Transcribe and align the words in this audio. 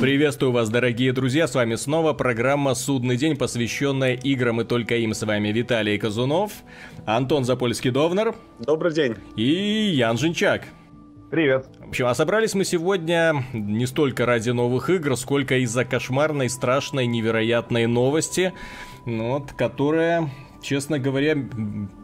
Приветствую 0.00 0.52
вас, 0.52 0.70
дорогие 0.70 1.12
друзья, 1.12 1.48
с 1.48 1.56
вами 1.56 1.74
снова 1.74 2.12
программа 2.12 2.74
«Судный 2.74 3.16
день», 3.16 3.36
посвященная 3.36 4.14
играм 4.14 4.60
и 4.60 4.64
только 4.64 4.94
им. 4.94 5.12
С 5.12 5.24
вами 5.24 5.48
Виталий 5.48 5.98
Казунов, 5.98 6.52
Антон 7.04 7.42
Запольский-Довнер. 7.42 8.36
Добрый 8.60 8.94
день. 8.94 9.16
И 9.34 9.90
Ян 9.96 10.16
Жинчак. 10.16 10.62
Привет. 11.32 11.66
В 11.80 11.88
общем, 11.88 12.06
а 12.06 12.14
собрались 12.14 12.54
мы 12.54 12.64
сегодня 12.64 13.44
не 13.52 13.86
столько 13.86 14.24
ради 14.24 14.50
новых 14.50 14.88
игр, 14.88 15.16
сколько 15.16 15.56
из-за 15.64 15.84
кошмарной, 15.84 16.48
страшной, 16.48 17.06
невероятной 17.06 17.86
новости, 17.88 18.52
ну 19.04 19.30
вот, 19.32 19.50
которая, 19.50 20.30
честно 20.62 21.00
говоря, 21.00 21.36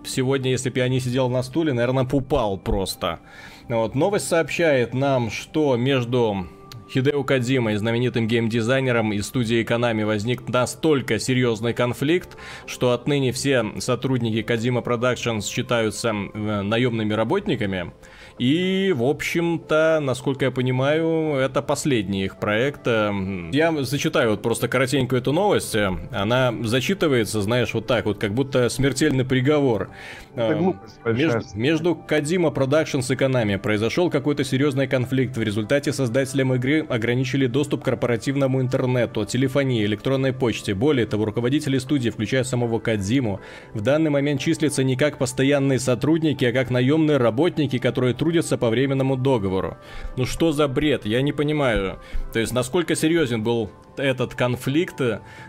сегодня, 0.04 0.50
если 0.50 0.70
бы 0.70 0.80
я 0.80 0.88
не 0.88 0.98
сидел 0.98 1.28
на 1.28 1.44
стуле, 1.44 1.72
наверное, 1.72 2.04
пупал 2.04 2.58
просто. 2.58 3.20
Вот, 3.68 3.94
новость 3.94 4.26
сообщает 4.26 4.94
нам, 4.94 5.30
что 5.30 5.76
между 5.76 6.48
Хидео 6.94 7.24
Кадзимой, 7.24 7.74
знаменитым 7.74 8.28
геймдизайнером 8.28 9.12
из 9.12 9.26
студии 9.26 9.64
Konami, 9.64 10.06
возник 10.06 10.48
настолько 10.48 11.18
серьезный 11.18 11.72
конфликт, 11.72 12.36
что 12.66 12.92
отныне 12.92 13.32
все 13.32 13.64
сотрудники 13.80 14.42
Кадзима 14.42 14.80
Productions 14.80 15.42
считаются 15.42 16.10
э, 16.10 16.62
наемными 16.62 17.12
работниками. 17.12 17.92
И, 18.38 18.92
в 18.96 19.02
общем-то, 19.02 19.98
насколько 20.00 20.44
я 20.44 20.50
понимаю, 20.52 21.34
это 21.34 21.62
последний 21.62 22.24
их 22.24 22.38
проект. 22.38 22.86
Я 22.86 23.74
зачитаю 23.84 24.30
вот 24.30 24.42
просто 24.42 24.66
коротенькую 24.66 25.20
эту 25.20 25.32
новость. 25.32 25.76
Она 25.76 26.52
зачитывается, 26.62 27.42
знаешь, 27.42 27.74
вот 27.74 27.86
так 27.86 28.06
вот, 28.06 28.18
как 28.18 28.34
будто 28.34 28.68
смертельный 28.68 29.24
приговор. 29.24 29.90
Это 30.36 31.12
между, 31.12 31.40
между 31.54 31.94
Кадима 31.94 32.48
Productions 32.48 33.12
и 33.12 33.16
Konami 33.16 33.58
произошел 33.58 34.10
какой-то 34.10 34.44
серьезный 34.44 34.86
конфликт. 34.86 35.36
В 35.36 35.42
результате 35.42 35.92
создателям 35.92 36.54
игры 36.54 36.84
ограничили 36.88 37.46
доступ 37.46 37.82
к 37.82 37.84
корпоративному 37.84 38.60
интернету, 38.60 39.24
телефонии, 39.24 39.84
электронной 39.84 40.32
почте. 40.32 40.74
Более 40.74 41.06
того, 41.06 41.24
руководители 41.24 41.78
студии, 41.78 42.10
включая 42.10 42.44
самого 42.44 42.80
Кадзиму, 42.80 43.40
в 43.74 43.80
данный 43.80 44.10
момент 44.10 44.40
числятся 44.40 44.82
не 44.82 44.96
как 44.96 45.18
постоянные 45.18 45.78
сотрудники, 45.78 46.44
а 46.44 46.52
как 46.52 46.70
наемные 46.70 47.18
работники, 47.18 47.78
которые 47.78 48.14
трудятся 48.14 48.58
по 48.58 48.70
временному 48.70 49.16
договору. 49.16 49.76
Ну 50.16 50.26
что 50.26 50.52
за 50.52 50.66
бред? 50.68 51.06
Я 51.06 51.22
не 51.22 51.32
понимаю. 51.32 51.98
То 52.32 52.40
есть, 52.40 52.52
насколько 52.52 52.94
серьезен 52.96 53.42
был 53.42 53.70
этот 53.98 54.34
конфликт 54.34 55.00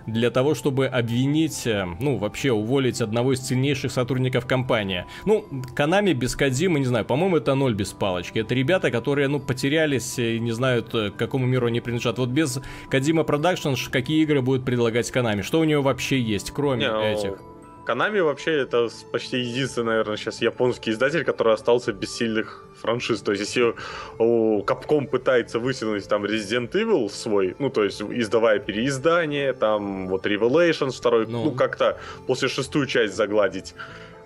для 0.05 0.31
того, 0.31 0.55
чтобы 0.55 0.87
обвинить, 0.87 1.67
э, 1.67 1.85
ну, 1.99 2.17
вообще 2.17 2.51
уволить 2.51 3.01
одного 3.01 3.33
из 3.33 3.45
сильнейших 3.45 3.91
сотрудников 3.91 4.45
компании. 4.45 5.05
Ну, 5.25 5.45
Konami 5.75 6.13
без 6.13 6.35
Кодзимы, 6.35 6.79
не 6.79 6.85
знаю, 6.85 7.05
по-моему, 7.05 7.37
это 7.37 7.55
ноль 7.55 7.73
без 7.73 7.93
палочки. 7.93 8.39
Это 8.39 8.53
ребята, 8.55 8.91
которые, 8.91 9.27
ну, 9.27 9.39
потерялись 9.39 10.17
и 10.19 10.39
не 10.39 10.51
знают, 10.51 10.93
э, 10.93 11.11
к 11.11 11.17
какому 11.17 11.45
миру 11.45 11.67
они 11.67 11.81
принадлежат. 11.81 12.17
Вот 12.17 12.29
без 12.29 12.59
Kojima 12.89 13.23
Production 13.23 13.75
какие 13.91 14.21
игры 14.23 14.41
будет 14.41 14.65
предлагать 14.65 15.09
Konami? 15.11 15.41
Что 15.41 15.59
у 15.59 15.63
него 15.63 15.81
вообще 15.81 16.19
есть, 16.19 16.51
кроме 16.51 16.85
не, 16.85 16.91
ну, 16.91 17.01
этих? 17.01 17.39
Konami 17.85 18.23
вообще 18.23 18.61
это 18.61 18.89
почти 19.11 19.39
единственный, 19.39 19.87
наверное, 19.87 20.17
сейчас 20.17 20.41
японский 20.41 20.91
издатель, 20.91 21.23
который 21.23 21.53
остался 21.53 21.93
без 21.93 22.15
сильных 22.15 22.64
франшиз. 22.81 23.21
То 23.21 23.31
есть, 23.31 23.43
если 23.45 23.73
Capcom 24.17 25.07
пытается 25.07 25.59
вытянуть 25.59 26.07
там 26.07 26.25
Resident 26.25 26.71
Evil 26.71 27.09
свой, 27.09 27.55
ну, 27.59 27.69
то 27.69 27.83
есть, 27.83 28.01
издавая 28.01 28.59
переиздание, 28.59 29.53
там, 29.53 30.07
вот 30.07 30.25
Revelations 30.25 30.91
второй, 30.91 31.27
ну, 31.27 31.45
ну 31.45 31.51
как-то 31.51 31.97
после 32.27 32.47
шестую 32.47 32.85
часть 32.87 33.15
загладить 33.15 33.73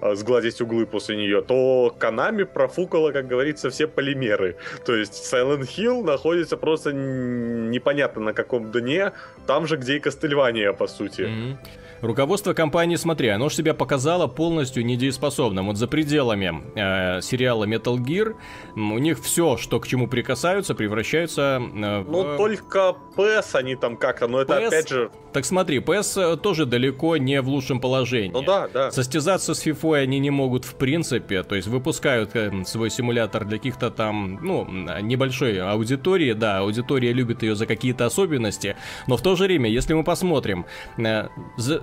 а, 0.02 0.16
сгладить 0.16 0.61
углы 0.61 0.86
после 0.86 1.17
нее, 1.17 1.41
то 1.41 1.94
Konami 2.00 2.45
профукала, 2.45 3.11
как 3.11 3.28
говорится, 3.28 3.69
все 3.69 3.88
полимеры. 3.88 4.56
То 4.86 4.95
есть 4.95 5.13
Silent 5.34 5.67
Hill 5.78 6.03
находится 6.03 6.56
просто 6.58 6.94
непонятно 6.94 8.22
на 8.22 8.34
каком 8.34 8.72
дне, 8.72 9.12
там 9.46 9.68
же, 9.68 9.75
где 9.75 9.97
и 9.97 10.00
Кастельвания, 10.00 10.72
по 10.72 10.88
сути. 10.88 11.22
Mm-hmm. 11.22 11.57
Руководство 12.01 12.53
компании, 12.53 12.95
смотри, 12.95 13.29
оно 13.29 13.49
же 13.49 13.55
себя 13.55 13.73
показало 13.73 14.27
полностью 14.27 14.85
недееспособным. 14.85 15.67
Вот 15.67 15.77
за 15.77 15.87
пределами 15.87 16.63
э, 16.75 17.21
сериала 17.21 17.65
Metal 17.65 17.97
Gear 17.97 18.35
у 18.75 18.97
них 18.97 19.21
все, 19.21 19.57
что 19.57 19.79
к 19.79 19.87
чему 19.87 20.07
прикасаются, 20.07 20.75
превращаются 20.75 21.61
э, 21.61 21.99
в... 22.01 22.09
Ну, 22.09 22.37
только 22.37 22.95
PS 23.15 23.55
они 23.55 23.75
там 23.75 23.97
как-то, 23.97 24.27
но 24.27 24.41
это 24.41 24.53
PS... 24.53 24.67
опять 24.67 24.89
же... 24.89 25.11
Так 25.33 25.45
смотри, 25.45 25.77
PS 25.77 26.37
тоже 26.37 26.65
далеко 26.65 27.17
не 27.17 27.39
в 27.41 27.49
лучшем 27.49 27.79
положении. 27.79 28.31
Ну 28.31 28.41
да, 28.41 28.67
да. 28.67 28.91
Состязаться 28.91 29.53
с 29.53 29.66
FIFA 29.66 30.01
они 30.01 30.19
не 30.19 30.31
могут 30.31 30.66
в 30.66 30.75
принципе, 30.75 31.43
то 31.43 31.55
есть 31.55 31.67
выпускают 31.67 32.35
э, 32.35 32.51
свой 32.66 32.89
симулятор 32.89 33.45
для 33.45 33.57
каких-то 33.57 33.91
там, 33.91 34.39
ну, 34.41 34.66
небольшой 35.01 35.61
аудитории, 35.61 36.33
да, 36.33 36.59
аудитория 36.59 37.13
любит 37.13 37.43
ее 37.43 37.55
за 37.55 37.66
какие-то 37.66 38.05
особенности, 38.05 38.75
но 39.07 39.17
в 39.17 39.21
то 39.21 39.35
же 39.35 39.43
время, 39.43 39.69
если 39.69 39.93
мы 39.93 40.03
посмотрим, 40.03 40.66
э, 40.97 41.27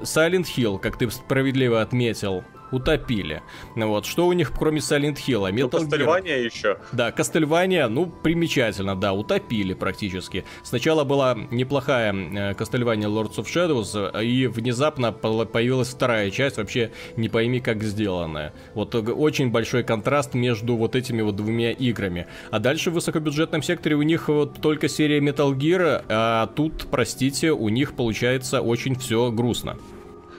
Silent 0.06 0.46
Hill, 0.56 0.78
как 0.78 0.96
ты 0.96 1.10
справедливо 1.10 1.82
отметил, 1.82 2.44
утопили. 2.72 3.42
Вот, 3.76 4.06
что 4.06 4.26
у 4.26 4.32
них 4.32 4.52
кроме 4.52 4.78
Silent 4.78 5.16
Hill? 5.16 5.48
Metal 5.52 5.68
ну, 5.72 5.78
Кастельвания 5.78 6.38
еще. 6.38 6.78
Да, 6.92 7.12
Кастельвания, 7.12 7.86
ну, 7.88 8.06
примечательно, 8.06 8.96
да, 8.96 9.12
утопили 9.12 9.72
практически. 9.74 10.44
Сначала 10.64 11.04
была 11.04 11.36
неплохая 11.52 12.54
Кастельвания 12.54 13.08
Lords 13.08 13.36
of 13.36 13.46
Shadows, 13.46 14.24
и 14.24 14.48
внезапно 14.48 15.12
появилась 15.12 15.90
вторая 15.90 16.30
часть, 16.30 16.56
вообще 16.56 16.90
не 17.16 17.28
пойми 17.28 17.60
как 17.60 17.84
сделанная. 17.84 18.52
Вот 18.74 18.94
очень 18.94 19.50
большой 19.50 19.84
контраст 19.84 20.34
между 20.34 20.76
вот 20.76 20.96
этими 20.96 21.22
вот 21.22 21.36
двумя 21.36 21.70
играми. 21.70 22.26
А 22.50 22.58
дальше 22.58 22.90
в 22.90 22.94
высокобюджетном 22.94 23.62
секторе 23.62 23.94
у 23.94 24.02
них 24.02 24.28
вот 24.28 24.60
только 24.60 24.88
серия 24.88 25.20
Metal 25.20 25.54
Gear, 25.56 26.04
а 26.08 26.48
тут, 26.48 26.88
простите, 26.90 27.52
у 27.52 27.68
них 27.68 27.94
получается 27.94 28.60
очень 28.60 28.96
все 28.96 29.30
грустно. 29.30 29.76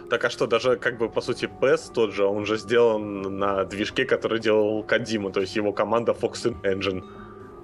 Так 0.10 0.24
а 0.26 0.30
что, 0.30 0.48
даже 0.48 0.78
как 0.78 0.98
бы 0.98 1.10
по 1.10 1.22
сути 1.22 1.50
PES 1.62 1.92
тот 1.94 2.14
же, 2.14 2.26
он 2.26 2.46
же 2.46 2.58
сделан 2.58 3.22
на 3.38 3.66
движке, 3.66 4.06
который 4.06 4.40
делал 4.40 4.84
Кадима, 4.84 5.32
то 5.32 5.42
есть 5.42 5.56
его 5.56 5.74
команда 5.74 6.14
Fox 6.14 6.54
Engine. 6.64 7.04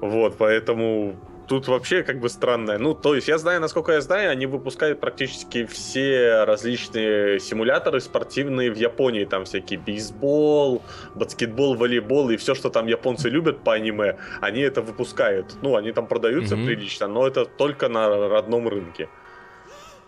Вот, 0.02 0.36
поэтому 0.38 1.16
тут 1.48 1.68
вообще 1.68 2.04
как 2.04 2.20
бы 2.20 2.30
странное. 2.30 2.78
Ну, 2.78 2.94
то 2.94 3.16
есть 3.16 3.28
я 3.28 3.38
знаю, 3.38 3.62
насколько 3.62 3.94
я 3.94 4.02
знаю, 4.02 4.32
они 4.32 4.46
выпускают 4.46 5.00
практически 5.00 5.66
все 5.66 6.44
различные 6.44 7.40
симуляторы 7.40 8.02
спортивные 8.02 8.72
в 8.72 8.76
Японии. 8.76 9.26
Там 9.26 9.46
всякие 9.46 9.80
бейсбол, 9.80 10.82
баскетбол, 11.16 11.76
волейбол 11.76 12.30
и 12.32 12.38
все, 12.38 12.56
что 12.56 12.70
там 12.70 12.88
японцы 12.88 13.30
любят 13.30 13.64
по 13.64 13.74
аниме, 13.74 14.18
они 14.42 14.62
это 14.62 14.82
выпускают. 14.82 15.56
Ну, 15.62 15.76
они 15.76 15.92
там 15.92 16.08
продаются 16.08 16.56
mm-hmm. 16.56 16.66
прилично, 16.66 17.08
но 17.08 17.28
это 17.28 17.46
только 17.46 17.90
на 17.90 18.10
родном 18.28 18.68
рынке. 18.68 19.08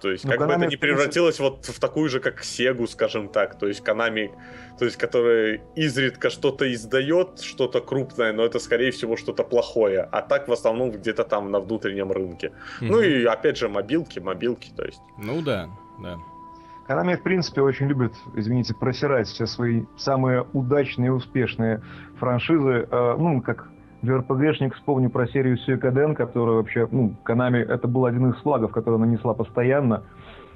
То 0.05 0.11
есть, 0.11 0.23
ну, 0.23 0.29
как 0.29 0.41
Konami, 0.41 0.47
бы 0.47 0.53
это 0.53 0.65
не 0.67 0.75
превратилось 0.75 1.39
вот 1.39 1.65
в 1.65 1.79
такую 1.79 2.09
же, 2.09 2.19
как 2.19 2.43
Сегу, 2.43 2.85
скажем 2.85 3.27
так. 3.27 3.57
То 3.57 3.65
есть, 3.65 3.83
Konami, 3.83 4.29
то 4.77 4.85
есть, 4.85 4.97
которая 4.97 5.61
изредка 5.75 6.29
что-то 6.29 6.71
издает, 6.71 7.39
что-то 7.39 7.81
крупное, 7.81 8.31
но 8.31 8.45
это, 8.45 8.59
скорее 8.59 8.91
всего, 8.91 9.17
что-то 9.17 9.43
плохое. 9.43 10.07
А 10.11 10.21
так, 10.21 10.47
в 10.47 10.53
основном, 10.53 10.91
где-то 10.91 11.23
там 11.23 11.49
на 11.49 11.59
внутреннем 11.59 12.11
рынке. 12.11 12.51
Mm-hmm. 12.81 12.87
Ну 12.87 13.01
и, 13.01 13.25
опять 13.25 13.57
же, 13.57 13.67
мобилки, 13.67 14.19
мобилки, 14.19 14.71
то 14.77 14.85
есть. 14.85 15.01
Ну 15.17 15.41
да, 15.41 15.69
да. 15.99 16.19
Konami, 16.87 17.17
в 17.17 17.23
принципе, 17.23 17.61
очень 17.61 17.87
любит, 17.87 18.13
извините, 18.35 18.75
просирать 18.75 19.27
все 19.27 19.47
свои 19.47 19.85
самые 19.97 20.45
удачные 20.53 21.07
и 21.07 21.09
успешные 21.09 21.81
франшизы. 22.19 22.87
Э, 22.91 23.15
ну, 23.17 23.41
как 23.41 23.69
РПГшник 24.09 24.75
вспомню 24.75 25.09
про 25.09 25.27
серию 25.27 25.57
Сюэкаден, 25.57 26.15
которая 26.15 26.57
вообще, 26.57 26.87
ну, 26.91 27.13
Канами, 27.23 27.59
это 27.59 27.87
был 27.87 28.05
один 28.05 28.31
из 28.31 28.37
флагов, 28.37 28.71
который 28.71 28.99
нанесла 28.99 29.33
постоянно. 29.33 30.03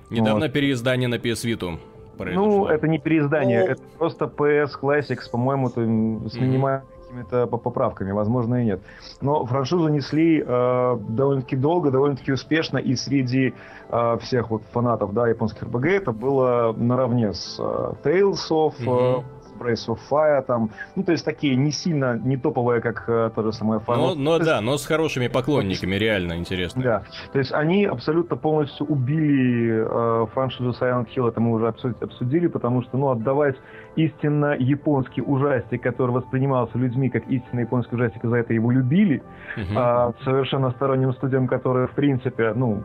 Недавно 0.10 0.46
вот. 0.46 0.54
переиздание 0.54 1.08
на 1.08 1.16
PS 1.16 1.46
Vita 1.46 1.78
произошло. 2.18 2.48
Ну, 2.48 2.66
это 2.66 2.88
не 2.88 3.00
переиздание, 3.00 3.66
ну... 3.66 3.72
это 3.72 3.82
просто 3.98 4.26
PS 4.26 4.72
Classics, 4.82 5.30
по-моему, 5.32 5.70
с 5.70 6.36
минимальными 6.36 6.86
какими-то 7.10 7.48
поправками, 7.48 8.12
возможно, 8.12 8.62
и 8.62 8.66
нет. 8.66 8.82
Но 9.22 9.46
франшизу 9.46 9.88
несли 9.88 10.44
э, 10.46 10.98
довольно-таки 11.10 11.56
долго, 11.56 11.92
довольно-таки 11.92 12.32
успешно, 12.32 12.78
и 12.78 12.96
среди 12.96 13.54
э, 13.90 14.18
всех 14.22 14.52
вот 14.52 14.62
фанатов, 14.72 15.14
да, 15.14 15.28
японских 15.28 15.64
РПГ 15.64 15.86
это 15.86 16.12
было 16.12 16.74
наравне 16.78 17.34
с 17.34 17.58
э, 17.60 17.94
Tales 18.04 18.50
of, 18.52 18.74
mm-hmm. 18.80 19.24
Brace 19.60 19.88
of 19.88 20.00
Fire, 20.10 20.42
там, 20.44 20.70
ну, 20.96 21.04
то 21.04 21.12
есть 21.12 21.26
такие 21.26 21.56
не 21.56 21.72
сильно, 21.72 22.18
не 22.18 22.38
топовые, 22.38 22.82
как 22.82 23.04
э, 23.08 23.32
то 23.36 23.44
же 23.44 23.54
самое 23.54 23.82
Final. 23.82 24.16
Но, 24.16 24.16
но 24.16 24.40
да, 24.40 24.62
но 24.62 24.78
с 24.78 24.86
хорошими 24.86 25.28
поклонниками, 25.28 25.96
реально 25.96 26.38
интересно. 26.38 26.82
Да, 26.82 27.04
то 27.32 27.40
есть 27.40 27.52
они 27.52 27.86
абсолютно 27.86 28.36
полностью 28.36 28.86
убили 28.88 29.86
э, 29.86 30.26
франшизу 30.34 30.72
Silent 30.72 31.08
Hill, 31.16 31.30
это 31.30 31.40
мы 31.40 31.54
уже 31.54 31.68
обсудили, 31.68 32.48
потому 32.48 32.82
что, 32.84 32.98
ну, 32.98 33.10
отдавать 33.10 33.56
истинно 33.96 34.56
японский 34.58 35.22
ужастик, 35.22 35.82
который 35.82 36.12
воспринимался 36.12 36.78
людьми 36.78 37.10
как 37.10 37.28
истинно 37.28 37.62
японский 37.62 37.96
ужастик, 37.96 38.24
и 38.24 38.28
за 38.28 38.38
это 38.38 38.54
его 38.54 38.72
любили, 38.72 39.22
uh-huh. 39.58 39.74
а 39.76 40.14
совершенно 40.24 40.72
сторонним 40.72 41.14
студиям, 41.14 41.48
которые, 41.48 41.88
в 41.88 41.92
принципе, 41.92 42.54
ну, 42.54 42.84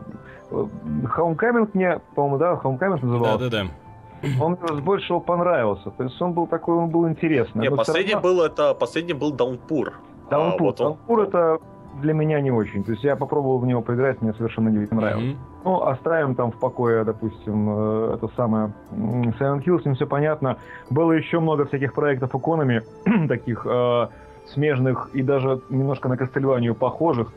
э, 0.51 0.65
Homecoming 1.17 1.69
мне, 1.73 1.99
по-моему, 2.15 2.37
да, 2.37 2.53
Homecoming 2.63 3.05
назывался? 3.05 3.49
Да-да-да. 3.49 3.84
Он 4.41 4.57
мне 4.61 4.81
больше 4.81 5.05
всего 5.05 5.19
понравился. 5.19 5.91
То 5.91 6.03
есть 6.03 6.21
он 6.21 6.33
был 6.33 6.47
такой, 6.47 6.75
он 6.75 6.89
был 6.89 7.07
интересный. 7.07 7.69
Не, 7.69 7.75
последний 7.75 8.13
равно... 8.13 8.29
был 8.29 8.41
это, 8.41 8.73
последний 8.73 9.13
был 9.13 9.31
Даунпур. 9.31 9.93
Даунпур. 10.29 10.61
А, 10.61 10.63
вот 10.63 10.81
он... 10.81 10.87
Даунпур 10.87 11.21
это 11.21 11.59
для 12.01 12.13
меня 12.13 12.41
не 12.41 12.51
очень. 12.51 12.83
То 12.83 12.91
есть 12.91 13.03
я 13.03 13.15
попробовал 13.15 13.59
в 13.59 13.65
него 13.65 13.81
поиграть, 13.81 14.21
мне 14.21 14.33
совершенно 14.33 14.69
не 14.69 14.87
нравилось. 14.91 15.23
Mm-hmm. 15.23 15.37
Ну, 15.63 15.81
оставим 15.81 16.35
там 16.35 16.51
в 16.51 16.59
покое, 16.59 17.03
допустим, 17.03 17.69
э, 17.69 18.15
это 18.15 18.29
самое 18.35 18.73
Silent 18.91 19.63
Hill, 19.63 19.81
с 19.81 19.85
ним 19.85 19.95
все 19.95 20.05
понятно. 20.05 20.57
Было 20.89 21.13
еще 21.13 21.39
много 21.39 21.65
всяких 21.65 21.93
проектов 21.93 22.31
Economy, 22.35 22.81
таких 23.27 23.65
э, 23.65 24.07
смежных 24.53 25.09
и 25.13 25.21
даже 25.21 25.61
немножко 25.69 26.09
на 26.09 26.17
Кастельванию 26.17 26.75
похожих. 26.75 27.31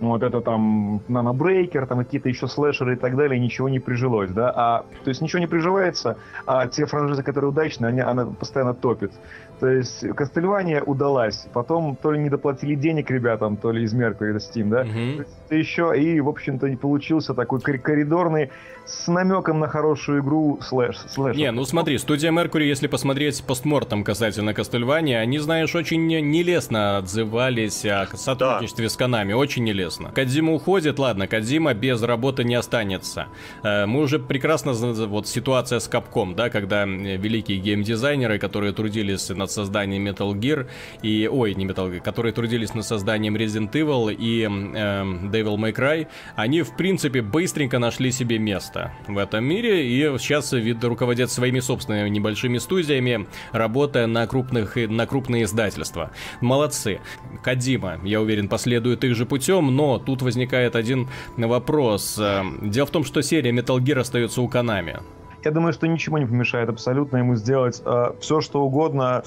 Вот 0.00 0.22
это 0.22 0.40
там 0.40 1.00
Nano 1.08 1.34
Breaker, 1.34 1.86
там 1.86 1.98
какие-то 1.98 2.28
еще 2.28 2.46
слэшеры 2.46 2.94
и 2.94 2.96
так 2.96 3.16
далее, 3.16 3.40
ничего 3.40 3.68
не 3.68 3.80
прижилось, 3.80 4.30
да. 4.30 4.52
А, 4.54 4.84
то 5.02 5.08
есть 5.08 5.20
ничего 5.20 5.40
не 5.40 5.48
приживается, 5.48 6.18
а 6.46 6.68
те 6.68 6.86
франшизы, 6.86 7.22
которые 7.22 7.50
удачные, 7.50 7.88
они, 7.88 8.00
она 8.00 8.26
постоянно 8.26 8.74
топит. 8.74 9.12
То 9.60 9.68
есть 9.68 10.08
Кастельвания 10.14 10.82
удалась. 10.82 11.46
Потом 11.52 11.96
то 11.96 12.12
ли 12.12 12.20
не 12.20 12.30
доплатили 12.30 12.74
денег 12.74 13.10
ребятам, 13.10 13.56
то 13.56 13.72
ли 13.72 13.82
из 13.82 13.94
Mercury 13.94 14.38
Steam, 14.38 14.68
да? 14.68 14.82
Угу. 14.82 15.56
Еще, 15.56 15.92
и, 16.00 16.20
в 16.20 16.28
общем-то, 16.28 16.68
не 16.68 16.76
получился 16.76 17.34
такой 17.34 17.60
коридорный 17.60 18.50
с 18.86 19.06
намеком 19.08 19.58
на 19.58 19.68
хорошую 19.68 20.22
игру 20.22 20.58
слэш. 20.62 20.96
слэш. 21.08 21.36
Не, 21.36 21.50
ну 21.50 21.64
смотри, 21.64 21.98
студия 21.98 22.30
Mercury, 22.30 22.64
если 22.64 22.86
посмотреть 22.86 23.42
postmortem 23.44 24.04
касательно 24.04 24.54
Кастельвания, 24.54 25.20
они, 25.20 25.38
знаешь, 25.38 25.74
очень 25.74 26.06
нелестно 26.06 26.98
отзывались 26.98 27.84
о 27.84 28.06
сотрудничестве 28.14 28.86
да. 28.86 28.90
с 28.90 28.96
Konami, 28.96 29.32
очень 29.32 29.64
нелестно. 29.64 30.10
Кодзима 30.10 30.54
уходит, 30.54 30.98
ладно, 30.98 31.26
Кодзима 31.26 31.74
без 31.74 32.02
работы 32.02 32.44
не 32.44 32.54
останется. 32.54 33.26
Э, 33.62 33.86
мы 33.86 34.00
уже 34.00 34.18
прекрасно, 34.18 34.72
вот 34.72 35.26
ситуация 35.28 35.80
с 35.80 35.88
Капком, 35.88 36.34
да, 36.34 36.48
когда 36.48 36.84
великие 36.84 37.58
геймдизайнеры, 37.58 38.38
которые 38.38 38.72
трудились 38.72 39.28
над 39.48 39.50
созданием 39.50 40.06
Metal 40.06 40.32
Gear, 40.34 40.66
и, 41.02 41.28
ой, 41.30 41.54
не 41.54 41.64
Metal 41.66 41.90
Gear, 41.90 42.00
которые 42.00 42.32
трудились 42.32 42.74
над 42.74 42.84
созданием 42.84 43.36
Resident 43.36 43.72
Evil 43.72 44.14
и 44.14 44.42
э, 44.42 44.46
Devil 44.46 45.56
May 45.56 45.74
Cry, 45.74 46.06
они, 46.36 46.62
в 46.62 46.76
принципе, 46.76 47.22
быстренько 47.22 47.78
нашли 47.78 48.12
себе 48.12 48.38
место 48.38 48.92
в 49.08 49.16
этом 49.16 49.44
мире, 49.44 49.88
и 49.88 50.18
сейчас 50.18 50.52
вид 50.52 50.84
руководят 50.84 51.30
своими 51.30 51.60
собственными 51.60 52.10
небольшими 52.10 52.58
студиями, 52.58 53.26
работая 53.52 54.06
на, 54.06 54.26
крупных, 54.26 54.76
на 54.76 55.06
крупные 55.06 55.44
издательства. 55.44 56.10
Молодцы. 56.40 57.00
Кадима, 57.42 57.98
я 58.04 58.20
уверен, 58.20 58.48
последует 58.48 59.04
их 59.04 59.14
же 59.16 59.24
путем, 59.24 59.74
но 59.74 59.98
тут 59.98 60.22
возникает 60.22 60.76
один 60.76 61.08
вопрос. 61.36 62.16
Э, 62.18 62.42
дело 62.62 62.86
в 62.86 62.90
том, 62.90 63.04
что 63.04 63.22
серия 63.22 63.50
Metal 63.50 63.78
Gear 63.78 64.00
остается 64.00 64.42
у 64.42 64.48
Konami. 64.48 65.00
Я 65.44 65.50
думаю, 65.52 65.72
что 65.72 65.86
ничего 65.86 66.18
не 66.18 66.26
помешает 66.26 66.68
абсолютно 66.68 67.18
ему 67.18 67.36
сделать 67.36 67.80
э, 67.84 68.12
все, 68.20 68.40
что 68.40 68.62
угодно. 68.62 69.22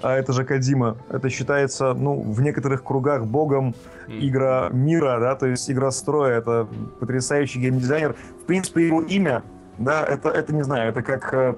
А 0.00 0.14
это 0.14 0.32
же 0.32 0.44
Кадима. 0.44 0.96
Это 1.08 1.30
считается, 1.30 1.94
ну, 1.94 2.20
в 2.20 2.40
некоторых 2.40 2.82
кругах 2.82 3.26
богом 3.26 3.74
игра 4.08 4.68
мира, 4.72 5.18
да, 5.20 5.36
то 5.36 5.46
есть 5.46 5.70
игра 5.70 5.90
строя. 5.90 6.38
Это 6.38 6.66
потрясающий 6.98 7.60
геймдизайнер. 7.60 8.14
В 8.42 8.44
принципе, 8.46 8.86
его 8.86 9.02
имя, 9.02 9.42
да, 9.78 10.04
это, 10.04 10.30
это 10.30 10.54
не 10.54 10.62
знаю, 10.62 10.90
это 10.90 11.02
как 11.02 11.32
э, 11.32 11.54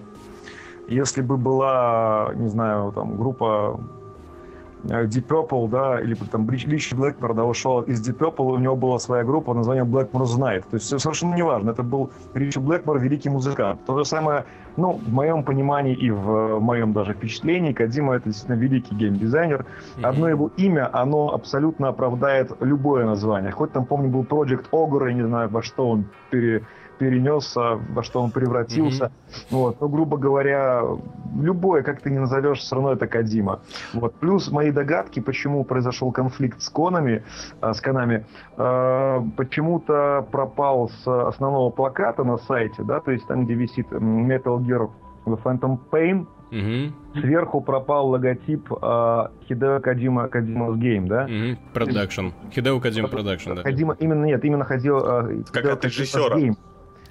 если 0.88 1.22
бы 1.22 1.36
была, 1.36 2.32
не 2.34 2.48
знаю, 2.48 2.92
там, 2.92 3.16
группа 3.16 3.80
Э, 3.80 4.03
Deep 4.84 5.26
Purple, 5.26 5.68
да, 5.68 6.00
или 6.00 6.14
там 6.14 6.48
Ричи 6.48 6.94
Блэкмор, 6.94 7.34
да, 7.34 7.44
ушел 7.44 7.80
из 7.82 8.06
Deep 8.06 8.18
Purple, 8.18 8.54
у 8.54 8.58
него 8.58 8.76
была 8.76 8.98
своя 8.98 9.24
группа, 9.24 9.54
названием 9.54 9.86
Blackmore's 9.86 10.38
Night. 10.38 10.64
То 10.70 10.76
есть 10.76 10.86
совершенно 11.00 11.34
неважно, 11.34 11.70
это 11.70 11.82
был 11.82 12.10
Ричи 12.34 12.58
Блэкмор, 12.58 12.98
великий 12.98 13.30
музыкант. 13.30 13.80
То 13.86 13.98
же 13.98 14.04
самое, 14.04 14.44
ну, 14.76 14.92
в 14.92 15.12
моем 15.12 15.42
понимании 15.42 15.94
и 15.94 16.10
в 16.10 16.58
моем 16.60 16.92
даже 16.92 17.14
впечатлении, 17.14 17.72
Кадима 17.72 18.16
это 18.16 18.26
действительно 18.26 18.56
великий 18.56 18.94
геймдизайнер. 18.94 19.64
Одно 20.02 20.28
его 20.28 20.50
имя, 20.56 20.88
оно 20.92 21.32
абсолютно 21.32 21.88
оправдает 21.88 22.52
любое 22.60 23.04
название. 23.06 23.50
Хоть 23.52 23.72
там, 23.72 23.86
помню, 23.86 24.10
был 24.10 24.22
Project 24.22 24.66
Ogre, 24.70 25.08
я 25.08 25.14
не 25.14 25.26
знаю, 25.26 25.48
во 25.48 25.62
что 25.62 25.88
он 25.88 26.04
пере 26.30 26.62
перенесся, 26.98 27.80
во 27.90 28.02
что 28.02 28.20
он 28.20 28.30
превратился. 28.30 29.04
Mm-hmm. 29.04 29.46
Вот. 29.50 29.80
Но, 29.80 29.88
грубо 29.88 30.16
говоря, 30.16 30.82
любое, 31.36 31.82
как 31.82 32.00
ты 32.00 32.10
не 32.10 32.18
назовешь, 32.18 32.58
все 32.58 32.76
равно 32.76 32.92
это 32.92 33.06
Кадима. 33.06 33.60
Вот. 33.92 34.14
Плюс 34.16 34.50
мои 34.50 34.70
догадки, 34.70 35.20
почему 35.20 35.64
произошел 35.64 36.12
конфликт 36.12 36.60
с 36.60 36.68
Конами, 36.68 37.24
э, 37.60 37.72
с 37.72 37.80
Конами, 37.80 38.26
э, 38.56 39.22
почему-то 39.36 40.26
пропал 40.30 40.88
с 40.88 41.28
основного 41.28 41.70
плаката 41.70 42.24
на 42.24 42.38
сайте, 42.38 42.82
да, 42.82 43.00
то 43.00 43.10
есть 43.10 43.26
там, 43.26 43.44
где 43.44 43.54
висит 43.54 43.86
Metal 43.90 44.58
Gear 44.58 44.90
Phantom 45.26 45.78
Pain, 45.90 46.26
Угу. 46.54 47.20
Сверху 47.20 47.60
пропал 47.60 48.10
логотип 48.10 48.70
uh, 48.70 49.28
Hideo 49.48 49.82
Kojima 49.82 50.30
Kojima's 50.30 50.76
Game, 50.78 51.08
да? 51.08 51.26
Production. 51.74 52.32
Hideo 52.54 52.80
Kojima 52.80 53.10
Production, 53.10 53.56
да. 53.56 53.62
Kojima, 53.62 53.96
именно 53.98 54.24
нет, 54.24 54.44
именно 54.44 54.64
ходил 54.64 54.98
uh, 54.98 55.44
как 55.50 55.64
от 55.64 55.84
режиссера. 55.84 56.36
Game. 56.36 56.56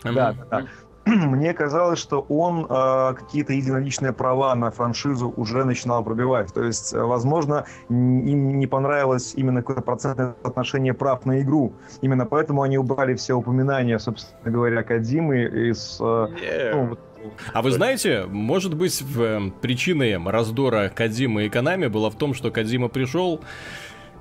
Да, 0.04 0.34
да, 0.34 0.46
да. 0.50 0.68
Мне 1.06 1.54
казалось, 1.54 2.00
что 2.00 2.22
он 2.30 2.66
э, 2.70 3.14
какие-то 3.16 3.54
единоличные 3.54 4.14
права 4.14 4.56
на 4.56 4.72
франшизу 4.72 5.34
уже 5.36 5.66
начинал 5.66 6.04
пробивать. 6.04 6.54
То 6.54 6.64
есть, 6.64 6.94
э, 6.94 7.02
возможно, 7.02 7.66
им 7.90 8.58
не 8.58 8.68
понравилось 8.68 9.34
именно 9.36 9.62
какое-то 9.62 9.82
процентное 9.82 10.36
отношение 10.44 10.94
прав 10.94 11.26
на 11.26 11.42
игру. 11.42 11.74
Именно 12.02 12.26
поэтому 12.26 12.62
они 12.62 12.78
убрали 12.78 13.16
все 13.16 13.34
упоминания, 13.34 14.00
собственно 14.00 14.52
говоря, 14.52 14.84
Кадимы 14.84 15.42
из... 15.42 15.98
Э, 16.00 16.04
yeah. 16.04 16.74
ну, 16.74 16.98
а 17.54 17.62
вы 17.62 17.72
знаете, 17.72 18.26
может 18.28 18.74
быть, 18.74 19.02
в, 19.02 19.22
э, 19.22 19.52
причиной 19.62 20.18
раздора 20.26 20.90
Кадима 20.94 21.44
и 21.44 21.50
Канами 21.50 21.88
было 21.88 22.10
в 22.10 22.16
том, 22.16 22.34
что 22.34 22.52
Кадима 22.52 22.88
пришел 22.88 23.42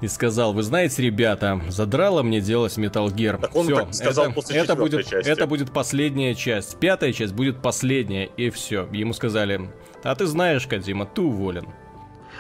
и 0.03 0.09
сказал, 0.09 0.53
вы 0.53 0.63
знаете, 0.65 1.01
ребята, 1.01 1.61
задрало 1.69 2.23
мне 2.23 2.41
делать 2.41 2.77
Metal 2.77 3.07
Gear. 3.07 3.41
Так 3.41 3.55
он 3.55 3.67
все, 3.67 3.93
сказал 3.93 4.27
это, 4.27 4.35
после 4.35 4.59
это 4.59 4.75
будет, 4.75 5.07
части. 5.07 5.31
это 5.31 5.47
будет 5.47 5.73
последняя 5.73 6.35
часть. 6.35 6.77
Пятая 6.79 7.13
часть 7.13 7.33
будет 7.33 7.63
последняя, 7.63 8.27
и 8.37 8.51
все. 8.51 8.89
Ему 8.93 9.13
сказали, 9.15 9.71
а 10.03 10.15
ты 10.17 10.27
знаешь, 10.27 10.67
Кадима, 10.67 11.07
ты 11.07 11.23
уволен. 11.23 11.69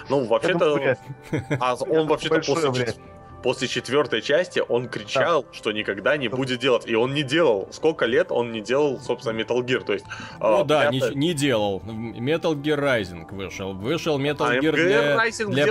Ну, 0.08 0.24
вообще-то... 0.26 0.98
А 1.60 1.74
он 1.76 2.08
вообще-то 2.08 2.40
после 2.40 2.94
после 3.42 3.68
четвертой 3.68 4.22
части 4.22 4.62
он 4.68 4.88
кричал, 4.88 5.42
да. 5.42 5.48
что 5.52 5.72
никогда 5.72 6.16
не 6.16 6.28
будет 6.28 6.60
делать. 6.60 6.86
И 6.86 6.94
он 6.94 7.14
не 7.14 7.22
делал. 7.22 7.68
Сколько 7.70 8.06
лет 8.06 8.30
он 8.30 8.52
не 8.52 8.60
делал, 8.60 9.00
собственно, 9.00 9.38
Metal 9.38 9.60
Gear. 9.60 9.84
То 9.84 9.92
есть, 9.92 10.04
ну 10.40 10.62
э, 10.62 10.64
да, 10.64 10.90
пятая... 10.90 11.10
не, 11.10 11.28
не 11.28 11.34
делал. 11.34 11.82
Metal 11.84 12.54
Gear 12.54 12.78
Rising 12.78 13.34
вышел. 13.34 13.72
Вышел 13.74 14.18
Metal 14.18 14.46
а 14.48 14.56
Gear 14.56 14.72
для, 14.72 15.26
Rising 15.26 15.50
для, 15.50 15.64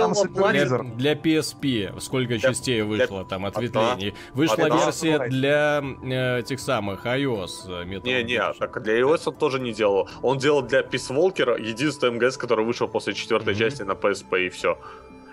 для, 0.52 0.78
для 0.96 1.14
PSP. 1.14 2.00
Сколько 2.00 2.38
для, 2.38 2.38
частей 2.38 2.82
вышло 2.82 3.20
для... 3.20 3.28
там 3.28 3.46
ответвлений. 3.46 4.14
Вышла 4.34 4.64
Одна. 4.64 4.84
версия 4.84 5.18
для 5.28 5.82
э, 6.02 6.40
этих 6.40 6.60
самых 6.60 7.06
iOS. 7.06 7.86
Metal 7.86 8.02
не, 8.04 8.22
не, 8.22 8.52
так 8.58 8.82
для 8.82 9.00
iOS 9.00 9.22
он 9.26 9.34
тоже 9.34 9.60
не 9.60 9.72
делал. 9.72 10.08
Он 10.22 10.38
делал 10.38 10.62
для 10.62 10.80
Peace 10.80 11.10
Walker 11.10 11.60
единственный 11.60 12.12
МГС, 12.12 12.36
который 12.36 12.64
вышел 12.64 12.88
после 12.88 13.14
четвертой 13.14 13.54
mm-hmm. 13.54 13.58
части 13.58 13.82
на 13.82 13.92
PSP 13.92 14.46
и 14.46 14.48
все. 14.48 14.78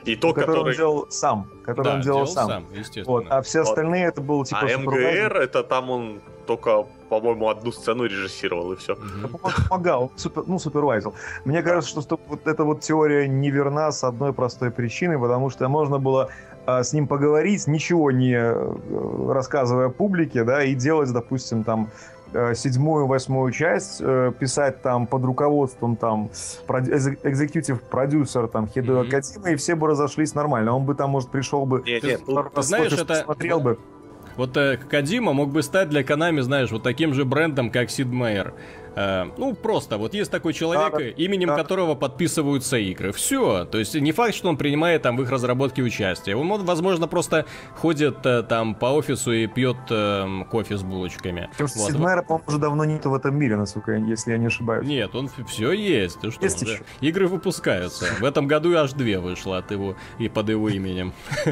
И 0.05 0.15
то, 0.15 0.33
который, 0.33 0.45
который 0.45 0.69
он 0.69 0.75
делал 0.75 1.07
сам, 1.09 1.49
который 1.63 1.85
да, 1.85 1.93
он 1.95 2.01
делал, 2.01 2.17
делал 2.19 2.27
сам. 2.27 2.47
сам 2.47 2.65
естественно. 2.71 3.05
Вот, 3.05 3.25
а 3.29 3.41
все 3.41 3.61
остальные 3.61 4.05
вот. 4.05 4.13
это 4.13 4.21
было 4.21 4.45
типа. 4.45 4.61
А 4.61 4.77
МГР 4.77 5.37
это 5.37 5.63
там 5.63 5.89
он 5.89 6.21
только, 6.49 6.83
по-моему, 7.09 7.47
одну 7.49 7.71
сцену 7.71 8.05
режиссировал 8.05 8.71
и 8.73 8.75
все. 8.75 8.97
Помогал, 9.69 10.11
супер, 10.15 10.45
ну 10.47 10.57
супервайзил. 10.57 11.13
Мне 11.45 11.61
кажется, 11.61 12.01
что 12.01 12.19
вот 12.27 12.47
эта 12.47 12.63
вот 12.63 12.81
теория 12.81 13.27
неверна 13.27 13.91
с 13.91 14.03
одной 14.03 14.33
простой 14.33 14.71
причиной, 14.71 15.19
потому 15.19 15.51
что 15.51 15.67
можно 15.69 15.99
было 15.99 16.29
а, 16.65 16.83
с 16.83 16.93
ним 16.93 17.07
поговорить, 17.07 17.67
ничего 17.67 18.11
не 18.11 18.33
э, 18.33 19.31
рассказывая 19.31 19.89
публике, 19.89 20.43
да, 20.43 20.63
и 20.63 20.73
делать, 20.73 21.11
допустим, 21.11 21.63
там 21.63 21.89
седьмую, 22.55 23.07
восьмую 23.07 23.51
часть 23.51 24.01
э, 24.01 24.31
писать 24.37 24.81
там 24.81 25.07
под 25.07 25.23
руководством 25.23 25.95
там 25.95 26.27
экзекутив 26.27 27.81
продюсер 27.81 28.47
там 28.47 28.67
Хидео 28.67 29.03
mm-hmm. 29.03 29.09
Кадима, 29.09 29.49
и 29.51 29.55
все 29.55 29.75
бы 29.75 29.87
разошлись 29.87 30.35
нормально. 30.35 30.75
Он 30.75 30.85
бы 30.85 30.95
там, 30.95 31.11
может, 31.11 31.29
пришел 31.29 31.65
бы, 31.65 31.81
нет, 31.85 32.03
нет, 32.03 32.21
ты, 32.25 32.61
знаешь, 32.61 32.93
это... 32.93 33.15
смотрел 33.15 33.59
бы. 33.59 33.79
Вот 34.35 34.55
э, 34.55 34.77
Кадима 34.77 35.33
мог 35.33 35.51
бы 35.51 35.63
стать 35.63 35.89
для 35.89 36.03
Канами, 36.03 36.41
знаешь, 36.41 36.71
вот 36.71 36.83
таким 36.83 37.13
же 37.13 37.25
брендом, 37.25 37.71
как 37.71 37.89
Сид 37.89 38.07
Мейер. 38.07 38.53
Э, 38.95 39.25
ну, 39.37 39.53
просто, 39.53 39.97
вот 39.97 40.13
есть 40.13 40.31
такой 40.31 40.53
человек, 40.53 40.91
да, 40.91 41.03
именем 41.23 41.49
да. 41.49 41.55
которого 41.55 41.95
подписываются 41.95 42.77
игры. 42.77 43.11
Все. 43.11 43.65
То 43.65 43.77
есть 43.77 43.95
не 43.95 44.11
факт, 44.11 44.35
что 44.35 44.49
он 44.49 44.57
принимает 44.57 45.01
там 45.01 45.17
в 45.17 45.21
их 45.21 45.29
разработке 45.31 45.81
участие. 45.81 46.35
Он, 46.35 46.65
возможно, 46.65 47.07
просто 47.07 47.45
ходит 47.75 48.25
э, 48.25 48.43
там 48.43 48.75
по 48.75 48.87
офису 48.87 49.31
и 49.31 49.47
пьет 49.47 49.77
э, 49.89 50.43
кофе 50.49 50.77
с 50.77 50.83
булочками. 50.83 51.49
Потому 51.51 51.69
что 51.69 51.79
вот. 51.79 51.91
Сидмайра, 51.91 52.21
по-моему, 52.23 52.43
уже 52.47 52.57
давно 52.57 52.85
нету 52.85 53.09
в 53.09 53.13
этом 53.13 53.37
мире, 53.37 53.55
насколько, 53.55 53.93
если 53.93 54.31
я 54.31 54.37
не 54.37 54.47
ошибаюсь. 54.47 54.87
Нет, 54.87 55.15
он 55.15 55.29
все 55.47 55.71
есть. 55.71 56.19
Ты 56.19 56.31
что, 56.31 56.43
есть 56.43 56.61
еще. 56.61 56.81
Игры 57.01 57.27
выпускаются. 57.27 58.05
В 58.19 58.23
этом 58.23 58.47
году 58.47 58.75
аж 58.75 58.93
две 58.93 59.19
вышло 59.19 59.57
от 59.57 59.71
его 59.71 59.95
и 60.17 60.29
под 60.29 60.49
его 60.49 60.69
именем. 60.69 61.13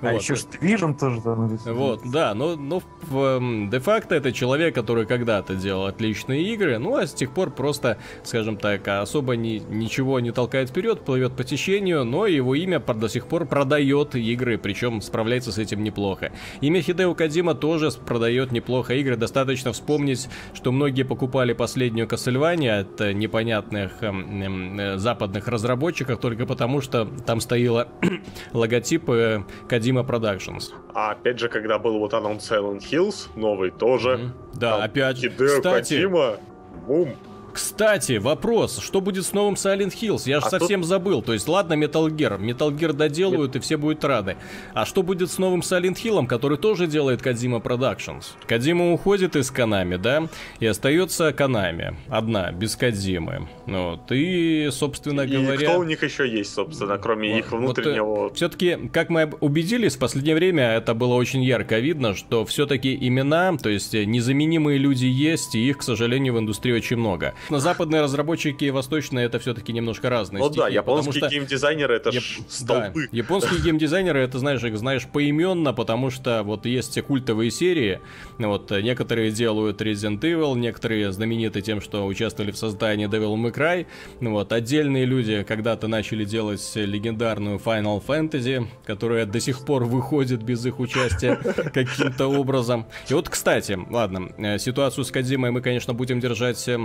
А 0.00 0.12
еще 0.14 0.34
Division 0.34 0.98
тоже 0.98 1.20
там. 1.20 1.48
Вот, 1.74 2.02
да, 2.04 2.34
но, 2.34 2.56
но 2.56 2.82
эм, 3.10 3.70
де-факто 3.70 4.14
это 4.14 4.32
человек, 4.32 4.74
который 4.74 5.06
когда-то 5.06 5.54
делал 5.54 5.86
отличные 5.86 6.42
игры, 6.42 6.51
ну 6.56 6.96
а 6.96 7.06
с 7.06 7.12
тех 7.12 7.32
пор 7.32 7.50
просто, 7.50 7.98
скажем 8.22 8.56
так, 8.56 8.86
особо 8.88 9.36
ни, 9.36 9.62
ничего 9.68 10.20
не 10.20 10.30
толкает 10.30 10.70
вперед, 10.70 11.04
плывет 11.04 11.34
по 11.36 11.44
течению, 11.44 12.04
но 12.04 12.26
его 12.26 12.54
имя 12.54 12.80
до 12.80 13.08
сих 13.08 13.26
пор 13.26 13.46
продает 13.46 14.14
игры, 14.14 14.58
причем 14.58 15.00
справляется 15.00 15.52
с 15.52 15.58
этим 15.58 15.82
неплохо. 15.82 16.32
Имя 16.60 16.82
Хидео 16.82 17.14
Кадима 17.14 17.54
тоже 17.54 17.90
продает 17.90 18.52
неплохо 18.52 18.94
игры, 18.94 19.16
достаточно 19.16 19.72
вспомнить, 19.72 20.28
что 20.54 20.72
многие 20.72 21.02
покупали 21.02 21.52
последнюю 21.52 22.06
Castlevania 22.06 22.80
от 22.80 23.00
непонятных 23.14 24.02
эм, 24.02 24.78
э, 24.78 24.96
западных 24.98 25.48
разработчиков 25.48 26.18
только 26.18 26.46
потому, 26.46 26.80
что 26.80 27.06
там 27.26 27.40
стояло 27.40 27.88
логотип 28.52 29.08
э, 29.10 29.42
Кадима 29.68 30.02
Productions. 30.02 30.72
А 30.94 31.12
опять 31.12 31.38
же, 31.38 31.48
когда 31.48 31.78
был 31.78 31.98
вот 31.98 32.14
анонс 32.14 32.50
Silent 32.50 32.82
Hills, 32.90 33.28
новый 33.34 33.70
тоже. 33.70 34.10
Mm-hmm. 34.10 34.58
Да, 34.58 34.84
опять 34.84 35.16
же. 35.18 35.30
Кстати, 35.30 35.94
Кадима, 35.94 36.36
Boom! 36.74 37.18
Кстати, 37.52 38.18
вопрос, 38.18 38.78
что 38.78 39.00
будет 39.00 39.24
с 39.24 39.32
новым 39.32 39.54
Silent 39.54 39.92
Hills? 39.92 40.22
Я 40.26 40.40
же 40.40 40.46
а 40.46 40.50
совсем 40.50 40.80
тут... 40.80 40.88
забыл. 40.88 41.22
То 41.22 41.32
есть, 41.32 41.48
ладно, 41.48 41.74
Metal 41.74 42.08
Gear. 42.08 42.40
Metal 42.40 42.70
Gear 42.70 42.92
доделают, 42.92 43.56
и 43.56 43.60
все 43.60 43.76
будут 43.76 44.04
рады. 44.04 44.36
А 44.74 44.84
что 44.84 45.02
будет 45.02 45.30
с 45.30 45.38
новым 45.38 45.60
Silent 45.60 45.96
Hill, 46.02 46.26
который 46.26 46.58
тоже 46.58 46.86
делает 46.86 47.22
Кадима 47.22 47.58
Productions? 47.58 48.24
Кадима 48.46 48.92
уходит 48.92 49.36
из 49.36 49.50
Канами, 49.50 49.96
да? 49.96 50.28
И 50.60 50.66
остается 50.66 51.32
Канами. 51.32 51.96
Одна, 52.08 52.52
без 52.52 52.76
Кадимы. 52.76 53.48
Вот. 53.66 54.10
И, 54.10 54.68
собственно 54.70 55.22
и 55.22 55.36
говоря... 55.36 55.68
кто 55.68 55.78
у 55.78 55.84
них 55.84 56.02
еще 56.02 56.28
есть, 56.28 56.54
собственно, 56.54 56.98
кроме 56.98 57.32
вот, 57.32 57.38
их 57.38 57.52
внутреннего... 57.52 58.04
Вот, 58.04 58.32
э, 58.32 58.34
все-таки, 58.36 58.78
как 58.92 59.10
мы 59.10 59.30
убедились, 59.40 59.96
в 59.96 59.98
последнее 59.98 60.34
время 60.34 60.72
это 60.72 60.94
было 60.94 61.14
очень 61.14 61.42
ярко 61.42 61.78
видно, 61.78 62.14
что 62.14 62.44
все-таки 62.44 62.94
имена, 62.94 63.56
то 63.56 63.68
есть 63.68 63.92
незаменимые 63.92 64.78
люди 64.78 65.06
есть, 65.06 65.54
и 65.54 65.68
их, 65.68 65.78
к 65.78 65.82
сожалению, 65.82 66.34
в 66.34 66.38
индустрии 66.38 66.72
очень 66.72 66.96
много. 66.96 67.34
Но 67.50 67.58
западные 67.58 68.02
разработчики 68.02 68.64
и 68.64 68.70
восточные 68.70 69.26
это 69.26 69.38
все-таки 69.38 69.72
немножко 69.72 70.10
разные. 70.10 70.42
Ну 70.42 70.46
стихи, 70.46 70.60
да, 70.60 70.68
японские 70.68 71.14
что... 71.14 71.28
геймдизайнеры 71.28 71.96
это 71.96 72.10
Яп... 72.10 72.22
столбы. 72.48 73.08
Да, 73.10 73.16
японские 73.16 73.60
геймдизайнеры 73.64 74.20
это, 74.20 74.38
знаешь, 74.38 74.62
их 74.62 74.76
знаешь 74.76 75.06
поименно, 75.06 75.72
потому 75.72 76.10
что 76.10 76.42
вот 76.42 76.66
есть 76.66 77.00
культовые 77.02 77.50
серии, 77.50 78.00
вот 78.38 78.70
некоторые 78.70 79.30
делают 79.30 79.80
Resident 79.80 80.20
Evil, 80.20 80.56
некоторые 80.56 81.12
знамениты 81.12 81.60
тем, 81.60 81.80
что 81.80 82.06
участвовали 82.06 82.50
в 82.50 82.56
создании 82.56 83.08
Devil 83.08 83.34
May 83.36 83.52
Cry, 83.54 83.86
вот 84.20 84.52
отдельные 84.52 85.04
люди 85.04 85.42
когда-то 85.42 85.88
начали 85.88 86.24
делать 86.24 86.72
легендарную 86.74 87.58
Final 87.58 88.02
Fantasy, 88.04 88.66
которая 88.86 89.26
до 89.26 89.40
сих 89.40 89.64
пор 89.64 89.84
выходит 89.84 90.42
без 90.42 90.64
их 90.66 90.80
участия 90.80 91.36
каким-то 91.74 92.26
образом. 92.26 92.86
И 93.08 93.14
вот, 93.14 93.28
кстати, 93.28 93.78
ладно, 93.90 94.30
э, 94.38 94.58
ситуацию 94.58 95.04
с 95.04 95.10
Кадзимой 95.10 95.50
мы, 95.50 95.60
конечно, 95.60 95.94
будем 95.94 96.20
держать 96.20 96.66
э, 96.68 96.78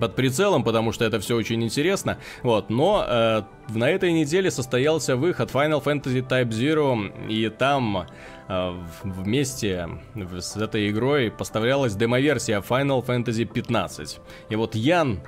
под 0.00 0.16
прицелом, 0.16 0.64
потому 0.64 0.92
что 0.92 1.04
это 1.04 1.18
все 1.20 1.36
очень 1.36 1.62
интересно. 1.62 2.18
Вот, 2.42 2.70
но 2.70 3.04
э, 3.06 3.42
на 3.68 3.90
этой 3.90 4.12
неделе 4.12 4.50
состоялся 4.50 5.16
выход 5.16 5.50
Final 5.50 5.82
Fantasy 5.82 6.26
Type 6.26 6.50
Zero, 6.50 7.28
и 7.28 7.48
там 7.48 8.06
э, 8.48 8.72
вместе 9.02 9.88
с 10.14 10.56
этой 10.56 10.90
игрой 10.90 11.30
поставлялась 11.30 11.94
демоверсия 11.94 12.60
Final 12.60 13.04
Fantasy 13.04 13.44
15. 13.44 14.20
И 14.50 14.56
вот 14.56 14.74
Ян 14.74 15.20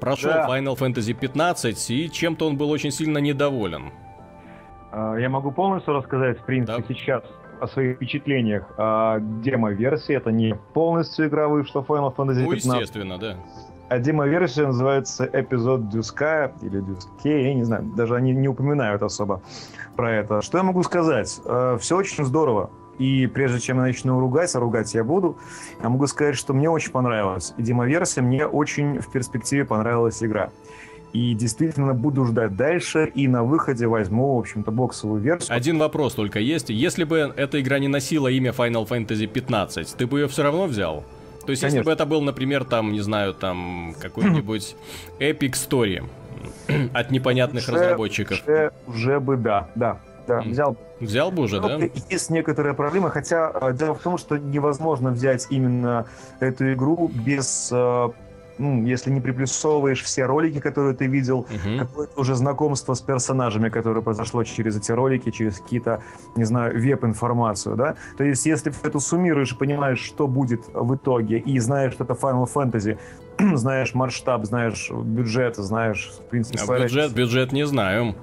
прошел 0.00 0.30
да. 0.30 0.46
Final 0.48 0.76
Fantasy 0.76 1.12
15, 1.14 1.90
и 1.90 2.10
чем-то 2.10 2.46
он 2.46 2.56
был 2.56 2.70
очень 2.70 2.90
сильно 2.90 3.18
недоволен. 3.18 3.92
А, 4.92 5.16
я 5.16 5.28
могу 5.28 5.50
полностью 5.50 5.94
рассказать, 5.94 6.40
в 6.40 6.44
принципе, 6.44 6.82
да. 6.82 6.94
сейчас 6.94 7.24
о 7.60 7.66
своих 7.68 7.96
впечатлениях. 7.96 8.64
А 8.76 9.18
демо-версия 9.20 10.14
это 10.14 10.30
не 10.30 10.54
полностью 10.74 11.28
игра 11.28 11.48
вышла 11.48 11.80
Final 11.80 12.14
Fantasy 12.14 12.48
15. 12.48 12.64
Ну, 12.66 12.74
естественно, 12.74 13.18
да. 13.18 13.36
А 13.88 13.98
демо-версия 13.98 14.66
называется 14.66 15.28
эпизод 15.32 15.88
Дюска 15.90 16.52
или 16.60 16.80
Дюске, 16.80 17.44
я 17.48 17.54
не 17.54 17.62
знаю, 17.62 17.84
даже 17.96 18.16
они 18.16 18.32
не 18.32 18.48
упоминают 18.48 19.02
особо 19.02 19.42
про 19.94 20.10
это. 20.12 20.42
Что 20.42 20.58
я 20.58 20.64
могу 20.64 20.82
сказать? 20.82 21.40
Э, 21.44 21.78
Все 21.80 21.96
очень 21.96 22.24
здорово. 22.24 22.70
И 22.98 23.26
прежде 23.26 23.60
чем 23.60 23.76
я 23.76 23.82
начну 23.84 24.18
ругать, 24.18 24.54
а 24.54 24.60
ругать 24.60 24.94
я 24.94 25.04
буду, 25.04 25.36
я 25.82 25.88
могу 25.88 26.06
сказать, 26.06 26.34
что 26.36 26.52
мне 26.52 26.68
очень 26.68 26.90
понравилось. 26.90 27.54
И 27.58 27.62
демо-версия, 27.62 28.22
мне 28.22 28.46
очень 28.46 29.00
в 29.00 29.10
перспективе 29.10 29.64
понравилась 29.64 30.22
игра. 30.22 30.50
И 31.12 31.34
действительно 31.34 31.94
буду 31.94 32.24
ждать 32.24 32.56
дальше, 32.56 33.10
и 33.14 33.28
на 33.28 33.44
выходе 33.44 33.86
возьму, 33.86 34.36
в 34.36 34.40
общем-то, 34.40 34.70
боксовую 34.70 35.20
версию. 35.20 35.54
Один 35.54 35.78
вопрос 35.78 36.14
только 36.14 36.40
есть. 36.40 36.70
Если 36.70 37.04
бы 37.04 37.32
эта 37.36 37.60
игра 37.60 37.78
не 37.78 37.88
носила 37.88 38.28
имя 38.28 38.50
Final 38.50 38.86
Fantasy 38.88 39.26
15, 39.26 39.94
ты 39.96 40.06
бы 40.06 40.20
ее 40.20 40.28
все 40.28 40.42
равно 40.42 40.66
взял? 40.66 41.04
То 41.46 41.50
есть, 41.50 41.62
Конечно. 41.62 41.78
если 41.78 41.84
бы 41.84 41.92
это 41.92 42.06
был, 42.06 42.20
например, 42.22 42.64
там, 42.64 42.92
не 42.92 43.00
знаю, 43.00 43.32
там, 43.32 43.94
какой-нибудь 44.00 44.74
Epic 45.20 45.52
Story 45.52 46.04
от 46.92 47.10
непонятных 47.12 47.62
уже, 47.62 47.72
разработчиков. 47.72 48.42
Уже, 48.44 48.72
уже 48.86 49.20
бы 49.20 49.36
да, 49.36 49.68
да. 49.76 50.00
Да, 50.26 50.40
взял. 50.40 50.76
Взял 50.98 51.30
бы 51.30 51.44
уже, 51.44 51.60
да? 51.60 51.78
Есть 52.10 52.30
некоторые 52.30 52.74
проблемы, 52.74 53.10
хотя 53.12 53.52
э, 53.54 53.72
дело 53.74 53.94
в 53.94 54.00
том, 54.00 54.18
что 54.18 54.36
невозможно 54.36 55.10
взять 55.10 55.46
именно 55.50 56.06
эту 56.40 56.72
игру 56.72 57.08
без 57.14 57.70
э, 57.72 58.08
ну, 58.58 58.84
если 58.84 59.10
не 59.10 59.20
приплюсовываешь 59.20 60.02
все 60.02 60.26
ролики, 60.26 60.60
которые 60.60 60.94
ты 60.94 61.06
видел, 61.06 61.40
угу. 61.40 61.78
какое-то 61.78 62.20
уже 62.20 62.34
знакомство 62.34 62.94
с 62.94 63.00
персонажами, 63.00 63.68
которое 63.68 64.02
произошло 64.02 64.44
через 64.44 64.76
эти 64.76 64.92
ролики, 64.92 65.30
через 65.30 65.60
какие-то, 65.60 66.02
не 66.36 66.44
знаю, 66.44 66.80
веб-информацию, 66.80 67.76
да? 67.76 67.96
То 68.16 68.24
есть, 68.24 68.46
если 68.46 68.70
ты 68.70 68.76
это 68.82 68.98
суммируешь 69.00 69.52
и 69.52 69.56
понимаешь, 69.56 70.00
что 70.00 70.26
будет 70.26 70.62
в 70.72 70.94
итоге, 70.94 71.38
и 71.38 71.58
знаешь, 71.58 71.92
что 71.92 72.04
это 72.04 72.14
Final 72.14 72.46
Fantasy, 72.52 72.98
знаешь 73.54 73.94
масштаб, 73.94 74.44
знаешь 74.44 74.90
бюджет, 74.90 75.56
знаешь, 75.56 76.12
в 76.18 76.30
принципе, 76.30 76.58
а 76.66 76.78
бюджет, 76.78 77.12
бюджет 77.12 77.52
не 77.52 77.66
знаю. 77.66 78.14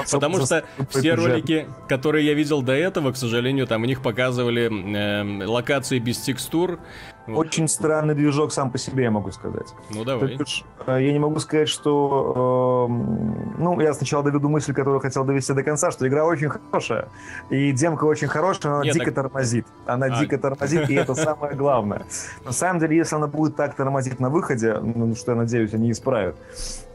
Потому 0.10 0.38
что 0.38 0.64
все 0.88 1.14
ролики, 1.14 1.66
которые 1.88 2.26
я 2.26 2.34
видел 2.34 2.62
до 2.62 2.72
этого, 2.72 3.12
к 3.12 3.16
сожалению, 3.16 3.66
там 3.66 3.82
у 3.82 3.86
них 3.86 4.02
показывали 4.02 4.66
эм, 4.66 5.48
локации 5.48 5.98
без 5.98 6.18
текстур. 6.18 6.80
Очень 7.26 7.68
странный 7.68 8.14
движок 8.14 8.52
сам 8.52 8.70
по 8.70 8.78
себе, 8.78 9.04
я 9.04 9.10
могу 9.10 9.30
сказать. 9.30 9.74
Ну, 9.90 10.04
давай. 10.04 10.38
Э, 10.86 10.98
я 11.00 11.12
не 11.12 11.18
могу 11.18 11.38
сказать, 11.38 11.68
что... 11.68 12.86
Эм, 12.88 13.54
ну, 13.58 13.80
я 13.80 13.92
сначала 13.94 14.24
доведу 14.24 14.48
мысль, 14.48 14.72
которую 14.72 15.00
хотел 15.00 15.24
довести 15.24 15.52
до 15.52 15.62
конца, 15.62 15.90
что 15.90 16.08
игра 16.08 16.24
очень 16.24 16.48
хорошая, 16.48 17.08
и 17.50 17.72
демка 17.72 18.04
очень 18.04 18.28
хорошая, 18.28 18.72
но 18.72 18.80
она 18.80 18.90
дико 18.90 19.12
тормозит. 19.12 19.66
Она 19.86 20.06
а. 20.06 20.20
дико 20.20 20.38
тормозит, 20.38 20.90
и 20.90 20.94
это 20.94 21.14
самое 21.14 21.54
главное. 21.54 22.04
На 22.44 22.52
самом 22.52 22.80
деле, 22.80 22.96
если 22.96 23.16
она 23.16 23.26
будет 23.26 23.56
так 23.56 23.74
тормозить 23.74 24.18
на 24.20 24.30
выходе, 24.30 24.78
ну, 24.80 25.14
что 25.14 25.32
я 25.32 25.36
надеюсь, 25.36 25.74
они 25.74 25.90
исправят, 25.90 26.36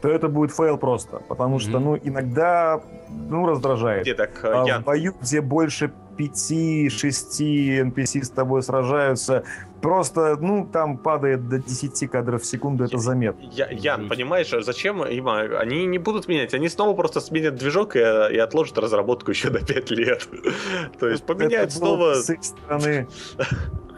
то 0.02 0.10
это 0.10 0.28
будет 0.28 0.52
фейл 0.52 0.78
просто. 0.78 1.18
Потому 1.28 1.60
что, 1.60 1.80
ну, 1.80 1.98
иногда, 1.98 2.82
ну, 3.10 3.46
раздражает. 3.46 4.04
Где 4.04 4.14
так, 4.14 4.40
а, 4.44 4.80
В 4.80 4.84
бою, 4.84 5.14
где 5.22 5.42
больше 5.42 5.92
5-6 6.18 7.92
NPC 7.92 8.24
с 8.24 8.30
тобой 8.30 8.64
сражаются, 8.64 9.44
просто, 9.82 10.38
ну, 10.40 10.68
там 10.72 10.98
падает 10.98 11.48
до 11.48 11.60
10 11.60 12.10
кадров 12.10 12.42
в 12.42 12.46
секунду, 12.46 12.84
это 12.84 12.98
заметно. 12.98 13.48
Я, 13.52 13.70
Ян, 13.70 14.08
понимаешь, 14.08 14.54
а 14.54 14.62
зачем 14.62 15.04
им? 15.04 15.28
Они 15.28 15.86
не 15.86 15.98
будут 15.98 16.28
менять, 16.28 16.54
они 16.54 16.70
снова 16.70 16.96
просто 16.96 17.20
сменят 17.20 17.56
движок 17.56 17.96
и, 17.96 18.00
и 18.00 18.38
отложат 18.38 18.78
разработку 18.78 19.32
еще 19.32 19.50
до 19.50 19.66
5 19.66 19.92
лет. 19.92 20.28
То 21.00 21.08
есть 21.10 21.26
поменяют 21.26 21.72
снова... 21.72 22.16
С 22.16 22.30
их 22.30 22.44
стороны 22.44 23.08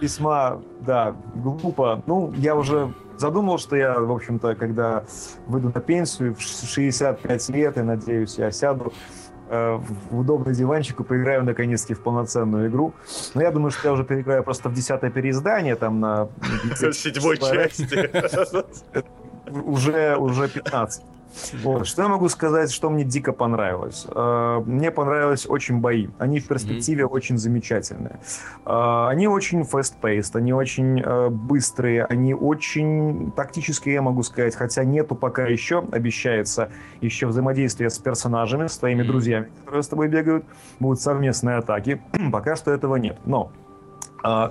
весьма, 0.01 0.61
да, 0.81 1.15
глупо. 1.35 2.03
Ну, 2.05 2.33
я 2.37 2.55
уже 2.55 2.93
задумал, 3.17 3.57
что 3.57 3.75
я, 3.75 3.99
в 3.99 4.11
общем-то, 4.11 4.55
когда 4.55 5.03
выйду 5.47 5.71
на 5.73 5.81
пенсию 5.81 6.35
в 6.35 6.41
65 6.41 7.49
лет, 7.49 7.77
и 7.77 7.81
надеюсь, 7.81 8.37
я 8.37 8.51
сяду 8.51 8.93
Э, 9.49 9.79
в 10.09 10.19
удобный 10.19 10.53
диванчик 10.53 10.99
и 10.99 11.03
поиграю 11.03 11.43
наконец-таки 11.45 11.93
в 11.93 12.01
полноценную 12.01 12.67
игру. 12.67 12.93
Но 13.33 13.41
я 13.41 13.51
думаю, 13.51 13.71
что 13.71 13.87
я 13.87 13.93
уже 13.93 14.03
переиграю 14.03 14.43
просто 14.43 14.67
в 14.67 14.73
десятое 14.73 15.09
переиздание, 15.09 15.75
там 15.75 16.01
на... 16.01 16.27
Седьмой 16.91 17.37
части. 17.37 18.09
Уже, 19.49 20.17
уже 20.17 20.49
15. 20.49 21.03
Вот. 21.63 21.87
Что 21.87 22.03
я 22.03 22.07
могу 22.07 22.29
сказать, 22.29 22.71
что 22.71 22.89
мне 22.89 23.03
дико 23.03 23.33
понравилось? 23.33 24.07
Э, 24.09 24.61
мне 24.65 24.91
понравились 24.91 25.47
очень 25.47 25.79
бои. 25.79 26.07
Они 26.17 26.39
в 26.39 26.47
перспективе 26.47 27.03
mm-hmm. 27.03 27.07
очень 27.07 27.37
замечательные. 27.37 28.19
Э, 28.65 29.07
они 29.09 29.27
очень 29.27 29.61
fast-paced, 29.61 30.35
они 30.35 30.53
очень 30.53 31.01
э, 31.01 31.29
быстрые, 31.29 32.05
они 32.05 32.33
очень 32.33 33.31
тактические, 33.31 33.95
я 33.95 34.01
могу 34.01 34.23
сказать, 34.23 34.55
хотя 34.55 34.83
нету 34.83 35.15
пока 35.15 35.45
еще, 35.45 35.83
обещается 35.91 36.69
еще 37.01 37.27
взаимодействие 37.27 37.89
с 37.89 37.97
персонажами, 37.97 38.67
с 38.67 38.77
твоими 38.77 39.01
mm-hmm. 39.01 39.07
друзьями, 39.07 39.51
которые 39.59 39.83
с 39.83 39.87
тобой 39.87 40.07
бегают, 40.07 40.45
будут 40.79 41.01
совместные 41.01 41.57
атаки. 41.57 42.01
пока 42.31 42.55
что 42.55 42.71
этого 42.71 42.95
нет. 42.95 43.17
Но 43.25 43.51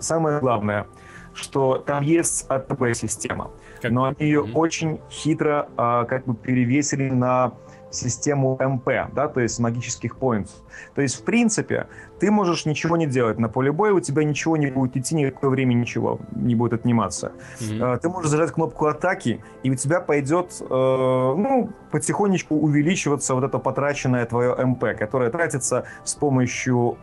самое 0.00 0.40
главное— 0.40 0.86
что 1.36 1.78
там 1.78 2.02
есть 2.02 2.46
АТБ-система, 2.48 3.50
но 3.82 4.04
они 4.04 4.16
ее 4.20 4.42
mm-hmm. 4.42 4.52
очень 4.54 5.00
хитро 5.10 5.68
а, 5.76 6.04
как 6.04 6.24
бы 6.24 6.34
перевесили 6.34 7.08
на 7.10 7.52
систему 7.90 8.58
МП, 8.60 8.88
да, 9.14 9.28
то 9.28 9.40
есть 9.40 9.58
магических 9.58 10.16
поинтов. 10.16 10.54
То 10.94 11.02
есть, 11.02 11.20
в 11.20 11.24
принципе, 11.24 11.88
ты 12.18 12.30
можешь 12.30 12.66
ничего 12.66 12.96
не 12.96 13.06
делать 13.06 13.38
на 13.38 13.48
поле 13.48 13.72
боя, 13.72 13.92
у 13.92 14.00
тебя 14.00 14.24
ничего 14.24 14.56
не 14.56 14.66
будет 14.66 14.96
идти, 14.96 15.14
никакое 15.14 15.50
время 15.50 15.74
ничего 15.74 16.18
не 16.32 16.54
будет 16.54 16.74
отниматься. 16.74 17.32
Mm-hmm. 17.60 17.98
Ты 18.00 18.08
можешь 18.08 18.30
зажать 18.30 18.52
кнопку 18.52 18.86
атаки, 18.86 19.42
и 19.62 19.70
у 19.70 19.74
тебя 19.74 20.00
пойдет, 20.00 20.56
э, 20.60 20.64
ну, 20.68 21.70
потихонечку 21.90 22.56
увеличиваться 22.56 23.34
вот 23.34 23.44
это 23.44 23.58
потраченное 23.58 24.26
твое 24.26 24.54
МП, 24.54 24.96
которое 24.98 25.30
тратится 25.30 25.84
с 26.04 26.14
помощью 26.14 26.98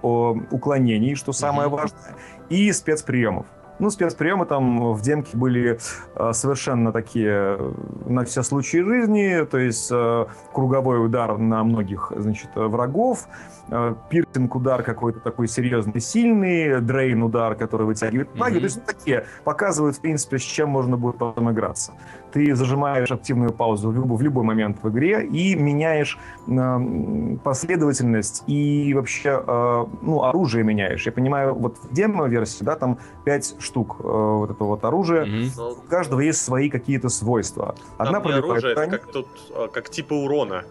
уклонений, 0.51 1.15
что 1.15 1.31
самое 1.31 1.67
mm-hmm. 1.67 1.71
важное, 1.71 2.15
и 2.49 2.71
спецприемов. 2.71 3.45
Ну, 3.79 3.89
спецприемы 3.89 4.45
там 4.45 4.93
в 4.93 5.01
демке 5.01 5.35
были 5.35 5.79
э, 6.15 6.33
совершенно 6.33 6.91
такие 6.91 7.57
э, 7.57 7.73
на 8.05 8.23
все 8.23 8.43
случаи 8.43 8.77
жизни, 8.77 9.45
то 9.49 9.57
есть 9.57 9.89
э, 9.91 10.25
круговой 10.53 11.03
удар 11.03 11.37
на 11.37 11.63
многих, 11.63 12.11
значит, 12.15 12.49
врагов, 12.55 13.27
э, 13.62 13.62
пирсинг 14.09 14.55
удар 14.55 14.83
какой-то 14.83 15.19
такой 15.19 15.47
серьезный, 15.47 16.01
сильный, 16.01 16.81
дрейн 16.81 17.23
удар, 17.23 17.55
который 17.55 17.85
вытягивает 17.85 18.35
магию, 18.35 18.57
mm-hmm. 18.57 18.59
то 18.59 18.65
есть 18.65 18.77
ну, 18.77 18.83
такие 18.85 19.25
показывают, 19.43 19.97
в 19.97 20.01
принципе, 20.01 20.37
с 20.37 20.41
чем 20.41 20.69
можно 20.69 20.97
будет 20.97 21.17
потом 21.17 21.51
играться 21.51 21.93
ты 22.33 22.55
зажимаешь 22.55 23.11
активную 23.11 23.53
паузу 23.53 23.89
в 23.89 23.93
любой, 23.93 24.17
в 24.17 24.21
любой 24.21 24.43
момент 24.43 24.77
в 24.81 24.89
игре 24.89 25.23
и 25.23 25.55
меняешь 25.55 26.17
э, 26.47 27.37
последовательность 27.43 28.43
и 28.47 28.93
вообще 28.95 29.41
э, 29.45 29.85
ну, 30.01 30.23
оружие 30.23 30.63
меняешь. 30.63 31.05
Я 31.05 31.11
понимаю, 31.11 31.53
вот 31.53 31.77
в 31.77 31.93
демо-версии, 31.93 32.63
да, 32.63 32.75
там 32.75 32.97
5 33.25 33.55
штук 33.59 33.97
э, 33.99 34.03
вот 34.03 34.49
этого 34.49 34.69
вот 34.69 34.83
оружия. 34.83 35.25
Mm-hmm. 35.25 35.85
У 35.85 35.87
каждого 35.87 36.21
есть 36.21 36.41
свои 36.41 36.69
какие-то 36.69 37.09
свойства. 37.09 37.75
Одна 37.97 38.19
там 38.19 38.31
оружие, 38.31 38.73
это 38.73 38.87
как, 38.87 39.11
тут, 39.11 39.27
э, 39.55 39.67
как 39.71 39.89
типа 39.89 40.13
урона. 40.13 40.63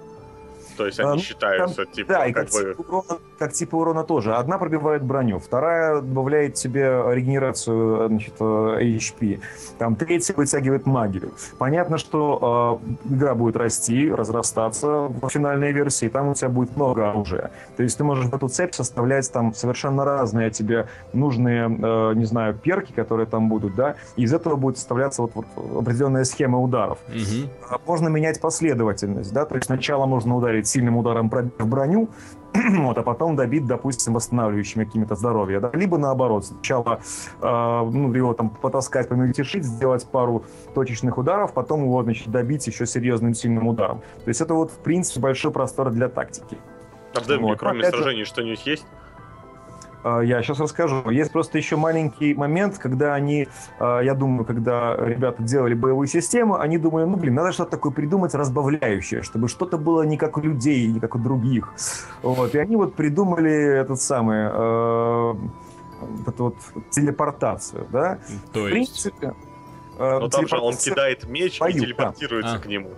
То 0.77 0.87
есть 0.87 1.01
они 1.01 1.09
а, 1.09 1.15
ну, 1.15 1.21
считаются 1.21 1.85
там, 1.85 1.93
типа 1.93 2.13
да, 2.13 2.25
как, 2.25 2.35
как, 2.35 2.51
бы... 2.51 2.75
типа 2.75 2.81
урона, 2.81 3.21
как 3.39 3.53
типа 3.53 3.77
урона 3.77 4.05
тоже. 4.05 4.35
Одна 4.35 4.59
пробивает 4.59 5.03
броню, 5.03 5.39
вторая 5.39 6.01
добавляет 6.01 6.55
тебе 6.55 7.03
регенерацию 7.11 8.09
значит, 8.09 8.35
э, 8.41 8.45
HP, 8.45 9.41
там 9.79 9.97
третья 9.97 10.35
вытягивает 10.35 10.87
магию. 10.87 11.33
Понятно, 11.59 11.99
что 11.99 12.81
э, 13.07 13.15
игра 13.15 13.35
будет 13.35 13.57
расти, 13.57 14.11
разрастаться 14.13 15.09
в 15.09 15.29
финальной 15.29 15.73
версии, 15.73 16.09
там 16.09 16.29
у 16.29 16.35
тебя 16.35 16.49
будет 16.49 16.77
много 16.77 17.11
оружия. 17.11 17.51
То 17.77 17.83
есть 17.83 17.99
ты 17.99 18.05
можешь 18.05 18.27
в 18.27 18.35
эту 18.35 18.49
цепь 18.49 18.75
составлять 18.75 19.31
там 19.33 19.55
совершенно 19.55 20.05
разные 20.05 20.51
тебе 20.51 20.87
нужные, 21.13 21.65
э, 21.67 22.15
не 22.15 22.25
знаю, 22.25 22.55
перки, 22.55 22.93
которые 22.93 23.27
там 23.27 23.49
будут, 23.49 23.75
да, 23.75 23.97
и 24.17 24.23
из 24.23 24.33
этого 24.33 24.57
будет 24.57 24.77
составляться 24.77 25.23
вот, 25.23 25.33
вот 25.35 25.47
определенная 25.79 26.25
схема 26.25 26.59
ударов. 26.59 26.99
Угу. 27.09 27.79
Можно 27.87 28.09
менять 28.09 28.41
последовательность, 28.41 29.33
да, 29.33 29.45
то 29.45 29.55
есть 29.55 29.67
сначала 29.67 30.07
можно 30.07 30.37
ударить 30.37 30.62
ударить 30.63 30.69
сильным 30.69 30.97
ударом 30.97 31.31
в 31.31 31.67
броню, 31.67 32.09
вот, 32.55 32.99
а 32.99 33.03
потом 33.03 33.37
добить, 33.37 33.67
допустим, 33.67 34.15
восстанавливающими 34.15 34.85
какими-то 34.85 35.15
здоровья. 35.15 35.61
Да? 35.61 35.71
Либо 35.73 35.99
наоборот, 35.99 36.45
сначала 36.45 37.01
э, 37.41 37.91
ну, 37.93 38.13
его 38.13 38.35
там 38.35 38.51
потаскать, 38.51 39.09
помельтешить, 39.09 39.65
сделать 39.65 40.07
пару 40.07 40.45
точечных 40.75 41.19
ударов, 41.19 41.53
потом 41.55 41.83
его, 41.83 42.03
значит, 42.03 42.31
добить 42.31 42.67
еще 42.67 42.87
серьезным 42.87 43.35
сильным 43.35 43.67
ударом. 43.69 44.01
То 44.25 44.29
есть 44.29 44.41
это 44.41 44.55
вот, 44.55 44.71
в 44.71 44.79
принципе, 44.83 45.21
большой 45.21 45.51
простор 45.51 45.91
для 45.91 46.09
тактики. 46.09 46.59
А 47.15 47.21
в 47.21 47.27
Демне, 47.27 47.49
вот. 47.49 47.59
кроме 47.59 47.85
сражений, 47.85 48.25
что-нибудь 48.25 48.67
есть? 48.67 48.87
А, 50.03 50.21
я 50.21 50.43
сейчас 50.43 50.61
расскажу. 50.61 51.11
Есть 51.11 51.33
просто 51.33 51.59
еще 51.59 51.77
маленький 51.77 52.35
момент, 52.35 52.79
когда 52.79 53.15
они, 53.15 53.49
а, 53.79 54.01
я 54.01 54.15
думаю, 54.15 54.45
когда 54.45 54.97
ребята 54.97 55.43
делали 55.43 55.75
боевую 55.75 56.09
систему, 56.09 56.59
они 56.59 56.79
думали, 56.79 57.05
ну, 57.05 57.17
блин, 57.17 57.35
надо 57.35 57.53
что-то 57.53 57.73
такое 57.73 57.93
придумать 57.93 58.35
разбавляющее, 58.35 59.23
чтобы 59.23 59.49
что-то 59.49 59.79
было 59.79 60.03
не 60.03 60.17
как 60.17 60.37
у 60.37 60.41
людей, 60.41 60.87
не 60.89 61.01
как 61.01 61.15
у 61.15 61.19
других. 61.19 61.73
Вот. 62.23 62.55
И 62.55 62.59
они 62.59 62.77
вот 62.77 62.95
придумали 62.95 63.53
этот 63.53 64.01
самый, 64.01 64.49
э, 64.51 65.35
эту 66.27 66.45
вот 66.45 66.57
телепортацию, 66.91 67.87
да? 67.91 68.19
То 68.53 68.69
есть? 68.69 68.99
В 68.99 69.03
принципе, 69.13 69.35
э, 69.99 70.19
Но 70.19 70.29
там 70.29 70.49
же 70.49 70.59
он 70.59 70.77
кидает 70.77 71.29
меч 71.29 71.61
бою, 71.61 71.77
и 71.77 71.81
телепортируется 71.81 72.55
да. 72.55 72.59
к 72.59 72.67
нему. 72.67 72.91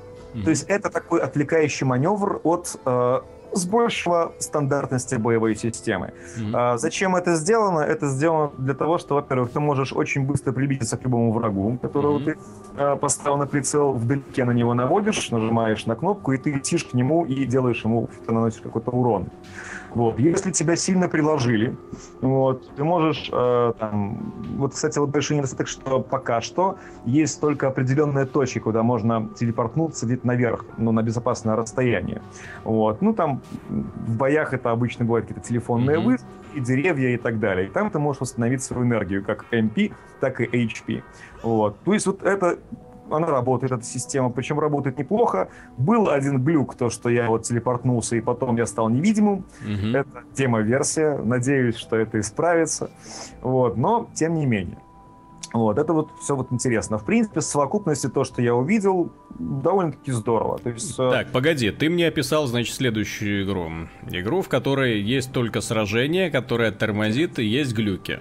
То 0.43 0.51
есть 0.51 0.65
это 0.65 0.91
такой 0.91 1.21
отвлекающий 1.21 1.87
маневр 1.87 2.41
от 2.43 2.77
э, 2.85 3.21
большего 3.65 4.33
стандартности 4.39 5.15
боевой 5.17 5.55
системы. 5.57 6.13
Mm-hmm. 6.37 6.51
А, 6.55 6.79
зачем 6.79 7.17
это 7.17 7.37
сделано? 7.37 7.81
Это 7.81 8.09
сделано 8.09 8.51
для 8.59 8.75
того, 8.75 8.99
что, 8.99 9.15
во-первых, 9.15 9.51
ты 9.51 9.61
можешь 9.61 9.93
очень 9.93 10.27
быстро 10.27 10.53
приблизиться 10.53 10.97
к 10.97 11.05
любому 11.05 11.33
врагу, 11.33 11.79
которого 11.81 12.19
mm-hmm. 12.19 12.25
ты 12.25 12.39
а, 12.77 12.97
поставил 12.97 13.37
на 13.37 13.47
прицел, 13.47 13.93
вдалеке 13.93 14.45
на 14.45 14.53
него 14.53 14.75
наводишь, 14.75 15.31
нажимаешь 15.31 15.87
на 15.87 15.95
кнопку, 15.95 16.33
и 16.33 16.39
ты 16.39 16.53
летишь 16.53 16.85
к 16.85 16.95
нему 16.95 17.25
и 17.25 17.45
делаешь 17.45 17.85
ему, 17.85 18.09
ты 18.27 18.33
наносишь 18.33 18.61
какой-то 18.61 18.91
урон. 18.91 19.29
Вот. 19.95 20.19
Если 20.19 20.51
тебя 20.51 20.77
сильно 20.77 21.09
приложили, 21.09 21.77
вот, 22.21 22.69
ты 22.75 22.85
можешь 22.85 23.31
э, 23.33 23.73
там... 23.79 24.33
Вот, 24.57 24.75
кстати, 24.75 24.99
вот 24.99 25.11
большой 25.11 25.37
недостаток, 25.37 25.69
что 25.69 26.01
пока 26.01 26.41
что 26.41 26.79
есть 27.05 27.41
только 27.41 27.69
определенные 27.69 28.27
точки, 28.27 28.59
куда 28.59 28.83
можно 28.83 29.29
телепортнуться 29.39 30.07
где-то 30.07 30.27
наверх, 30.27 30.65
но 30.77 30.93
на 30.93 31.03
безопасное 31.03 31.57
расстояние. 31.57 32.23
Вот. 32.65 33.03
Ну, 33.03 33.15
там 33.15 33.41
в 33.69 34.17
боях 34.17 34.53
это 34.53 34.71
обычно 34.71 35.05
бывают 35.05 35.27
какие-то 35.27 35.49
телефонные 35.49 35.99
mm-hmm. 35.99 36.05
вышки, 36.05 36.27
деревья 36.57 37.11
и 37.11 37.17
так 37.17 37.39
далее. 37.39 37.67
И 37.67 37.71
там 37.71 37.91
ты 37.91 37.99
можешь 37.99 38.21
восстановить 38.21 38.63
свою 38.63 38.85
энергию, 38.85 39.25
как 39.25 39.45
MP, 39.53 39.93
так 40.21 40.41
и 40.41 40.47
HP. 40.47 41.03
Вот. 41.43 41.79
То 41.85 41.95
есть 41.95 42.07
вот 42.07 42.23
это 42.23 42.59
она 43.11 43.27
работает, 43.27 43.73
эта 43.73 43.85
система, 43.85 44.31
причем 44.31 44.59
работает 44.59 44.99
неплохо. 44.99 45.49
Был 45.77 46.09
один 46.09 46.43
глюк, 46.43 46.75
то, 46.75 46.91
что 46.91 47.09
я 47.09 47.29
вот 47.29 47.43
телепортнулся, 47.43 48.17
и 48.17 48.21
потом 48.21 48.57
я 48.57 48.67
стал 48.67 48.89
невидимым. 48.89 49.45
Угу. 49.63 49.97
Это 49.97 50.25
тема-версия. 50.35 51.19
Надеюсь, 51.19 51.77
что 51.77 51.97
это 51.97 52.21
исправится. 52.21 52.91
Вот. 53.43 53.77
Но, 53.77 54.09
тем 54.15 54.35
не 54.35 54.47
менее. 54.47 54.79
Вот, 55.55 55.79
это 55.79 55.93
вот 55.93 56.11
все 56.21 56.35
вот 56.35 56.49
интересно. 56.51 56.99
В 56.99 57.05
принципе, 57.05 57.39
в 57.39 57.45
совокупности 57.45 58.09
то, 58.09 58.25
что 58.25 58.43
я 58.43 58.57
увидел, 58.57 59.13
довольно-таки 59.39 60.11
здорово. 60.11 60.59
То 60.59 60.71
есть, 60.71 60.99
э, 60.99 61.11
так, 61.11 61.31
погоди, 61.31 61.71
ты 61.71 61.89
мне 61.89 62.09
описал, 62.09 62.47
значит, 62.47 62.75
следующую 62.75 63.45
игру. 63.45 63.71
Игру, 64.11 64.43
в 64.43 64.49
которой 64.49 65.01
есть 65.01 65.31
только 65.31 65.61
сражение, 65.61 66.33
которое 66.33 66.73
тормозит, 66.73 67.39
и 67.39 67.45
есть 67.45 67.73
глюки. 67.73 68.19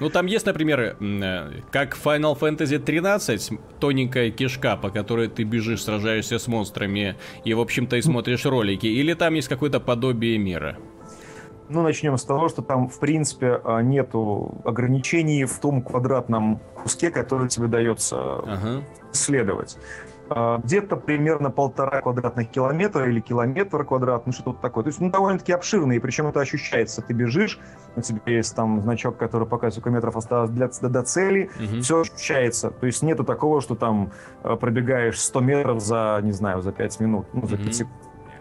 Ну, 0.00 0.10
там 0.10 0.26
есть, 0.26 0.46
например, 0.46 0.96
э, 1.00 1.60
как 1.70 1.96
Final 1.96 2.38
Fantasy 2.38 2.78
13, 2.78 3.52
тоненькая 3.78 4.30
кишка, 4.30 4.76
по 4.76 4.90
которой 4.90 5.28
ты 5.28 5.44
бежишь, 5.44 5.82
сражаешься 5.82 6.38
с 6.38 6.48
монстрами 6.48 7.16
и, 7.44 7.54
в 7.54 7.60
общем-то, 7.60 7.96
и 7.96 8.02
смотришь 8.02 8.44
ролики, 8.44 8.86
или 8.86 9.14
там 9.14 9.34
есть 9.34 9.48
какое-то 9.48 9.80
подобие 9.80 10.38
мира? 10.38 10.76
Ну, 11.68 11.82
начнем 11.82 12.18
с 12.18 12.24
того, 12.24 12.48
что 12.48 12.60
там, 12.62 12.88
в 12.88 12.98
принципе, 12.98 13.60
а, 13.64 13.80
нету 13.80 14.60
ограничений 14.64 15.44
в 15.44 15.58
том 15.60 15.82
квадратном 15.82 16.60
куске, 16.74 17.10
который 17.10 17.48
тебе 17.48 17.68
дается 17.68 18.16
ага. 18.18 18.84
исследовать. 19.12 19.78
А, 20.36 20.58
где-то 20.58 20.96
примерно 20.96 21.52
полтора 21.52 22.00
квадратных 22.00 22.50
километра 22.50 23.08
или 23.08 23.20
километр 23.20 23.84
квадратный, 23.84 24.32
что-то 24.32 24.60
такое. 24.60 24.82
То 24.82 24.88
есть, 24.88 25.00
ну, 25.00 25.08
довольно-таки 25.08 25.52
обширный, 25.52 25.96
и 25.96 25.98
причем 26.00 26.26
это 26.26 26.40
ощущается. 26.40 27.02
Ты 27.02 27.12
бежишь, 27.12 27.60
у 27.94 28.00
тебя 28.00 28.20
есть 28.26 28.56
там 28.56 28.80
значок, 28.80 29.16
который 29.16 29.46
показывает, 29.46 29.74
сколько 29.74 29.90
метров 29.90 30.16
осталось 30.16 30.50
для, 30.50 30.66
до, 30.66 30.88
до 30.88 31.02
цели, 31.04 31.50
угу. 31.56 31.82
все 31.82 32.00
ощущается. 32.00 32.70
То 32.72 32.86
есть 32.86 33.00
нету 33.04 33.22
такого, 33.22 33.60
что 33.60 33.76
там 33.76 34.10
а, 34.42 34.56
пробегаешь 34.56 35.20
100 35.20 35.40
метров 35.40 35.80
за, 35.80 36.18
не 36.24 36.32
знаю, 36.32 36.62
за 36.62 36.72
5 36.72 36.98
минут, 36.98 37.26
ну, 37.32 37.46
за 37.46 37.56
5 37.56 37.66
угу. 37.66 37.72
секунд. 37.72 37.96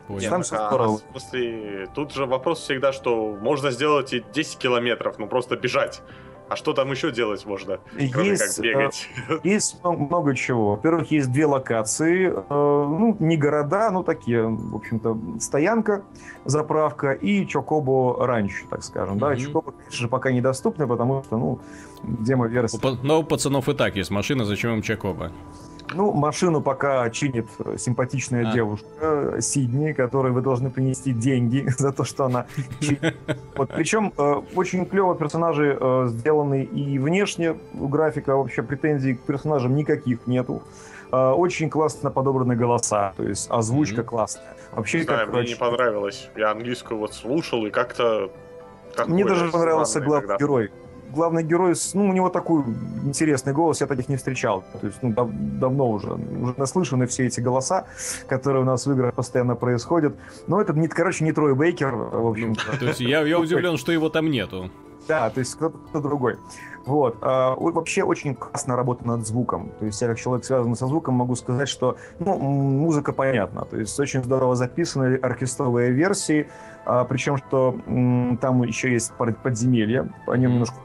Понял. 0.08 0.30
Там 0.32 0.42
все 0.42 0.56
здорово. 0.56 1.00
А, 1.14 1.20
в 1.20 1.94
тут 1.94 2.12
же 2.12 2.26
вопрос 2.26 2.60
всегда, 2.62 2.92
что 2.92 3.38
можно 3.40 3.70
сделать 3.70 4.14
и 4.14 4.26
10 4.34 4.58
километров, 4.58 5.20
ну 5.20 5.28
просто 5.28 5.58
бежать. 5.58 6.02
А 6.54 6.56
что 6.56 6.74
там 6.74 6.92
еще 6.92 7.12
делать 7.12 7.48
можно, 7.48 7.80
кроме 8.12 8.30
есть, 8.30 8.58
как 8.58 8.64
бегать? 8.64 9.10
Э, 9.28 9.40
есть 9.44 9.84
много 9.84 10.36
чего. 10.36 10.76
Во-первых, 10.76 11.10
есть 11.10 11.32
две 11.32 11.48
локации. 11.48 12.28
Э, 12.28 12.44
ну, 12.48 13.18
не 13.20 13.38
города, 13.38 13.90
ну, 13.90 14.04
такие, 14.04 14.44
в 14.48 14.76
общем-то, 14.76 15.18
стоянка, 15.40 16.04
заправка 16.46 17.14
и 17.14 17.48
Чокобо 17.48 18.28
раньше, 18.28 18.66
так 18.70 18.84
скажем. 18.84 19.16
Mm-hmm. 19.16 19.20
Да, 19.20 19.36
Чокобо, 19.36 19.72
конечно 19.72 19.98
же, 19.98 20.08
пока 20.08 20.32
недоступны, 20.32 20.86
потому 20.86 21.24
что, 21.24 21.38
ну, 21.38 21.60
демо-версия. 22.04 22.80
Но 23.02 23.22
у 23.22 23.24
пацанов 23.24 23.68
и 23.68 23.74
так 23.74 23.96
есть 23.96 24.12
машина, 24.12 24.46
зачем 24.46 24.76
им 24.76 24.82
Чокобо? 24.84 25.32
Ну, 25.94 26.12
машину 26.12 26.62
пока 26.62 27.10
чинит 27.10 27.48
симпатичная 27.78 28.50
а. 28.50 28.54
девушка 28.54 29.38
Сидни, 29.40 29.94
которой 29.94 30.32
вы 30.32 30.42
должны 30.42 30.70
принести 30.70 31.14
деньги 31.14 31.66
за 31.78 31.92
то, 31.92 32.04
что 32.04 32.26
она 32.26 32.46
чинит. 32.80 33.16
Вот, 33.56 33.70
причем 33.70 34.12
э, 34.18 34.42
очень 34.56 34.86
клево 34.86 35.16
персонажи 35.16 35.78
э, 35.80 36.06
сделаны 36.10 36.64
и 36.64 36.98
внешне, 36.98 37.56
графика, 37.74 38.36
вообще 38.36 38.64
претензий 38.64 39.16
к 39.16 39.22
персонажам 39.22 39.76
никаких 39.76 40.26
нету. 40.28 40.64
Э, 41.12 41.32
очень 41.32 41.70
классно 41.70 42.10
подобраны 42.10 42.56
голоса, 42.56 43.14
то 43.16 43.24
есть 43.24 43.50
озвучка 43.52 44.02
mm-hmm. 44.02 44.06
классная. 44.06 44.58
Вообще, 44.72 45.00
не 45.00 45.04
знаю, 45.04 45.28
как, 45.28 45.36
мне 45.36 45.48
не 45.50 45.56
понравилось. 45.56 46.30
Я 46.36 46.52
английскую 46.52 47.00
вот 47.00 47.14
слушал 47.14 47.66
и 47.66 47.70
как-то... 47.70 48.32
Мне 49.08 49.26
даже 49.26 49.52
понравился 49.52 50.02
главный 50.02 50.38
герой 50.38 50.72
главный 51.14 51.44
герой, 51.44 51.74
ну, 51.94 52.10
у 52.10 52.14
него 52.14 52.30
такой 52.30 52.64
интересный 53.04 53.54
голос, 53.54 53.82
я 53.82 53.88
таких 53.88 54.10
не 54.10 54.18
встречал. 54.18 54.64
То 54.82 54.88
есть, 54.88 54.98
ну, 55.02 55.12
дав- 55.12 55.32
давно 55.32 55.90
уже, 55.90 56.14
уже 56.14 56.54
наслышаны 56.58 57.08
все 57.08 57.26
эти 57.26 57.40
голоса, 57.40 57.86
которые 58.28 58.64
у 58.64 58.66
нас 58.66 58.86
в 58.86 58.92
играх 58.92 59.14
постоянно 59.14 59.56
происходят. 59.56 60.16
Но 60.48 60.62
это, 60.62 60.74
не, 60.74 60.88
короче, 60.88 61.24
не 61.24 61.32
Трой 61.32 61.56
Бейкер, 61.56 61.96
в 61.96 62.28
общем 62.28 62.56
То 62.56 62.86
есть 62.86 63.00
я, 63.00 63.22
я 63.22 63.40
удивлен, 63.40 63.78
что 63.78 63.92
его 63.92 64.10
там 64.10 64.30
нету. 64.30 64.70
Да, 65.08 65.30
то 65.30 65.40
есть 65.40 65.56
кто-то 65.56 66.00
другой. 66.00 66.38
Вот. 66.86 67.18
А, 67.22 67.56
вообще 67.56 68.04
очень 68.04 68.36
классно 68.36 68.76
работа 68.76 69.08
над 69.08 69.26
звуком. 69.26 69.72
То 69.80 69.86
есть 69.86 70.02
я 70.02 70.08
как 70.08 70.20
человек, 70.20 70.46
связанный 70.46 70.76
со 70.76 70.88
звуком, 70.88 71.16
могу 71.16 71.36
сказать, 71.36 71.70
что 71.70 71.98
ну, 72.20 72.38
музыка 72.38 73.14
понятна. 73.14 73.66
То 73.66 73.78
есть 73.78 73.98
очень 74.00 74.24
здорово 74.24 74.56
записаны 74.56 75.16
оркестровые 75.16 75.92
версии. 75.92 76.48
А, 76.86 77.04
причем, 77.06 77.38
что 77.38 77.76
там 78.42 78.64
еще 78.64 78.92
есть 78.92 79.14
подземелья, 79.14 80.10
о 80.28 80.38
нем 80.38 80.54
немножко. 80.54 80.76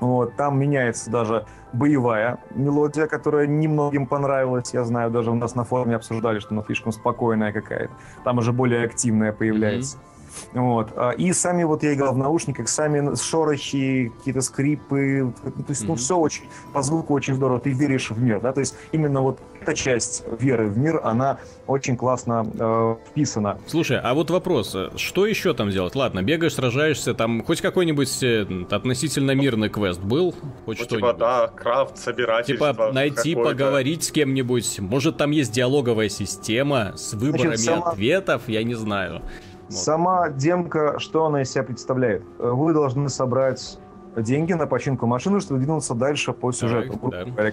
Вот, 0.00 0.36
там 0.36 0.58
меняется 0.58 1.10
даже 1.10 1.46
боевая 1.72 2.38
мелодия, 2.54 3.06
которая 3.06 3.46
немногим 3.46 4.06
понравилась. 4.06 4.72
Я 4.72 4.84
знаю, 4.84 5.10
даже 5.10 5.30
у 5.30 5.34
нас 5.34 5.54
на 5.54 5.64
форуме 5.64 5.96
обсуждали, 5.96 6.38
что 6.38 6.54
она 6.54 6.64
слишком 6.64 6.92
спокойная 6.92 7.52
какая-то. 7.52 7.92
Там 8.24 8.38
уже 8.38 8.52
более 8.52 8.84
активная 8.84 9.32
появляется. 9.32 9.96
Mm-hmm. 9.96 10.09
Вот. 10.52 10.92
А, 10.96 11.10
и 11.10 11.32
сами, 11.32 11.64
вот 11.64 11.82
я 11.82 11.94
играл 11.94 12.14
в 12.14 12.18
наушниках, 12.18 12.68
сами 12.68 13.14
шорохи, 13.16 14.12
какие-то 14.18 14.40
скрипы, 14.40 15.32
то 15.42 15.64
есть, 15.68 15.86
ну, 15.86 15.94
mm-hmm. 15.94 15.96
все 15.96 16.16
очень, 16.16 16.44
по 16.72 16.82
звуку 16.82 17.14
очень 17.14 17.34
здорово, 17.34 17.60
ты 17.60 17.70
веришь 17.70 18.10
в 18.10 18.20
мир, 18.20 18.40
да, 18.40 18.52
то 18.52 18.60
есть 18.60 18.74
именно 18.92 19.20
вот 19.20 19.40
эта 19.60 19.74
часть 19.74 20.24
веры 20.38 20.68
в 20.68 20.78
мир, 20.78 21.00
она 21.04 21.38
очень 21.66 21.96
классно 21.96 22.46
э, 22.58 22.96
вписана. 23.10 23.58
Слушай, 23.66 24.00
а 24.00 24.14
вот 24.14 24.30
вопрос, 24.30 24.76
что 24.96 25.26
еще 25.26 25.54
там 25.54 25.70
делать? 25.70 25.94
Ладно, 25.94 26.22
бегаешь, 26.22 26.54
сражаешься, 26.54 27.14
там 27.14 27.44
хоть 27.44 27.60
какой-нибудь 27.60 28.22
э, 28.22 28.46
относительно 28.70 29.32
мирный 29.32 29.68
квест 29.68 30.00
был? 30.00 30.34
Хоть 30.64 30.78
ну, 30.78 30.84
что-нибудь? 30.84 31.10
Типа, 31.10 31.18
да, 31.18 31.48
крафт, 31.48 31.98
собирательство. 31.98 32.72
Типа 32.72 32.92
найти, 32.92 33.34
поговорить 33.34 34.04
с 34.04 34.10
кем-нибудь, 34.10 34.80
может 34.80 35.16
там 35.18 35.30
есть 35.30 35.52
диалоговая 35.52 36.08
система 36.08 36.92
с 36.96 37.12
выборами 37.12 37.56
Значит, 37.56 37.64
сама... 37.64 37.90
ответов, 37.90 38.42
я 38.48 38.62
не 38.62 38.74
знаю. 38.74 39.22
Сама 39.70 40.28
демка, 40.28 40.98
что 40.98 41.26
она 41.26 41.42
из 41.42 41.50
себя 41.50 41.62
представляет? 41.62 42.22
Вы 42.38 42.72
должны 42.72 43.08
собрать 43.08 43.78
деньги 44.16 44.52
на 44.52 44.66
починку 44.66 45.06
машины, 45.06 45.40
чтобы 45.40 45.60
двинуться 45.60 45.94
дальше 45.94 46.32
по 46.32 46.52
сюжету. 46.52 46.98
Так, 47.10 47.34
да. 47.34 47.52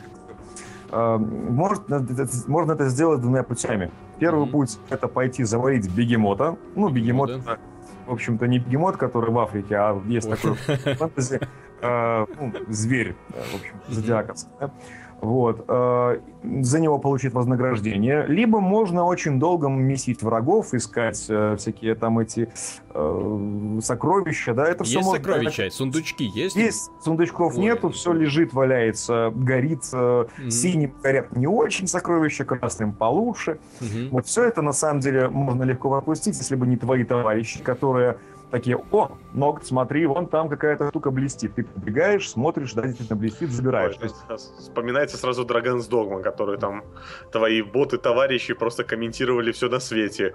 А, 0.90 1.18
может, 1.18 1.84
можно 2.48 2.72
это 2.72 2.90
сделать 2.90 3.22
двумя 3.22 3.44
путями. 3.44 3.92
Первый 4.20 4.48
mm-hmm. 4.48 4.52
путь— 4.52 4.80
это 4.90 5.08
пойти 5.08 5.44
заварить 5.44 5.94
бегемота. 5.94 6.58
Ну, 6.76 6.90
бегемот 6.90 7.30
это, 7.30 7.60
в 8.08 8.14
общем-то, 8.14 8.48
не 8.48 8.60
бегемот, 8.60 8.98
который 8.98 9.32
в 9.32 9.38
Африке, 9.38 9.76
а 9.76 10.02
есть 10.08 10.30
такой 10.30 10.54
фэнтези, 10.56 11.42
а, 11.82 12.26
ну, 12.40 12.52
зверь, 12.70 13.16
в 13.30 13.56
общем, 13.56 13.76
зодиаковский. 13.90 14.50
Вот. 15.22 15.66
Э, 15.68 16.20
за 16.62 16.80
него 16.80 17.00
получить 17.00 17.34
вознаграждение. 17.34 18.26
Либо 18.28 18.60
можно 18.60 19.04
очень 19.04 19.40
долго 19.40 19.68
месить 19.68 20.22
врагов, 20.22 20.74
искать 20.74 21.26
э, 21.28 21.56
всякие 21.58 21.96
там 21.96 22.20
эти 22.20 22.50
э, 22.94 23.80
сокровища. 23.82 24.54
Да, 24.54 24.68
это 24.68 24.84
есть 24.84 24.92
все 24.92 25.02
можно... 25.02 25.24
сокровища, 25.24 25.70
сундучки 25.72 26.24
есть? 26.24 26.56
Есть, 26.56 26.92
сундучков 27.04 27.56
Ой. 27.56 27.62
нету, 27.62 27.90
все 27.90 28.14
лежит, 28.14 28.54
валяется, 28.54 29.32
горит. 29.34 29.82
Mm-hmm. 29.92 30.50
Синим 30.52 30.94
горят 31.02 31.36
не 31.36 31.48
очень 31.48 31.88
сокровища, 31.88 32.46
красным 32.46 32.94
получше. 32.94 33.60
Mm-hmm. 33.82 34.10
Вот 34.12 34.28
все 34.28 34.44
это 34.44 34.62
на 34.62 34.74
самом 34.74 35.00
деле 35.00 35.30
можно 35.30 35.64
легко 35.64 35.90
пропустить, 35.90 36.38
если 36.38 36.56
бы 36.56 36.68
не 36.68 36.78
твои 36.78 37.04
товарищи, 37.04 37.64
которые 37.64 38.18
такие, 38.52 38.78
о, 38.92 39.12
ноготь, 39.34 39.66
смотри, 39.66 40.06
вон 40.06 40.28
там 40.28 40.50
какая-то 40.50 40.90
штука 40.90 41.12
блестит. 41.12 41.56
Ты 41.56 41.64
подбегаешь, 41.64 42.30
смотришь, 42.30 42.74
да, 42.74 42.84
действительно 42.84 43.20
блестит, 43.20 43.52
забираешь. 43.52 43.96
Ой, 44.02 44.10
есть... 44.30 44.58
Вспоминается 44.60 45.18
сразу 45.18 45.46
Dragon's 45.46 45.90
Dogma, 45.90 46.22
который 46.22 46.58
там 46.58 46.84
твои 47.32 47.62
боты-товарищи 47.62 48.54
просто 48.54 48.84
комментировали 48.84 49.52
все 49.52 49.70
на 49.70 49.80
свете, 49.80 50.34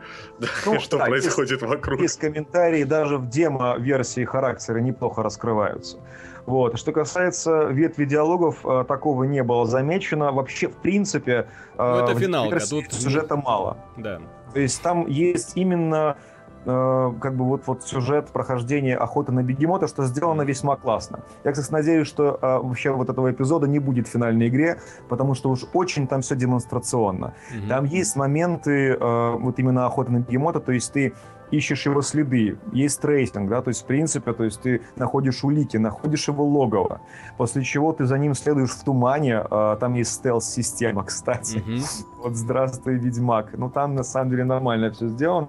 ну, 0.66 0.79
что 0.81 0.98
да, 0.98 1.07
происходит 1.07 1.62
есть, 1.62 1.62
вокруг. 1.62 2.01
Есть 2.01 2.18
комментарии, 2.18 2.85
даже 2.85 3.18
в 3.18 3.29
демо-версии 3.29 4.25
характера 4.25 4.79
неплохо 4.79 5.22
раскрываются. 5.22 5.98
Вот. 6.46 6.79
Что 6.79 6.92
касается 6.92 7.66
ветви 7.66 8.05
диалогов, 8.05 8.66
э, 8.66 8.85
такого 8.87 9.25
не 9.25 9.42
было 9.42 9.64
замечено. 9.64 10.33
Вообще, 10.33 10.68
в 10.68 10.77
принципе, 10.77 11.46
ну, 11.79 11.98
это 11.98 12.18
финалка. 12.18 12.59
Тут 12.68 12.92
сюжета 12.92 13.37
мало. 13.37 13.77
Да. 13.96 14.20
То 14.53 14.61
есть 14.61 14.83
там 14.83 15.07
есть 15.07 15.53
именно 15.57 16.16
Э, 16.64 17.12
как 17.20 17.35
бы 17.35 17.44
вот, 17.44 17.62
вот 17.66 17.83
сюжет 17.83 18.29
прохождения 18.29 18.96
охоты 18.96 19.33
на 19.33 19.42
бегемота, 19.42 19.88
что 19.88 20.05
сделано 20.05 20.42
весьма 20.42 20.77
классно. 20.77 21.20
Я, 21.44 21.53
кстати, 21.53 21.72
надеюсь, 21.72 22.07
что 22.07 22.38
э, 22.40 22.59
вообще 22.59 22.92
вот 22.92 23.11
этого 23.11 23.33
эпизода 23.33 23.66
не 23.66 23.81
будет 23.81 24.07
в 24.07 24.11
финальной 24.11 24.48
игре, 24.48 24.81
потому 25.09 25.35
что 25.35 25.51
уж 25.51 25.64
очень 25.72 26.07
там 26.07 26.20
все 26.20 26.37
демонстрационно. 26.37 27.35
Mm-hmm. 27.53 27.68
Там 27.68 27.85
есть 27.85 28.14
моменты 28.16 28.92
э, 28.92 29.31
вот 29.40 29.59
именно 29.59 29.87
охоты 29.87 30.12
на 30.12 30.18
бегемота, 30.18 30.61
то 30.61 30.72
есть 30.72 30.92
ты 30.92 31.14
ищешь 31.53 31.87
его 31.87 32.03
следы, 32.03 32.59
есть 32.73 33.01
tracing, 33.01 33.49
да, 33.49 33.62
то 33.62 33.69
есть 33.69 33.83
в 33.83 33.87
принципе, 33.87 34.33
то 34.33 34.45
есть 34.45 34.61
ты 34.62 34.81
находишь 34.97 35.45
улики, 35.45 35.77
находишь 35.77 36.27
его 36.27 36.45
логово, 36.45 37.01
после 37.37 37.62
чего 37.62 37.93
ты 37.93 38.07
за 38.07 38.19
ним 38.19 38.35
следуешь 38.35 38.71
в 38.71 38.83
тумане, 38.83 39.45
э, 39.49 39.77
там 39.79 39.95
есть 39.95 40.12
стелс-система, 40.12 41.05
кстати. 41.07 41.59
Mm-hmm. 41.59 42.05
Вот 42.23 42.37
здравствуй, 42.37 42.95
Ведьмак. 42.95 43.59
Ну 43.59 43.69
там 43.69 43.95
на 43.95 44.03
самом 44.03 44.31
деле 44.31 44.45
нормально 44.45 44.91
все 44.91 45.09
сделано 45.09 45.49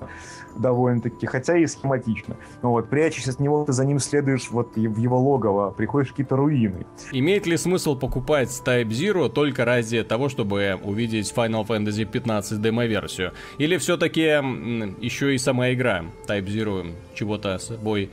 довольно-таки, 0.55 1.25
хотя 1.25 1.57
и 1.57 1.65
схематично. 1.65 2.35
Ну 2.61 2.71
вот, 2.71 2.89
прячась 2.89 3.27
от 3.27 3.39
него, 3.39 3.63
ты 3.65 3.73
за 3.73 3.85
ним 3.85 3.99
следуешь 3.99 4.49
вот 4.51 4.75
в 4.75 4.97
его 4.97 5.19
логово, 5.19 5.71
приходишь 5.71 6.09
какие-то 6.09 6.35
руины. 6.35 6.85
Имеет 7.11 7.47
ли 7.47 7.57
смысл 7.57 7.95
покупать 7.95 8.49
Type 8.65 8.89
Zero 8.89 9.29
только 9.29 9.65
ради 9.65 10.03
того, 10.03 10.29
чтобы 10.29 10.79
увидеть 10.83 11.33
Final 11.35 11.65
Fantasy 11.65 12.05
15 12.05 12.61
демо-версию? 12.61 13.33
Или 13.57 13.77
все-таки 13.77 14.21
еще 14.21 15.33
и 15.33 15.37
сама 15.37 15.71
игра 15.71 15.92
Type 16.27 16.45
Zero 16.45 16.93
чего-то 17.13 17.57
собой 17.59 18.09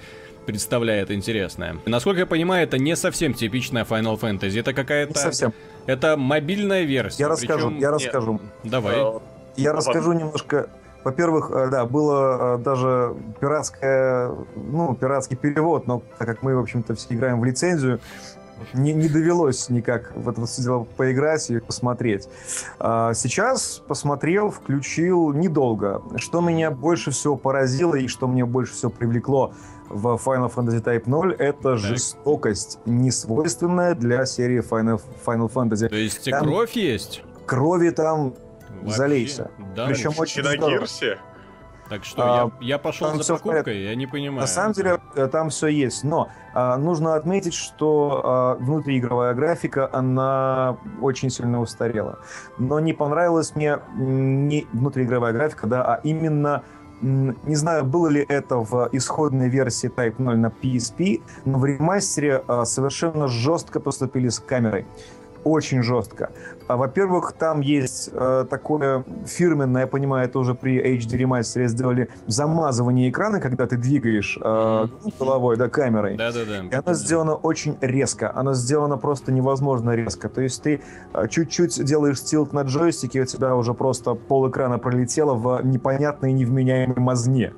представляет 0.47 1.11
интересное. 1.11 1.77
Насколько 1.87 2.21
я 2.21 2.27
понимаю, 2.27 2.65
это 2.65 2.79
не 2.79 2.97
совсем 2.97 3.35
типичная 3.35 3.85
Final 3.85 4.19
Fantasy, 4.19 4.61
это 4.61 4.73
какая-то... 4.73 5.13
Не 5.13 5.19
совсем. 5.19 5.53
Это 5.87 6.17
мобильная 6.17 6.83
версия. 6.83 7.23
Я 7.23 7.29
расскажу, 7.29 7.69
Причем... 7.69 7.81
я 7.81 7.91
расскажу. 7.91 8.41
Давай. 8.65 8.97
Я 9.57 9.73
расскажу 9.73 10.13
немножко 10.13 10.69
во-первых, 11.05 11.51
э, 11.51 11.69
да, 11.71 11.87
было 11.87 12.57
э, 12.57 12.59
даже 12.59 13.15
пиратское, 13.41 14.33
ну, 14.55 14.95
пиратский 14.95 15.37
перевод, 15.37 15.87
но 15.87 16.03
так 16.19 16.29
как 16.29 16.43
мы, 16.43 16.55
в 16.55 16.61
общем-то, 16.61 16.95
все 16.95 17.15
играем 17.15 17.41
в 17.41 17.45
лицензию, 17.45 18.01
не, 18.75 18.93
не 18.93 19.09
довелось 19.09 19.69
никак 19.69 20.13
в 20.15 20.29
это 20.29 20.45
все 20.47 20.63
дело 20.63 20.87
поиграть 20.97 21.51
и 21.51 21.61
посмотреть. 21.61 22.29
А 22.79 23.15
сейчас 23.15 23.83
посмотрел, 23.87 24.51
включил 24.51 25.33
недолго. 25.33 26.03
Что 26.17 26.41
меня 26.41 26.71
больше 26.71 27.11
всего 27.11 27.37
поразило 27.37 27.95
и 27.95 28.09
что 28.09 28.29
мне 28.29 28.45
больше 28.45 28.75
всего 28.75 28.91
привлекло 28.91 29.53
в 29.89 30.07
Final 30.25 30.53
Fantasy 30.55 30.83
Type 30.83 31.03
0, 31.07 31.35
это 31.35 31.63
так. 31.63 31.79
жестокость, 31.79 32.79
несвойственная 32.87 33.95
для 33.95 34.25
серии 34.25 34.61
Final, 34.63 35.01
Final 35.27 35.53
Fantasy. 35.53 35.89
То 35.89 35.97
есть 35.97 36.31
там 36.31 36.45
кровь 36.45 36.73
есть? 36.73 37.23
Крови 37.47 37.91
там 37.91 38.35
Вообще? 38.83 38.97
залейся. 38.97 39.51
Да, 39.75 39.87
Причем 39.87 40.13
очень 40.17 40.45
здорово. 40.45 40.87
Так 41.91 42.05
что 42.05 42.23
а, 42.23 42.53
я, 42.61 42.67
я 42.75 42.79
пошел 42.79 43.13
за 43.21 43.35
покупкой, 43.35 43.83
я 43.83 43.97
не 43.97 44.07
понимаю. 44.07 44.41
На 44.41 44.47
самом 44.47 44.73
деле 44.75 45.01
э, 45.17 45.27
там 45.27 45.51
все 45.51 45.67
есть, 45.67 46.05
но 46.05 46.29
а, 46.55 46.77
нужно 46.77 47.17
отметить, 47.17 47.53
что 47.53 48.21
а, 48.23 48.55
внутриигровая 48.55 49.35
графика, 49.35 49.91
она 49.93 50.77
очень 51.03 51.31
сильно 51.31 51.61
устарела. 51.61 52.21
Но 52.59 52.79
не 52.79 52.93
понравилась 52.93 53.57
мне 53.57 53.81
не 53.97 54.69
внутриигровая 54.73 55.33
графика, 55.33 55.67
да, 55.67 55.83
а 55.83 56.01
именно 56.05 56.63
не 57.03 57.57
знаю, 57.57 57.85
было 57.85 58.09
ли 58.09 58.25
это 58.29 58.57
в 58.57 58.91
исходной 58.93 59.49
версии 59.49 59.91
Type 59.91 60.17
0 60.19 60.37
на 60.37 60.49
PSP, 60.49 61.23
но 61.45 61.59
в 61.59 61.65
ремастере 61.65 62.45
а, 62.47 62.65
совершенно 62.65 63.27
жестко 63.27 63.81
поступили 63.81 64.29
с 64.29 64.39
камерой 64.39 64.87
очень 65.45 65.83
жестко. 65.83 66.31
А, 66.69 66.77
во-первых, 66.77 67.33
там 67.33 67.61
есть 67.61 68.11
э, 68.13 68.47
такое 68.49 69.05
фирменное, 69.27 69.83
я 69.83 69.87
понимаю, 69.87 70.29
это 70.29 70.39
уже 70.39 70.55
при 70.55 70.81
HD 70.81 71.17
ремастере 71.17 71.69
сделали 71.69 72.09
замазывание 72.27 73.11
экрана, 73.11 73.41
когда 73.41 73.67
ты 73.67 73.77
двигаешь 73.77 74.39
э, 74.41 74.87
головой, 75.19 75.57
да, 75.57 75.69
камерой. 75.69 76.17
Да-да-да. 76.17 76.65
И 76.71 76.75
оно 76.75 76.95
сделано 76.95 77.35
очень 77.35 77.77
резко. 77.81 78.33
Оно 78.35 78.55
сделано 78.55 78.99
просто 78.99 79.33
невозможно 79.33 79.91
резко. 79.97 80.29
То 80.29 80.43
есть 80.43 80.63
ты 80.63 80.81
э, 81.13 81.29
чуть-чуть 81.29 81.85
делаешь 81.85 82.23
тилт 82.23 82.53
на 82.53 82.63
джойстике, 82.63 83.23
у 83.23 83.27
тебя 83.27 83.57
уже 83.57 83.75
просто 83.75 84.15
пол 84.15 84.49
экрана 84.49 84.79
пролетело 84.79 85.35
в 85.35 85.61
непонятной 85.65 86.33
невменяемой 86.33 86.99
мазне. 86.99 87.53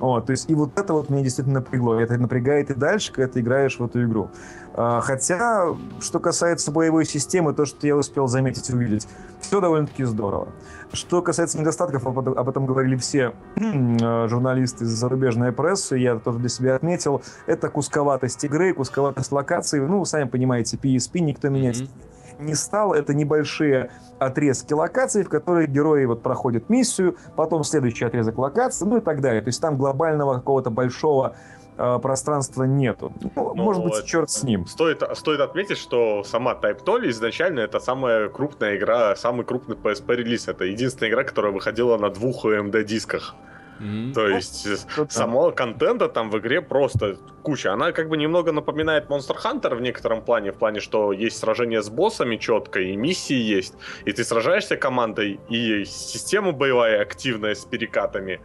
Вот, 0.00 0.26
то 0.26 0.32
есть, 0.32 0.48
и 0.48 0.54
вот 0.54 0.78
это 0.78 0.94
вот 0.94 1.10
меня 1.10 1.22
действительно 1.22 1.60
напрягло. 1.60 2.00
Это 2.00 2.16
напрягает 2.16 2.70
и 2.70 2.74
дальше, 2.74 3.12
когда 3.12 3.30
ты 3.30 3.40
играешь 3.40 3.78
в 3.78 3.84
эту 3.84 4.02
игру. 4.02 4.30
А, 4.74 5.00
хотя, 5.00 5.74
что 6.00 6.20
касается 6.20 6.70
боевой 6.70 7.04
системы, 7.04 7.52
то, 7.52 7.66
что 7.66 7.86
я 7.86 7.96
успел 7.96 8.28
заметить 8.28 8.70
и 8.70 8.74
увидеть, 8.74 9.08
Все 9.40 9.60
довольно-таки 9.60 10.04
здорово. 10.04 10.48
Что 10.92 11.22
касается 11.22 11.58
недостатков, 11.58 12.06
об 12.06 12.48
этом 12.48 12.66
говорили 12.66 12.96
все 12.96 13.32
э, 13.56 14.26
журналисты 14.28 14.84
из 14.84 14.90
зарубежной 14.90 15.52
прессы, 15.52 15.96
я 15.96 16.18
тоже 16.18 16.38
для 16.38 16.48
себя 16.48 16.76
отметил, 16.76 17.22
это 17.46 17.68
кусковатость 17.68 18.44
игры, 18.44 18.74
кусковатость 18.74 19.32
локаций. 19.32 19.80
Ну, 19.80 20.04
сами 20.04 20.28
понимаете, 20.28 20.76
PSP 20.76 21.20
никто 21.20 21.48
менять 21.48 21.80
mm-hmm. 21.80 22.44
не 22.44 22.54
стал. 22.54 22.92
Это 22.92 23.14
небольшие 23.14 23.90
отрезки 24.18 24.72
локаций, 24.72 25.24
в 25.24 25.28
которые 25.28 25.66
герои 25.66 26.04
вот 26.04 26.22
проходят 26.22 26.68
миссию, 26.68 27.16
потом 27.34 27.64
следующий 27.64 28.04
отрезок 28.04 28.38
локации, 28.38 28.84
ну 28.84 28.98
и 28.98 29.00
так 29.00 29.20
далее. 29.20 29.42
То 29.42 29.48
есть 29.48 29.60
там 29.60 29.76
глобального 29.76 30.34
какого-то 30.34 30.70
большого 30.70 31.34
э, 31.80 31.98
пространства 32.00 32.64
нету. 32.64 33.12
Ну, 33.20 33.30
ну, 33.34 33.54
может 33.54 33.82
быть, 33.82 34.04
черт 34.04 34.30
с 34.30 34.42
ним. 34.42 34.66
Стоит, 34.66 35.02
стоит 35.14 35.40
отметить, 35.40 35.78
что 35.78 36.22
сама 36.24 36.52
Type 36.52 36.84
Toll 36.84 37.08
изначально 37.08 37.60
это 37.60 37.80
самая 37.80 38.28
крупная 38.28 38.76
игра, 38.76 39.16
самый 39.16 39.44
крупный 39.44 39.76
PSP 39.76 40.16
релиз. 40.16 40.48
Это 40.48 40.64
единственная 40.64 41.10
игра, 41.10 41.24
которая 41.24 41.52
выходила 41.52 41.96
на 41.98 42.10
двух 42.10 42.44
AMD 42.44 42.84
дисках. 42.84 43.34
Mm-hmm. 43.80 44.12
То 44.12 44.28
есть 44.28 44.68
ну, 44.96 45.06
самого 45.08 45.52
контента 45.52 46.08
там 46.08 46.30
в 46.30 46.38
игре 46.38 46.60
просто 46.60 47.16
куча. 47.42 47.72
Она 47.72 47.92
как 47.92 48.08
бы 48.10 48.18
немного 48.18 48.52
напоминает 48.52 49.08
Monster 49.08 49.36
Hunter 49.42 49.74
в 49.74 49.80
некотором 49.80 50.22
плане, 50.22 50.52
в 50.52 50.56
плане, 50.56 50.80
что 50.80 51.12
есть 51.12 51.38
сражение 51.38 51.82
с 51.82 51.88
боссами 51.88 52.36
четко, 52.36 52.80
и 52.80 52.94
миссии 52.96 53.40
есть, 53.40 53.74
и 54.04 54.12
ты 54.12 54.22
сражаешься 54.24 54.76
командой, 54.76 55.40
и 55.48 55.84
система 55.86 56.52
боевая 56.52 57.00
активная 57.00 57.54
с 57.54 57.64
перекатами. 57.64 58.40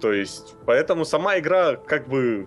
То 0.00 0.12
есть, 0.12 0.54
поэтому 0.66 1.04
сама 1.04 1.38
игра 1.38 1.76
как 1.76 2.06
бы 2.06 2.46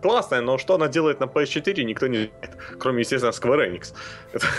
классная, 0.00 0.40
но 0.40 0.58
что 0.58 0.74
она 0.74 0.88
делает 0.88 1.20
на 1.20 1.24
PS4, 1.24 1.82
никто 1.84 2.06
не 2.06 2.16
знает. 2.16 2.56
Кроме, 2.78 3.00
естественно, 3.00 3.30
Square 3.30 3.70
Enix. 3.70 3.94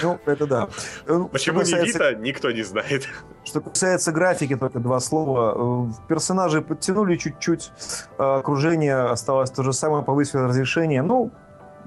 Ну, 0.04 0.20
это 0.26 0.48
да. 0.48 0.70
Ну, 1.08 1.28
Почему 1.28 1.60
касается... 1.60 2.00
не 2.00 2.14
Vita, 2.14 2.16
никто 2.22 2.52
не 2.52 2.64
знает. 2.64 3.08
Что 3.44 3.62
касается 3.62 4.12
графики, 4.12 4.56
только 4.56 4.80
два 4.80 5.00
слова. 5.00 5.90
Э, 5.90 6.08
персонажи 6.08 6.62
подтянули 6.62 7.16
чуть-чуть, 7.18 7.72
а 8.18 8.38
окружение 8.38 8.96
осталось 8.96 9.52
то 9.52 9.64
же 9.64 9.74
самое, 9.74 10.04
повысили 10.04 10.42
разрешение. 10.42 11.02
Ну, 11.02 11.32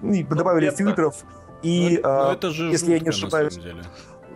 и 0.02 0.22
добавили 0.22 0.70
ну, 0.70 0.76
фильтров. 0.76 1.24
И, 1.62 1.98
но, 2.02 2.08
а, 2.08 2.26
но 2.26 2.32
это 2.34 2.50
же 2.50 2.64
если 2.64 2.86
жутко, 2.86 2.92
я 2.92 3.00
не 3.00 3.08
ошибаюсь, 3.08 3.58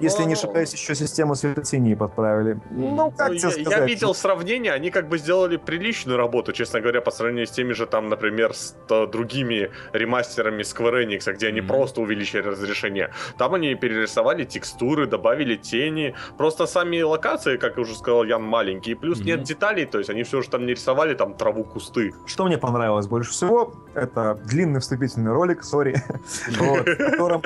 если 0.01 0.25
не 0.25 0.35
ошибаюсь, 0.35 0.73
еще 0.73 0.95
систему 0.95 1.35
светотеней 1.35 1.97
подправили. 1.97 2.61
Ну, 2.71 3.11
как 3.17 3.31
ну, 3.31 3.35
тебе 3.37 3.51
сказать? 3.51 3.67
Я 3.69 3.85
видел 3.85 4.15
сравнение, 4.15 4.73
они 4.73 4.91
как 4.91 5.09
бы 5.09 5.19
сделали 5.19 5.57
приличную 5.57 6.17
работу, 6.17 6.53
честно 6.53 6.81
говоря, 6.81 7.01
по 7.01 7.11
сравнению 7.11 7.47
с 7.47 7.51
теми 7.51 7.73
же 7.73 7.87
там, 7.87 8.09
например, 8.09 8.55
с 8.55 8.77
то, 8.87 9.07
другими 9.07 9.71
ремастерами 9.93 10.63
Square 10.63 11.07
Enix, 11.07 11.33
где 11.33 11.49
они 11.49 11.61
mm-hmm. 11.61 11.67
просто 11.67 12.01
увеличили 12.01 12.43
разрешение. 12.43 13.11
Там 13.37 13.55
они 13.55 13.75
перерисовали 13.75 14.45
текстуры, 14.45 15.07
добавили 15.07 15.57
тени. 15.57 16.15
Просто 16.37 16.67
сами 16.67 17.01
локации, 17.03 17.57
как 17.57 17.79
уже 17.79 17.95
сказал 17.95 18.25
Ян, 18.25 18.43
маленькие. 18.43 18.97
Плюс 18.97 19.21
mm-hmm. 19.21 19.25
нет 19.25 19.43
деталей, 19.43 19.87
то 19.87 19.99
есть 19.99 20.11
они 20.11 20.23
все 20.23 20.43
же 20.43 20.49
там 20.49 20.67
не 20.67 20.73
рисовали 20.73 21.15
там 21.15 21.35
траву, 21.35 21.65
кусты. 21.65 22.15
Что 22.27 22.45
мне 22.45 22.59
понравилось 22.59 23.07
больше 23.07 23.31
всего, 23.31 23.75
это 23.95 24.39
длинный 24.45 24.81
вступительный 24.81 25.33
ролик, 25.33 25.65
сори, 25.65 25.97
в 26.47 27.11
котором 27.11 27.43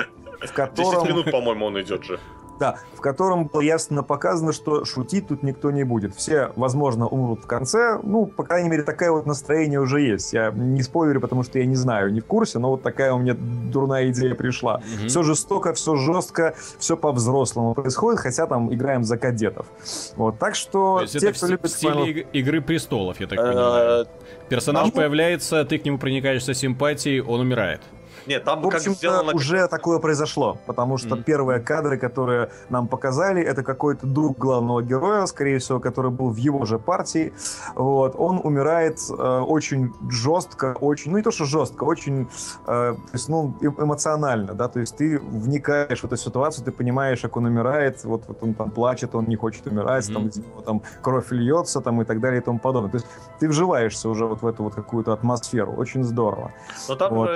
в 0.47 0.53
котором... 0.53 1.05
10 1.05 1.09
минут, 1.09 1.31
по-моему, 1.31 1.65
он 1.65 1.81
идет 1.81 2.03
же. 2.03 2.19
Да, 2.59 2.77
в 2.95 3.01
котором 3.01 3.45
было 3.45 3.61
ясно 3.61 4.03
показано, 4.03 4.53
что 4.53 4.85
шутить 4.85 5.27
тут 5.27 5.43
никто 5.43 5.71
не 5.71 5.83
будет. 5.83 6.15
Все, 6.15 6.51
возможно, 6.55 7.07
умрут 7.07 7.43
в 7.43 7.47
конце. 7.47 7.99
Ну, 8.03 8.25
по 8.25 8.43
крайней 8.43 8.69
мере, 8.69 8.83
такое 8.83 9.11
вот 9.11 9.25
настроение 9.25 9.79
уже 9.79 10.01
есть. 10.01 10.33
Я 10.33 10.51
не 10.51 10.81
спойлерю, 10.83 11.19
потому 11.19 11.43
что 11.43 11.59
я 11.59 11.65
не 11.65 11.75
знаю, 11.75 12.13
не 12.13 12.21
в 12.21 12.25
курсе, 12.25 12.59
но 12.59 12.69
вот 12.69 12.83
такая 12.83 13.13
у 13.13 13.19
меня 13.19 13.35
дурная 13.37 14.09
идея 14.09 14.35
пришла. 14.35 14.75
Угу. 14.75 15.07
Все 15.07 15.23
жестоко, 15.23 15.73
все 15.73 15.95
жестко, 15.95 16.55
все 16.77 16.95
по-взрослому 16.95 17.73
происходит, 17.73 18.19
хотя 18.19 18.45
там 18.45 18.73
играем 18.73 19.03
за 19.03 19.17
кадетов. 19.17 19.67
Вот, 20.15 20.37
так 20.39 20.55
что 20.55 20.99
То 20.99 21.19
те, 21.19 21.33
кто 21.33 21.47
любит... 21.47 21.71
В 21.71 21.75
стиле 21.75 22.27
Игры 22.33 22.61
Престолов, 22.61 23.19
я 23.19 23.27
так 23.27 23.37
понимаю. 23.37 24.03
Э, 24.03 24.05
Персонаж 24.49 24.91
появляется, 24.91 25.65
ты 25.65 25.77
к 25.79 25.85
нему 25.85 25.97
проникаешься 25.97 26.53
симпатией, 26.53 27.21
он 27.21 27.39
умирает. 27.41 27.81
Нет, 28.27 28.43
там 28.43 28.61
в 28.61 28.67
общем 28.67 28.93
сделано... 28.93 29.33
уже 29.33 29.67
такое 29.67 29.99
произошло, 29.99 30.57
потому 30.65 30.97
что 30.97 31.15
mm-hmm. 31.15 31.23
первые 31.23 31.59
кадры, 31.59 31.97
которые 31.97 32.49
нам 32.69 32.87
показали, 32.87 33.41
это 33.41 33.63
какой-то 33.63 34.07
друг 34.07 34.37
главного 34.37 34.81
героя, 34.81 35.25
скорее 35.25 35.59
всего, 35.59 35.79
который 35.79 36.11
был 36.11 36.29
в 36.29 36.37
его 36.37 36.65
же 36.65 36.79
партии. 36.79 37.33
Вот, 37.75 38.15
он 38.17 38.39
умирает 38.43 38.99
э, 39.09 39.39
очень 39.39 39.93
жестко, 40.09 40.75
очень, 40.79 41.11
ну 41.11 41.17
не 41.17 41.23
то 41.23 41.31
что 41.31 41.45
жестко, 41.45 41.83
очень, 41.83 42.27
э, 42.67 42.93
то 42.93 42.97
есть, 43.13 43.29
ну 43.29 43.55
э, 43.61 43.65
эмоционально, 43.65 44.53
да, 44.53 44.67
то 44.67 44.79
есть 44.79 44.95
ты 44.97 45.19
вникаешь 45.19 46.01
в 46.01 46.05
эту 46.05 46.17
ситуацию, 46.17 46.65
ты 46.65 46.71
понимаешь, 46.71 47.21
как 47.21 47.37
он 47.37 47.45
умирает, 47.45 48.03
вот, 48.03 48.23
вот 48.27 48.41
он 48.41 48.53
там 48.53 48.71
плачет, 48.71 49.15
он 49.15 49.25
не 49.25 49.35
хочет 49.35 49.67
умирать, 49.67 50.09
mm-hmm. 50.09 50.13
там 50.13 50.27
из 50.27 50.37
него 50.37 50.61
там 50.61 50.81
кровь 51.01 51.31
льется, 51.31 51.81
там 51.81 52.01
и 52.01 52.05
так 52.05 52.19
далее 52.19 52.41
и 52.41 52.43
тому 52.43 52.59
подобное. 52.59 52.91
То 52.91 52.97
есть 52.97 53.07
ты 53.39 53.47
вживаешься 53.47 54.09
уже 54.09 54.25
вот 54.25 54.41
в 54.41 54.47
эту 54.47 54.63
вот 54.63 54.75
какую-то 54.75 55.13
атмосферу, 55.13 55.73
очень 55.73 56.03
здорово. 56.03 56.51
Но 56.87 56.95
там 56.95 57.13
вот. 57.13 57.29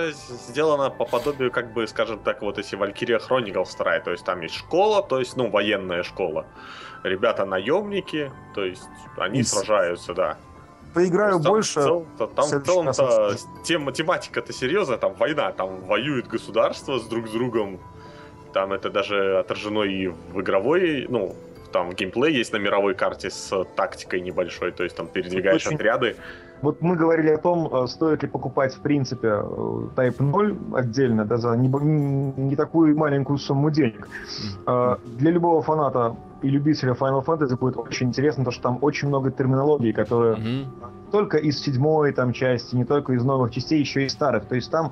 сделано 0.50 0.77
сделано 0.78 0.90
по 0.90 1.06
подобию, 1.06 1.52
как 1.52 1.74
бы, 1.74 1.88
скажем 1.88 2.20
так, 2.20 2.42
вот 2.42 2.58
если 2.58 2.78
Valkyria 2.78 3.20
Chronicles 3.20 3.78
2, 3.78 4.00
то 4.00 4.12
есть 4.12 4.24
там 4.26 4.42
есть 4.42 4.56
школа, 4.56 5.04
то 5.04 5.20
есть, 5.20 5.38
ну, 5.38 5.50
военная 5.50 6.04
школа. 6.04 6.46
Ребята 7.04 7.46
наемники, 7.46 8.32
то 8.54 8.64
есть 8.64 8.84
они 9.18 9.40
Из... 9.40 9.50
сражаются, 9.50 10.14
да. 10.14 10.38
Поиграю 10.94 11.40
там, 11.40 11.52
больше. 11.52 11.74
Цел, 11.74 12.06
там 12.18 12.46
в 12.46 12.64
целом-то 12.64 13.36
тема, 13.64 13.92
тематика-то 13.92 14.54
серьезная, 14.54 14.98
там 14.98 15.14
война, 15.14 15.52
там 15.52 15.82
воюют 15.82 16.28
государства 16.28 16.98
с 16.98 17.08
друг 17.08 17.28
с 17.28 17.32
другом. 17.32 17.80
Там 18.54 18.74
это 18.74 18.90
даже 18.90 19.40
отражено 19.40 19.84
и 19.84 20.08
в 20.08 20.42
игровой, 20.42 21.06
ну, 21.10 21.36
там 21.72 21.94
геймплей 21.94 22.34
есть 22.34 22.54
на 22.54 22.58
мировой 22.58 22.96
карте 22.96 23.30
с 23.30 23.66
тактикой 23.76 24.22
небольшой, 24.22 24.72
то 24.72 24.84
есть 24.84 24.96
там 24.96 25.08
передвигаешь 25.08 25.66
Очень... 25.66 25.76
отряды. 25.76 26.16
Вот 26.62 26.82
мы 26.82 26.96
говорили 26.96 27.30
о 27.30 27.38
том, 27.38 27.68
э, 27.72 27.88
стоит 27.88 28.24
ли 28.24 28.30
покупать, 28.30 28.74
в 28.74 28.80
принципе, 28.82 29.28
э, 29.28 29.42
Type 29.96 30.22
0 30.22 30.58
отдельно, 30.74 31.26
да, 31.26 31.38
за 31.38 31.56
не, 31.56 31.68
не 31.68 32.56
такую 32.56 32.98
маленькую 32.98 33.38
сумму 33.38 33.70
денег. 33.70 34.08
Mm-hmm. 34.66 35.18
Для 35.18 35.32
любого 35.32 35.62
фаната 35.62 36.16
и 36.42 36.50
любителя 36.50 36.94
Final 36.94 37.24
Fantasy 37.24 37.58
будет 37.58 37.78
очень 37.78 38.08
интересно, 38.08 38.44
потому 38.44 38.54
что 38.54 38.64
там 38.64 38.78
очень 38.82 39.08
много 39.08 39.32
терминологии, 39.32 39.92
которые 39.92 40.36
mm-hmm. 40.36 40.66
не 41.06 41.12
только 41.12 41.38
из 41.38 41.60
седьмой 41.60 42.12
там 42.12 42.34
части, 42.34 42.76
не 42.76 42.86
только 42.86 43.14
из 43.14 43.24
новых 43.24 43.52
частей, 43.52 43.80
еще 43.80 44.06
и 44.06 44.10
старых. 44.10 44.46
То 44.46 44.56
есть 44.56 44.70
там, 44.72 44.92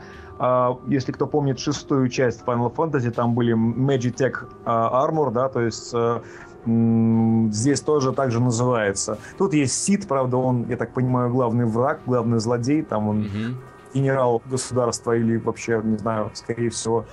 если 0.88 1.12
кто 1.12 1.28
помнит 1.28 1.60
шестую 1.60 2.10
часть 2.10 2.44
Final 2.46 2.74
Fantasy, 2.74 3.12
там 3.12 3.36
были 3.36 3.54
Magitech 3.54 4.48
Armor, 4.66 5.32
да, 5.32 5.50
то 5.50 5.62
есть 5.62 5.94
здесь 6.66 7.82
тоже 7.82 8.12
так 8.12 8.32
же 8.32 8.40
называется. 8.40 9.18
Тут 9.38 9.54
есть 9.54 9.84
Сид, 9.84 10.08
правда, 10.08 10.38
он, 10.38 10.66
я 10.70 10.78
так 10.78 10.94
понимаю, 10.94 11.30
главный 11.30 11.66
враг, 11.66 12.02
главный 12.06 12.40
злодей, 12.40 12.82
там 12.82 13.08
он 13.08 13.22
угу. 13.22 13.56
генерал 13.94 14.42
государства 14.46 15.14
или 15.14 15.38
вообще, 15.38 15.82
не 15.84 15.98
знаю, 15.98 16.32
скорее 16.34 16.70
всего, 16.70 17.06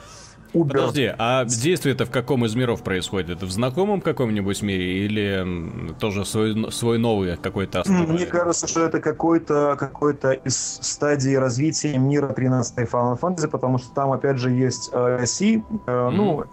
Убер. 0.54 0.80
Подожди, 0.80 1.10
а 1.18 1.44
действие 1.46 1.94
это 1.94 2.04
в 2.04 2.10
каком 2.10 2.44
из 2.44 2.54
миров 2.54 2.82
происходит? 2.82 3.42
В 3.42 3.50
знакомом 3.50 4.02
каком-нибудь 4.02 4.60
мире 4.60 5.04
или 5.06 5.94
тоже 5.98 6.26
свой, 6.26 6.70
свой 6.70 6.98
новый 6.98 7.38
какой-то 7.38 7.80
основной? 7.80 8.16
Мне 8.16 8.26
кажется, 8.26 8.66
что 8.66 8.84
это 8.84 9.00
какой-то 9.00 9.76
какой 9.78 10.14
из 10.44 10.78
стадии 10.82 11.34
развития 11.34 11.96
мира 11.96 12.28
13 12.28 12.86
Final 12.86 13.18
Fantasy, 13.18 13.48
потому 13.48 13.78
что 13.78 13.94
там, 13.94 14.12
опять 14.12 14.36
же, 14.36 14.50
есть 14.50 14.90
э, 14.92 15.24
Си, 15.24 15.64
э, 15.86 15.90
mm-hmm. 15.90 16.10
ну, 16.10 16.44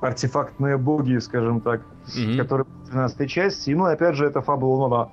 артефактные 0.00 0.76
боги, 0.76 1.18
скажем 1.18 1.60
так, 1.60 1.80
mm-hmm. 2.06 2.36
которые 2.36 2.66
в 2.66 2.90
12 2.90 3.30
части. 3.30 3.70
Ну, 3.70 3.88
и 3.88 3.92
опять 3.92 4.14
же, 4.14 4.26
это 4.26 4.42
фабула 4.42 4.88
Нова 4.88 5.12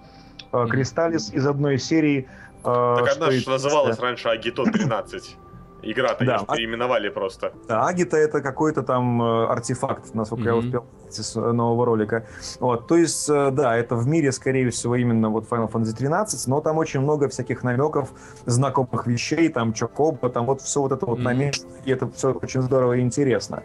э, 0.52 0.68
Кристаллис 0.70 1.32
из 1.34 1.46
одной 1.46 1.78
серии. 1.78 2.28
Э, 2.64 2.96
так 3.00 3.18
она 3.18 3.32
же 3.32 3.50
называлась 3.50 4.00
раньше 4.00 4.30
Агито 4.30 4.64
13. 4.64 5.38
Игра-то 5.84 6.26
да, 6.26 6.44
а... 6.48 6.56
переименовали 6.56 7.10
просто. 7.10 7.54
Да, 7.68 7.88
Агита 7.88 8.18
это 8.18 8.42
какой-то 8.42 8.84
там 8.84 9.22
э, 9.22 9.46
артефакт, 9.48 10.14
насколько 10.14 10.44
mm-hmm. 10.44 10.48
я 10.48 10.56
успел 10.56 10.86
с 11.10 11.36
нового 11.36 11.86
ролика. 11.86 12.26
Вот, 12.60 12.88
то 12.88 12.98
есть, 12.98 13.30
э, 13.30 13.52
да, 13.52 13.76
это 13.76 13.96
в 13.96 14.08
мире, 14.08 14.32
скорее 14.32 14.70
всего, 14.70 14.96
именно 14.96 15.30
вот 15.30 15.48
Final 15.50 15.72
Fantasy 15.72 15.96
13, 15.96 16.48
но 16.48 16.62
там 16.62 16.78
очень 16.78 17.02
много 17.02 17.28
всяких 17.30 17.64
намеков, 17.64 18.10
знакомых 18.46 19.08
вещей, 19.08 19.50
там 19.50 19.74
Чокоба, 19.74 20.30
там 20.30 20.46
вот 20.46 20.62
все 20.62 20.82
вот 20.82 20.92
это 20.92 21.06
вот 21.06 21.20
mm-hmm. 21.20 21.24
намешано, 21.24 21.72
и 21.86 21.92
это 21.92 22.10
все 22.12 22.32
очень 22.32 22.62
здорово 22.62 22.94
и 22.94 23.02
интересно. 23.02 23.64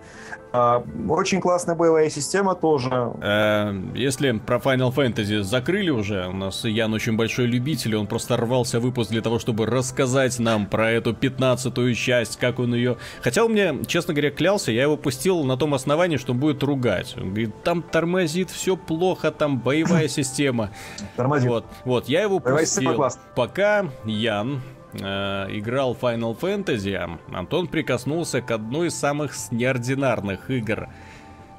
А, 0.50 0.83
очень 1.09 1.40
классная 1.40 1.74
боевая 1.74 2.09
система 2.11 2.54
тоже. 2.54 3.12
Э, 3.20 3.72
если 3.94 4.33
про 4.33 4.57
Final 4.57 4.94
Fantasy 4.94 5.42
закрыли 5.42 5.90
уже, 5.90 6.26
у 6.26 6.33
нас 6.33 6.64
Ян 6.64 6.94
очень 6.94 7.16
большой 7.16 7.46
любитель, 7.46 7.96
он 7.96 8.07
просто 8.07 8.37
рвался 8.37 8.81
выпуск 8.81 9.11
для 9.11 9.20
того, 9.20 9.38
чтобы 9.38 9.66
рассказать 9.66 10.38
нам 10.38 10.66
про 10.66 10.90
эту 10.90 11.14
пятнадцатую 11.14 11.94
часть, 12.08 12.38
как 12.38 12.58
он 12.58 12.74
ее... 12.74 12.96
Хотя 13.22 13.44
он 13.44 13.52
мне, 13.52 13.84
честно 13.86 14.14
говоря, 14.14 14.30
клялся, 14.30 14.72
я 14.72 14.82
его 14.82 14.96
пустил 14.96 15.44
на 15.44 15.58
том 15.58 15.74
основании, 15.74 16.16
что 16.16 16.32
он 16.32 16.38
будет 16.38 16.62
ругать. 16.62 17.14
Он 17.18 17.28
говорит, 17.28 17.62
там 17.62 17.82
тормозит, 17.82 18.50
все 18.50 18.76
плохо, 18.76 19.30
там 19.30 19.58
боевая 19.58 20.08
система. 20.18 20.70
Тормозит. 21.16 21.48
Вот, 21.48 21.64
вот, 21.84 22.08
я 22.08 22.22
его 22.22 22.40
пустил. 22.40 23.06
Пока 23.34 23.90
Ян 24.06 24.62
э, 24.94 25.46
играл 25.50 25.96
Final 26.00 26.38
Fantasy, 26.38 27.18
Антон 27.30 27.66
прикоснулся 27.66 28.40
к 28.40 28.50
одной 28.52 28.86
из 28.88 28.94
самых 28.94 29.34
неординарных 29.50 30.50
игр 30.50 30.88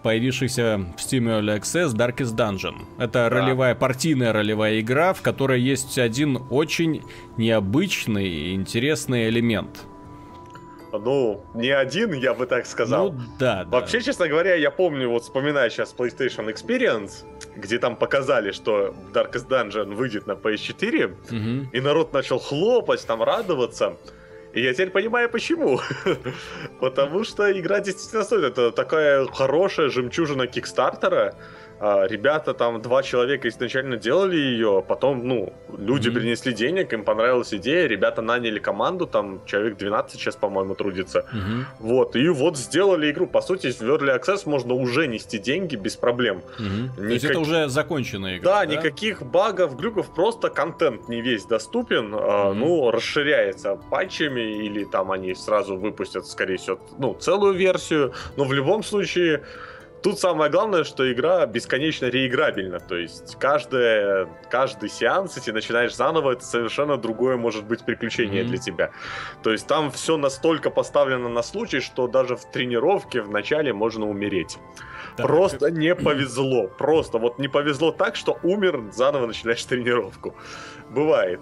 появившийся 0.02 0.80
в 0.98 1.00
Steam 1.00 1.26
Early 1.26 1.60
Access 1.60 1.90
Darkest 1.90 2.36
Dungeon. 2.36 2.86
Это 2.98 3.12
да. 3.12 3.30
ролевая, 3.30 3.76
партийная 3.76 4.32
ролевая 4.32 4.80
игра, 4.80 5.14
в 5.14 5.22
которой 5.22 5.62
есть 5.62 6.00
один 6.00 6.40
очень 6.50 7.04
необычный 7.38 8.28
и 8.30 8.54
интересный 8.54 9.28
элемент. 9.28 9.89
Ну, 10.98 11.46
не 11.54 11.70
один, 11.70 12.14
я 12.14 12.34
бы 12.34 12.46
так 12.46 12.66
сказал. 12.66 13.12
Ну, 13.12 13.20
да, 13.40 13.66
Вообще, 13.68 13.98
да. 14.00 14.04
честно 14.04 14.28
говоря, 14.28 14.56
я 14.56 14.72
помню, 14.72 15.10
вот 15.10 15.24
вспоминая 15.24 15.70
сейчас 15.70 15.94
PlayStation 15.98 16.52
Experience, 16.54 17.26
где 17.56 17.78
там 17.78 17.96
показали, 17.96 18.52
что 18.52 18.96
Darkest 19.14 19.48
Dungeon 19.48 19.94
выйдет 19.94 20.28
на 20.28 20.34
PS4, 20.34 21.06
угу. 21.06 21.70
и 21.72 21.82
народ 21.82 22.14
начал 22.14 22.40
хлопать, 22.40 23.06
там 23.06 23.22
радоваться. 23.22 23.98
И 24.54 24.62
я 24.62 24.74
теперь 24.74 24.90
понимаю, 24.90 25.30
почему. 25.30 25.80
Потому 26.80 27.24
что 27.24 27.52
игра 27.52 27.80
действительно 27.82 28.24
стоит. 28.24 28.44
Это 28.44 28.72
такая 28.72 29.28
хорошая 29.28 29.90
жемчужина 29.90 30.48
Кикстартера. 30.48 31.36
А, 31.80 32.06
ребята 32.08 32.54
там, 32.54 32.82
два 32.82 33.04
человека 33.04 33.48
изначально 33.48 33.96
делали 33.96 34.36
ее, 34.36 34.84
потом, 34.86 35.26
ну, 35.26 35.54
люди 35.78 36.10
mm-hmm. 36.10 36.14
принесли 36.14 36.54
денег, 36.54 36.92
им 36.94 37.04
понравилась 37.06 37.54
идея, 37.54 37.88
ребята 37.88 38.22
наняли 38.22 38.60
команду, 38.60 39.08
там 39.08 39.42
человек 39.46 39.78
12 39.78 40.20
сейчас, 40.20 40.36
по-моему, 40.36 40.76
трудится. 40.76 41.20
Mm-hmm. 41.20 41.64
Вот, 41.80 42.16
и 42.18 42.28
вот 42.28 42.58
сделали 42.58 43.10
игру. 43.12 43.28
По 43.28 43.42
сути, 43.42 43.72
в 43.72 43.82
Early 43.82 44.20
Access 44.20 44.42
можно 44.46 44.74
уже 44.74 45.08
нести 45.08 45.40
деньги 45.40 45.78
без 45.78 45.96
проблем. 45.96 46.42
Mm-hmm. 46.60 46.84
Никак... 46.84 46.98
То 46.98 47.14
есть 47.14 47.26
это 47.26 47.40
уже 47.40 47.70
законченная 47.70 48.38
игра, 48.38 48.52
да? 48.52 48.60
Да, 48.60 48.66
никаких 48.66 49.24
багов, 49.24 49.78
глюков, 49.78 50.14
просто 50.14 50.50
контент 50.50 51.08
не 51.08 51.22
весь 51.22 51.46
доступен, 51.46 52.14
mm-hmm. 52.14 52.54
ну, 52.56 52.92
расширяется 52.92 53.78
патчами, 53.90 54.66
или 54.66 54.84
там 54.84 55.12
они 55.12 55.34
сразу 55.34 55.78
выпустят, 55.78 56.28
скорее 56.28 56.58
всего, 56.58 56.80
ну, 56.98 57.14
целую 57.14 57.54
версию, 57.54 58.14
но 58.36 58.44
в 58.44 58.52
любом 58.52 58.84
случае 58.84 59.44
Тут 60.02 60.18
самое 60.20 60.50
главное, 60.50 60.84
что 60.84 61.12
игра 61.12 61.46
бесконечно 61.46 62.06
реиграбельна. 62.06 62.80
То 62.80 62.96
есть 62.96 63.38
каждое, 63.38 64.28
каждый 64.50 64.90
сеанс, 64.90 65.36
если 65.36 65.52
начинаешь 65.52 65.96
заново, 65.96 66.32
это 66.32 66.46
совершенно 66.46 66.98
другое 66.98 67.36
может 67.36 67.66
быть 67.66 67.84
приключение 67.84 68.44
mm-hmm. 68.44 68.48
для 68.48 68.58
тебя. 68.58 68.92
То 69.44 69.52
есть 69.52 69.68
там 69.68 69.92
все 69.92 70.18
настолько 70.18 70.70
поставлено 70.70 71.28
на 71.28 71.44
случай, 71.44 71.82
что 71.82 72.08
даже 72.08 72.36
в 72.36 72.46
тренировке 72.46 73.22
в 73.22 73.30
начале 73.30 73.74
можно 73.74 74.08
умереть. 74.10 74.58
Так. 75.18 75.28
Просто 75.28 75.70
не 75.70 75.94
повезло. 75.96 76.68
Просто 76.68 77.18
вот 77.18 77.38
не 77.38 77.50
повезло 77.50 77.92
так, 77.92 78.16
что 78.16 78.38
умер, 78.44 78.92
заново 78.94 79.28
начинаешь 79.28 79.64
тренировку. 79.66 80.34
Бывает. 80.90 81.42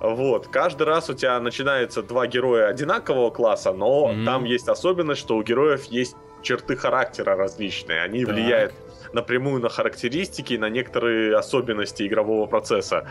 Вот. 0.00 0.48
Каждый 0.48 0.84
раз 0.84 1.10
у 1.10 1.14
тебя 1.14 1.38
начинаются 1.40 2.02
два 2.02 2.26
героя 2.26 2.68
одинакового 2.68 3.30
класса, 3.30 3.72
но 3.72 4.10
mm-hmm. 4.10 4.24
там 4.24 4.44
есть 4.44 4.68
особенность, 4.68 5.20
что 5.20 5.36
у 5.36 5.42
героев 5.42 5.84
есть 5.84 6.16
черты 6.42 6.76
характера 6.76 7.36
различные. 7.36 8.02
Они 8.02 8.24
так. 8.24 8.34
влияют 8.34 8.72
напрямую 9.12 9.60
на 9.62 9.68
характеристики, 9.68 10.54
на 10.54 10.70
некоторые 10.70 11.36
особенности 11.36 12.06
игрового 12.06 12.46
процесса. 12.46 13.06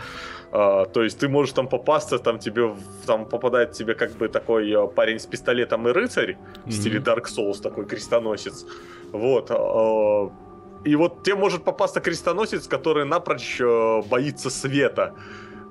Uh, 0.50 0.90
то 0.92 1.02
есть 1.02 1.18
ты 1.18 1.28
можешь 1.28 1.54
там 1.54 1.68
попасться, 1.68 2.18
там 2.18 2.38
тебе 2.38 2.74
там 3.06 3.24
попадает 3.24 3.72
тебе 3.72 3.94
как 3.94 4.12
бы 4.12 4.28
такой 4.28 4.70
uh, 4.70 4.92
парень 4.92 5.18
с 5.18 5.26
пистолетом 5.26 5.88
и 5.88 5.92
рыцарь 5.92 6.32
mm-hmm. 6.32 6.68
в 6.68 6.72
стиле 6.72 7.00
Dark 7.00 7.24
Souls, 7.24 7.62
такой 7.62 7.86
крестоносец. 7.86 8.66
Вот. 9.12 9.50
Uh, 9.50 10.32
и 10.84 10.96
вот 10.96 11.22
тебе 11.22 11.36
может 11.36 11.64
попасться 11.64 12.00
крестоносец, 12.00 12.66
который 12.66 13.04
напрочь 13.04 13.60
боится 13.60 14.50
света. 14.50 15.14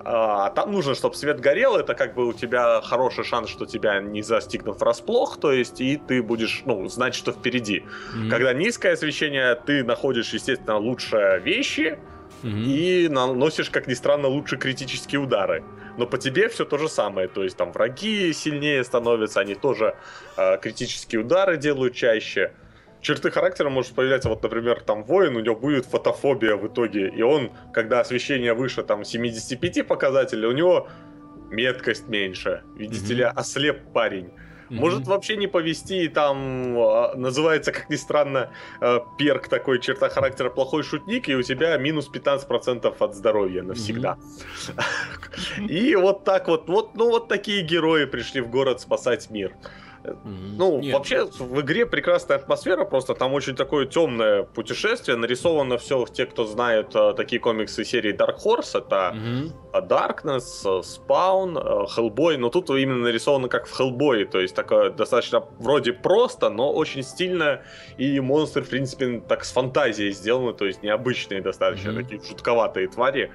А 0.03 0.49
там 0.51 0.71
нужно, 0.71 0.95
чтобы 0.95 1.15
свет 1.15 1.39
горел, 1.39 1.75
это 1.75 1.93
как 1.93 2.13
бы 2.15 2.27
у 2.27 2.33
тебя 2.33 2.81
хороший 2.81 3.23
шанс, 3.23 3.49
что 3.49 3.65
тебя 3.65 3.99
не 3.99 4.21
застигнут 4.21 4.79
врасплох, 4.79 5.39
то 5.39 5.51
есть 5.51 5.81
и 5.81 5.97
ты 5.97 6.23
будешь, 6.23 6.63
ну, 6.65 6.87
знать, 6.87 7.13
что 7.15 7.31
впереди. 7.31 7.83
Mm-hmm. 8.15 8.29
Когда 8.29 8.53
низкое 8.53 8.93
освещение, 8.93 9.55
ты 9.55 9.83
находишь, 9.83 10.33
естественно, 10.33 10.77
лучшие 10.77 11.39
вещи, 11.39 11.99
mm-hmm. 12.43 12.63
и 12.63 13.07
наносишь, 13.09 13.69
как 13.69 13.87
ни 13.87 13.93
странно, 13.93 14.27
лучше 14.27 14.57
критические 14.57 15.21
удары. 15.21 15.63
Но 15.97 16.07
по 16.07 16.17
тебе 16.17 16.47
все 16.49 16.65
то 16.65 16.77
же 16.77 16.87
самое, 16.87 17.27
то 17.27 17.43
есть 17.43 17.57
там 17.57 17.71
враги 17.71 18.33
сильнее 18.33 18.83
становятся, 18.83 19.41
они 19.41 19.55
тоже 19.55 19.95
э, 20.37 20.57
критические 20.57 21.21
удары 21.21 21.57
делают 21.57 21.93
чаще 21.93 22.53
черты 23.01 23.31
характера 23.31 23.69
может 23.69 23.93
появляться, 23.93 24.29
вот, 24.29 24.43
например, 24.43 24.81
там 24.81 25.03
воин, 25.03 25.35
у 25.35 25.39
него 25.39 25.55
будет 25.55 25.85
фотофобия 25.85 26.55
в 26.55 26.67
итоге, 26.67 27.09
и 27.09 27.21
он, 27.21 27.51
когда 27.73 27.99
освещение 27.99 28.53
выше 28.53 28.83
там 28.83 29.03
75 29.03 29.87
показателей, 29.87 30.47
у 30.47 30.51
него 30.51 30.87
меткость 31.49 32.07
меньше. 32.07 32.63
Видите 32.75 33.13
mm-hmm. 33.13 33.17
ли, 33.17 33.23
ослеп 33.23 33.91
парень. 33.93 34.25
Mm-hmm. 34.25 34.79
Может 34.79 35.07
вообще 35.07 35.35
не 35.35 35.47
повести, 35.47 36.05
и 36.05 36.07
там 36.07 36.77
а, 36.77 37.13
называется, 37.15 37.73
как 37.73 37.89
ни 37.89 37.97
странно, 37.97 38.51
а, 38.79 39.05
перк 39.17 39.49
такой, 39.49 39.81
черта 39.81 40.07
характера 40.07 40.49
плохой 40.49 40.83
шутник, 40.83 41.27
и 41.27 41.35
у 41.35 41.43
тебя 41.43 41.75
минус 41.77 42.09
15% 42.13 42.95
от 42.97 43.15
здоровья 43.15 43.63
навсегда. 43.63 44.17
Mm-hmm. 44.17 45.67
И 45.67 45.95
вот 45.95 46.23
так 46.23 46.47
вот, 46.47 46.69
вот, 46.69 46.95
ну 46.95 47.09
вот 47.09 47.27
такие 47.27 47.63
герои 47.63 48.05
пришли 48.05 48.41
в 48.41 48.49
город 48.49 48.79
спасать 48.79 49.29
мир. 49.29 49.53
Mm-hmm. 50.03 50.55
Ну, 50.57 50.79
Нет. 50.79 50.93
вообще 50.93 51.25
в 51.25 51.61
игре 51.61 51.85
прекрасная 51.85 52.37
атмосфера, 52.37 52.85
просто 52.85 53.13
там 53.13 53.33
очень 53.33 53.55
такое 53.55 53.85
темное 53.85 54.43
путешествие. 54.43 55.17
Нарисовано 55.17 55.77
все, 55.77 56.05
те, 56.05 56.25
кто 56.25 56.45
знают 56.45 56.95
uh, 56.95 57.13
такие 57.13 57.39
комиксы 57.39 57.83
серии 57.83 58.13
Dark 58.13 58.37
Horse, 58.43 58.77
это 58.79 59.15
mm-hmm. 59.15 59.87
Darkness, 59.87 60.81
Spawn, 60.81 61.87
Hellboy, 61.95 62.37
но 62.37 62.49
тут 62.49 62.69
именно 62.69 63.03
нарисовано 63.03 63.47
как 63.47 63.67
в 63.67 63.79
Hellboy, 63.79 64.25
то 64.25 64.39
есть 64.39 64.55
такое 64.55 64.89
достаточно 64.89 65.43
вроде 65.59 65.93
просто, 65.93 66.49
но 66.49 66.71
очень 66.71 67.03
стильно, 67.03 67.61
и 67.97 68.19
монстры, 68.19 68.63
в 68.63 68.69
принципе, 68.69 69.21
так 69.27 69.43
с 69.45 69.51
фантазией 69.51 70.11
сделаны, 70.11 70.53
то 70.53 70.65
есть 70.65 70.83
необычные 70.83 71.41
достаточно, 71.41 71.89
mm-hmm. 71.89 71.95
такие 71.95 72.21
жутковатые 72.21 72.87
твари. 72.87 73.31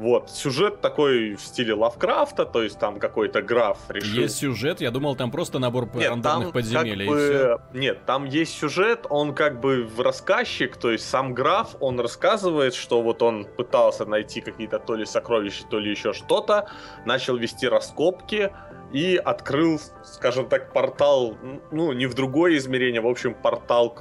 Вот, 0.00 0.30
сюжет 0.30 0.80
такой 0.80 1.34
в 1.34 1.42
стиле 1.42 1.74
Лавкрафта, 1.74 2.46
то 2.46 2.62
есть 2.62 2.78
там 2.78 2.98
какой-то 2.98 3.42
граф 3.42 3.76
решил... 3.90 4.22
Есть 4.22 4.38
сюжет, 4.38 4.80
я 4.80 4.90
думал, 4.90 5.14
там 5.14 5.30
просто 5.30 5.58
набор 5.58 5.90
нет, 5.92 6.08
рандомных 6.08 6.54
подземелий. 6.54 7.06
Как 7.06 7.14
бы... 7.14 7.78
Нет, 7.78 8.06
там 8.06 8.24
есть 8.24 8.58
сюжет, 8.58 9.04
он 9.10 9.34
как 9.34 9.60
бы 9.60 9.84
в 9.84 10.00
рассказчик, 10.00 10.78
то 10.78 10.90
есть 10.90 11.06
сам 11.06 11.34
граф, 11.34 11.76
он 11.80 12.00
рассказывает, 12.00 12.72
что 12.72 13.02
вот 13.02 13.20
он 13.20 13.44
пытался 13.44 14.06
найти 14.06 14.40
какие-то 14.40 14.78
то 14.78 14.94
ли 14.94 15.04
сокровища, 15.04 15.66
то 15.68 15.78
ли 15.78 15.90
еще 15.90 16.14
что-то, 16.14 16.70
начал 17.04 17.36
вести 17.36 17.68
раскопки, 17.68 18.50
и 18.92 19.16
открыл, 19.22 19.78
скажем 20.02 20.48
так, 20.48 20.72
портал, 20.72 21.36
ну, 21.70 21.92
не 21.92 22.06
в 22.06 22.14
другое 22.14 22.56
измерение, 22.56 23.02
в 23.02 23.06
общем, 23.06 23.34
портал, 23.34 23.94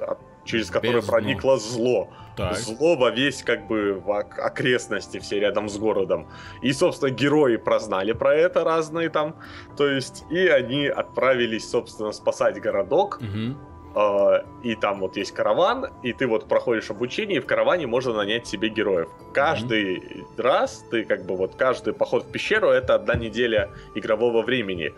через 0.50 0.72
который 0.72 0.96
Бездну. 0.96 1.12
проникло 1.12 1.58
зло. 1.58 2.10
Так. 2.36 2.58
Зло 2.58 2.96
во 2.96 3.12
весь, 3.12 3.44
как 3.44 3.68
бы, 3.68 3.94
в 3.94 4.12
окрестности 4.12 5.20
все 5.20 5.40
рядом 5.40 5.70
с 5.70 5.78
городом. 5.78 6.28
И, 6.62 6.74
собственно, 6.74 7.12
герои 7.12 7.58
прознали 7.58 8.14
про 8.14 8.36
это 8.36 8.64
разные 8.64 9.10
там. 9.10 9.36
То 9.78 9.88
есть, 9.88 10.26
и 10.32 10.48
они 10.48 10.88
отправились, 10.88 11.70
собственно, 11.70 12.12
спасать 12.12 12.60
городок. 12.60 13.20
Угу. 13.22 13.56
Uh, 13.96 14.46
и 14.62 14.76
там 14.76 15.00
вот 15.00 15.18
есть 15.18 15.32
караван, 15.32 15.88
и 16.04 16.14
ты 16.14 16.28
вот 16.28 16.48
проходишь 16.48 16.92
обучение, 16.92 17.38
и 17.38 17.40
в 17.40 17.48
караване 17.48 17.88
можно 17.88 18.14
нанять 18.14 18.46
себе 18.46 18.70
героев. 18.70 19.10
Каждый 19.34 19.98
mm 19.98 20.26
раз 20.38 20.86
ты 20.92 21.04
как 21.06 21.26
бы 21.26 21.36
вот 21.36 21.56
каждый 21.56 21.94
поход 21.94 22.26
в 22.26 22.32
пещеру 22.32 22.70
это 22.70 22.94
одна 22.94 23.16
неделя 23.16 23.72
игрового 23.96 24.44
времени. 24.44 24.94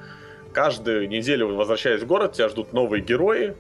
Каждую 0.52 1.08
неделю 1.08 1.56
возвращаясь 1.56 2.02
в 2.02 2.06
город, 2.06 2.34
тебя 2.34 2.50
ждут 2.50 2.74
новые 2.74 3.02
герои, 3.02 3.56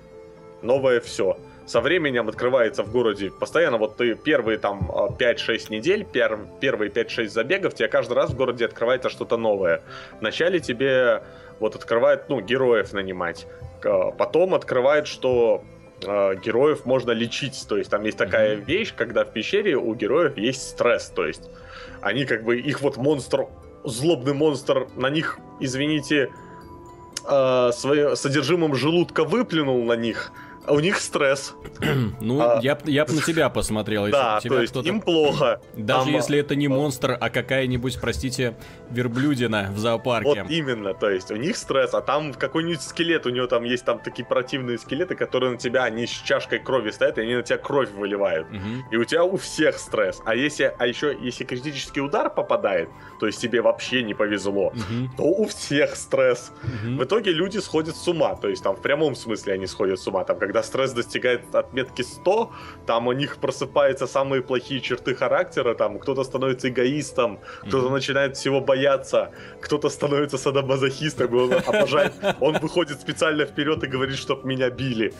новое 0.61 0.99
все 0.99 1.37
со 1.71 1.79
временем 1.79 2.27
открывается 2.27 2.83
в 2.83 2.91
городе 2.91 3.31
постоянно, 3.31 3.77
вот 3.77 3.95
ты 3.95 4.15
первые 4.15 4.57
там 4.57 4.91
5-6 4.91 5.67
а, 5.69 5.73
недель, 5.73 6.03
пер, 6.03 6.37
первые 6.59 6.91
5-6 6.91 7.29
забегов, 7.29 7.75
тебе 7.75 7.87
каждый 7.87 8.13
раз 8.13 8.31
в 8.31 8.35
городе 8.35 8.65
открывается 8.65 9.09
что-то 9.09 9.37
новое. 9.37 9.81
Вначале 10.19 10.59
тебе 10.59 11.23
вот 11.61 11.75
открывает, 11.75 12.27
ну, 12.27 12.41
героев 12.41 12.91
нанимать. 12.91 13.47
Потом 13.81 14.53
открывает, 14.53 15.07
что 15.07 15.63
э, 16.03 16.35
героев 16.43 16.83
можно 16.83 17.11
лечить. 17.11 17.65
То 17.69 17.77
есть 17.77 17.89
там 17.89 18.03
есть 18.03 18.17
такая 18.17 18.57
mm-hmm. 18.57 18.65
вещь, 18.65 18.93
когда 18.93 19.23
в 19.23 19.31
пещере 19.31 19.77
у 19.77 19.95
героев 19.95 20.37
есть 20.37 20.71
стресс. 20.71 21.05
То 21.15 21.25
есть 21.25 21.49
они 22.01 22.25
как 22.25 22.43
бы, 22.43 22.59
их 22.59 22.81
вот 22.81 22.97
монстр, 22.97 23.47
злобный 23.85 24.33
монстр, 24.33 24.87
на 24.97 25.09
них, 25.09 25.39
извините, 25.61 26.31
э, 27.29 27.71
своим 27.73 28.17
содержимым 28.17 28.75
желудка 28.75 29.23
выплюнул 29.23 29.81
на 29.85 29.95
них, 29.95 30.33
а 30.65 30.73
у 30.73 30.79
них 30.79 30.97
стресс. 30.99 31.55
ну, 32.21 32.41
а, 32.41 32.59
я, 32.61 32.77
я 32.85 33.05
бы 33.05 33.13
на 33.13 33.21
тебя 33.25 33.49
посмотрел. 33.49 34.05
Если 34.05 34.11
да, 34.11 34.39
то 34.39 34.61
есть 34.61 34.75
им 34.75 35.01
плохо. 35.01 35.61
Даже 35.75 36.05
Там, 36.05 36.13
если 36.13 36.39
это 36.39 36.55
не 36.55 36.67
монстр, 36.67 37.17
а 37.19 37.29
какая-нибудь, 37.29 37.99
простите, 37.99 38.55
верблюдина 38.89 39.71
в 39.73 39.79
зоопарке. 39.79 40.43
Вот 40.43 40.51
именно, 40.51 40.93
то 40.93 41.09
есть 41.09 41.31
у 41.31 41.35
них 41.35 41.57
стресс, 41.57 41.93
а 41.93 42.01
там 42.01 42.33
какой-нибудь 42.33 42.81
скелет, 42.81 43.25
у 43.25 43.29
него 43.29 43.47
там 43.47 43.63
есть 43.63 43.85
там 43.85 43.99
такие 43.99 44.25
противные 44.25 44.77
скелеты, 44.77 45.15
которые 45.15 45.51
на 45.51 45.57
тебя, 45.57 45.83
они 45.83 46.05
с 46.05 46.09
чашкой 46.09 46.59
крови 46.59 46.91
стоят, 46.91 47.17
и 47.17 47.21
они 47.21 47.35
на 47.35 47.43
тебя 47.43 47.57
кровь 47.57 47.89
выливают. 47.91 48.47
Угу. 48.47 48.91
И 48.91 48.95
у 48.97 49.03
тебя 49.03 49.23
у 49.23 49.37
всех 49.37 49.77
стресс. 49.77 50.21
А 50.25 50.35
если, 50.35 50.73
а 50.77 50.87
еще, 50.87 51.17
если 51.19 51.43
критический 51.43 52.01
удар 52.01 52.29
попадает, 52.29 52.89
то 53.19 53.27
есть 53.27 53.41
тебе 53.41 53.61
вообще 53.61 54.03
не 54.03 54.13
повезло, 54.13 54.67
угу. 54.67 55.09
то 55.17 55.23
у 55.23 55.45
всех 55.45 55.95
стресс. 55.95 56.51
Угу. 56.63 56.97
В 56.97 57.03
итоге 57.03 57.31
люди 57.31 57.57
сходят 57.59 57.95
с 57.95 58.07
ума, 58.07 58.35
то 58.35 58.47
есть 58.47 58.63
там 58.63 58.75
в 58.75 58.81
прямом 58.81 59.15
смысле 59.15 59.53
они 59.53 59.67
сходят 59.67 59.99
с 59.99 60.07
ума, 60.07 60.23
там 60.23 60.37
когда 60.37 60.60
когда 60.61 60.63
стресс 60.63 60.93
достигает 60.93 61.55
отметки 61.55 62.03
100, 62.03 62.51
там 62.85 63.07
у 63.07 63.13
них 63.13 63.37
просыпаются 63.37 64.07
самые 64.07 64.41
плохие 64.41 64.81
черты 64.81 65.15
характера, 65.15 65.73
там 65.73 65.99
кто-то 65.99 66.23
становится 66.23 66.67
эгоистом, 66.67 67.39
кто-то 67.61 67.87
mm-hmm. 67.87 67.91
начинает 67.91 68.37
всего 68.37 68.61
бояться, 68.61 69.31
кто-то 69.61 69.89
становится 69.89 70.37
садомазохистом, 70.37 71.35
и 71.35 71.39
он 71.39 71.53
обожает, 71.53 72.13
он 72.39 72.59
выходит 72.59 73.01
специально 73.01 73.45
вперед 73.45 73.83
и 73.83 73.87
говорит, 73.87 74.17
чтоб 74.17 74.45
меня 74.45 74.69
били. 74.69 75.13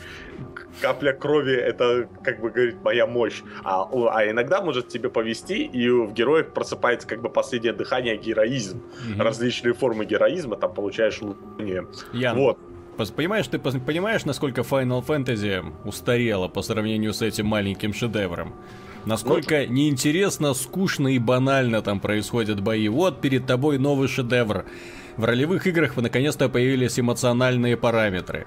Капля 0.80 1.12
крови 1.12 1.54
это, 1.54 2.08
как 2.24 2.40
бы 2.40 2.50
говорит, 2.50 2.76
моя 2.84 3.06
мощь. 3.06 3.42
А, 3.64 3.88
а 3.92 4.30
иногда 4.30 4.60
может 4.60 4.88
тебе 4.88 5.08
повести, 5.08 5.64
и 5.74 5.90
в 5.90 6.12
героях 6.12 6.52
просыпается 6.54 7.08
как 7.08 7.20
бы 7.20 7.28
последнее 7.28 7.72
дыхание 7.72 8.16
героизм. 8.16 8.78
Mm-hmm. 8.78 9.22
Различные 9.22 9.74
формы 9.74 10.04
героизма, 10.04 10.56
там 10.56 10.72
получаешь. 10.74 11.20
Ян, 12.12 12.36
вот. 12.36 12.58
Понимаешь, 13.10 13.46
ты 13.46 13.58
понимаешь, 13.58 14.24
насколько 14.24 14.62
Final 14.62 15.04
Fantasy 15.04 15.64
устарела 15.84 16.48
по 16.48 16.62
сравнению 16.62 17.12
с 17.12 17.22
этим 17.22 17.46
маленьким 17.46 17.92
шедевром? 17.92 18.54
Насколько 19.04 19.64
ну, 19.66 19.74
неинтересно, 19.74 20.54
скучно 20.54 21.08
и 21.08 21.18
банально 21.18 21.82
там 21.82 22.00
происходят 22.00 22.60
бои. 22.60 22.88
Вот 22.88 23.20
перед 23.20 23.46
тобой 23.46 23.78
новый 23.78 24.08
шедевр. 24.08 24.64
В 25.16 25.24
ролевых 25.24 25.66
играх 25.66 25.96
наконец-то 25.96 26.48
появились 26.48 26.98
эмоциональные 26.98 27.76
параметры, 27.76 28.46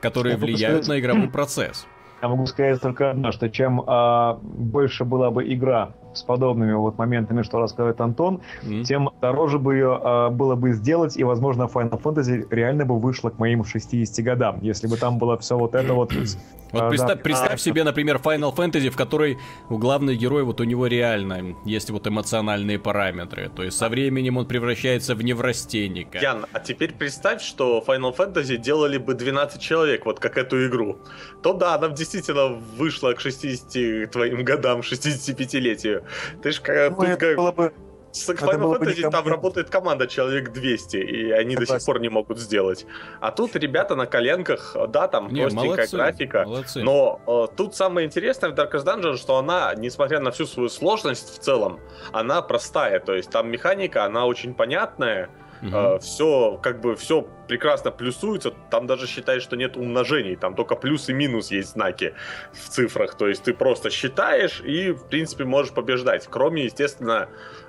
которые 0.00 0.36
влияют 0.36 0.88
на 0.88 0.98
игровой 0.98 1.28
процесс. 1.32 1.86
Я 2.20 2.28
могу 2.28 2.46
сказать 2.46 2.80
только 2.80 3.10
одно, 3.10 3.30
что 3.30 3.48
чем 3.48 3.82
а, 3.86 4.40
больше 4.42 5.04
была 5.04 5.30
бы 5.30 5.52
игра 5.52 5.94
с 6.18 6.22
подобными 6.22 6.72
вот 6.72 6.98
моментами, 6.98 7.42
что 7.42 7.58
рассказывает 7.58 8.00
Антон, 8.00 8.40
mm-hmm. 8.62 8.84
тем 8.84 9.10
дороже 9.20 9.58
бы 9.58 9.74
ее 9.74 9.98
а, 10.02 10.30
было 10.30 10.54
бы 10.56 10.72
сделать, 10.72 11.16
и, 11.16 11.24
возможно, 11.24 11.62
Final 11.62 12.00
Fantasy 12.02 12.46
реально 12.50 12.84
бы 12.84 12.98
вышла 12.98 13.30
к 13.30 13.38
моим 13.38 13.64
60 13.64 14.24
годам, 14.24 14.58
если 14.62 14.86
бы 14.86 14.96
там 14.96 15.18
было 15.18 15.36
все 15.38 15.56
вот 15.56 15.74
это 15.74 15.94
вот 15.94 16.08
вот 16.12 16.12
а, 16.72 16.88
представь, 16.88 17.16
да. 17.16 17.22
представь 17.22 17.54
а, 17.54 17.58
себе, 17.58 17.84
например, 17.84 18.16
Final 18.16 18.54
Fantasy, 18.54 18.90
в 18.90 18.96
которой 18.96 19.38
у 19.68 19.78
главного 19.78 20.16
героя 20.16 20.44
вот 20.44 20.60
у 20.60 20.64
него 20.64 20.86
реально 20.86 21.56
есть 21.64 21.90
вот 21.90 22.06
эмоциональные 22.06 22.78
параметры. 22.78 23.50
То 23.54 23.62
есть 23.62 23.76
со 23.76 23.88
временем 23.88 24.36
он 24.36 24.46
превращается 24.46 25.14
в 25.14 25.22
неврастенника. 25.22 26.18
Ян, 26.18 26.46
а 26.52 26.60
теперь 26.60 26.92
представь, 26.92 27.42
что 27.42 27.82
Final 27.86 28.16
Fantasy 28.16 28.56
делали 28.56 28.98
бы 28.98 29.14
12 29.14 29.60
человек, 29.60 30.06
вот 30.06 30.20
как 30.20 30.36
эту 30.36 30.66
игру. 30.66 30.98
То 31.42 31.52
да, 31.52 31.74
она 31.74 31.88
действительно 31.88 32.48
вышла 32.76 33.12
к 33.12 33.20
60 33.20 34.10
твоим 34.10 34.44
годам, 34.44 34.80
65-летию. 34.80 36.04
Ты 36.42 36.52
ж 36.52 36.60
как... 36.60 36.90
Ну, 36.90 36.96
тут, 36.96 37.16
как... 37.18 37.36
было 37.36 37.52
бы 37.52 37.72
с 38.12 38.28
Final 38.28 38.78
Fantasy 38.78 39.10
там 39.10 39.26
работает 39.28 39.70
команда 39.70 40.06
человек 40.06 40.50
200, 40.52 40.96
и 40.96 41.30
они 41.30 41.54
Согласен. 41.54 41.74
до 41.74 41.80
сих 41.80 41.86
пор 41.86 42.00
не 42.00 42.08
могут 42.08 42.38
сделать. 42.38 42.86
А 43.20 43.30
тут 43.30 43.54
ребята 43.56 43.94
на 43.96 44.06
коленках, 44.06 44.76
да, 44.88 45.08
там 45.08 45.28
не, 45.28 45.42
простенькая 45.42 45.68
молодцы, 45.68 45.96
графика. 45.96 46.44
Молодцы. 46.44 46.82
Но 46.82 47.20
э, 47.26 47.56
тут 47.56 47.74
самое 47.74 48.06
интересное 48.06 48.50
в 48.50 48.54
Darkest 48.54 48.84
Dungeon, 48.84 49.16
что 49.16 49.36
она, 49.36 49.74
несмотря 49.76 50.20
на 50.20 50.30
всю 50.30 50.46
свою 50.46 50.68
сложность 50.68 51.34
в 51.34 51.38
целом, 51.38 51.80
она 52.12 52.42
простая. 52.42 53.00
То 53.00 53.14
есть 53.14 53.30
там 53.30 53.50
механика, 53.50 54.04
она 54.04 54.26
очень 54.26 54.54
понятная. 54.54 55.28
Угу. 55.62 55.76
Э, 55.76 55.98
все, 55.98 56.58
как 56.62 56.80
бы, 56.80 56.96
все 56.96 57.26
прекрасно 57.48 57.90
плюсуется. 57.90 58.52
Там 58.70 58.86
даже 58.86 59.06
считаешь, 59.06 59.42
что 59.42 59.56
нет 59.56 59.76
умножений. 59.76 60.36
Там 60.36 60.54
только 60.54 60.76
плюс 60.76 61.08
и 61.08 61.12
минус 61.12 61.50
есть 61.50 61.70
знаки 61.70 62.14
в 62.52 62.68
цифрах. 62.68 63.14
То 63.16 63.28
есть 63.28 63.44
ты 63.44 63.54
просто 63.54 63.90
считаешь 63.90 64.60
и, 64.60 64.92
в 64.92 65.08
принципе, 65.08 65.44
можешь 65.44 65.72
побеждать. 65.72 66.26
Кроме, 66.28 66.64
естественно, 66.64 67.28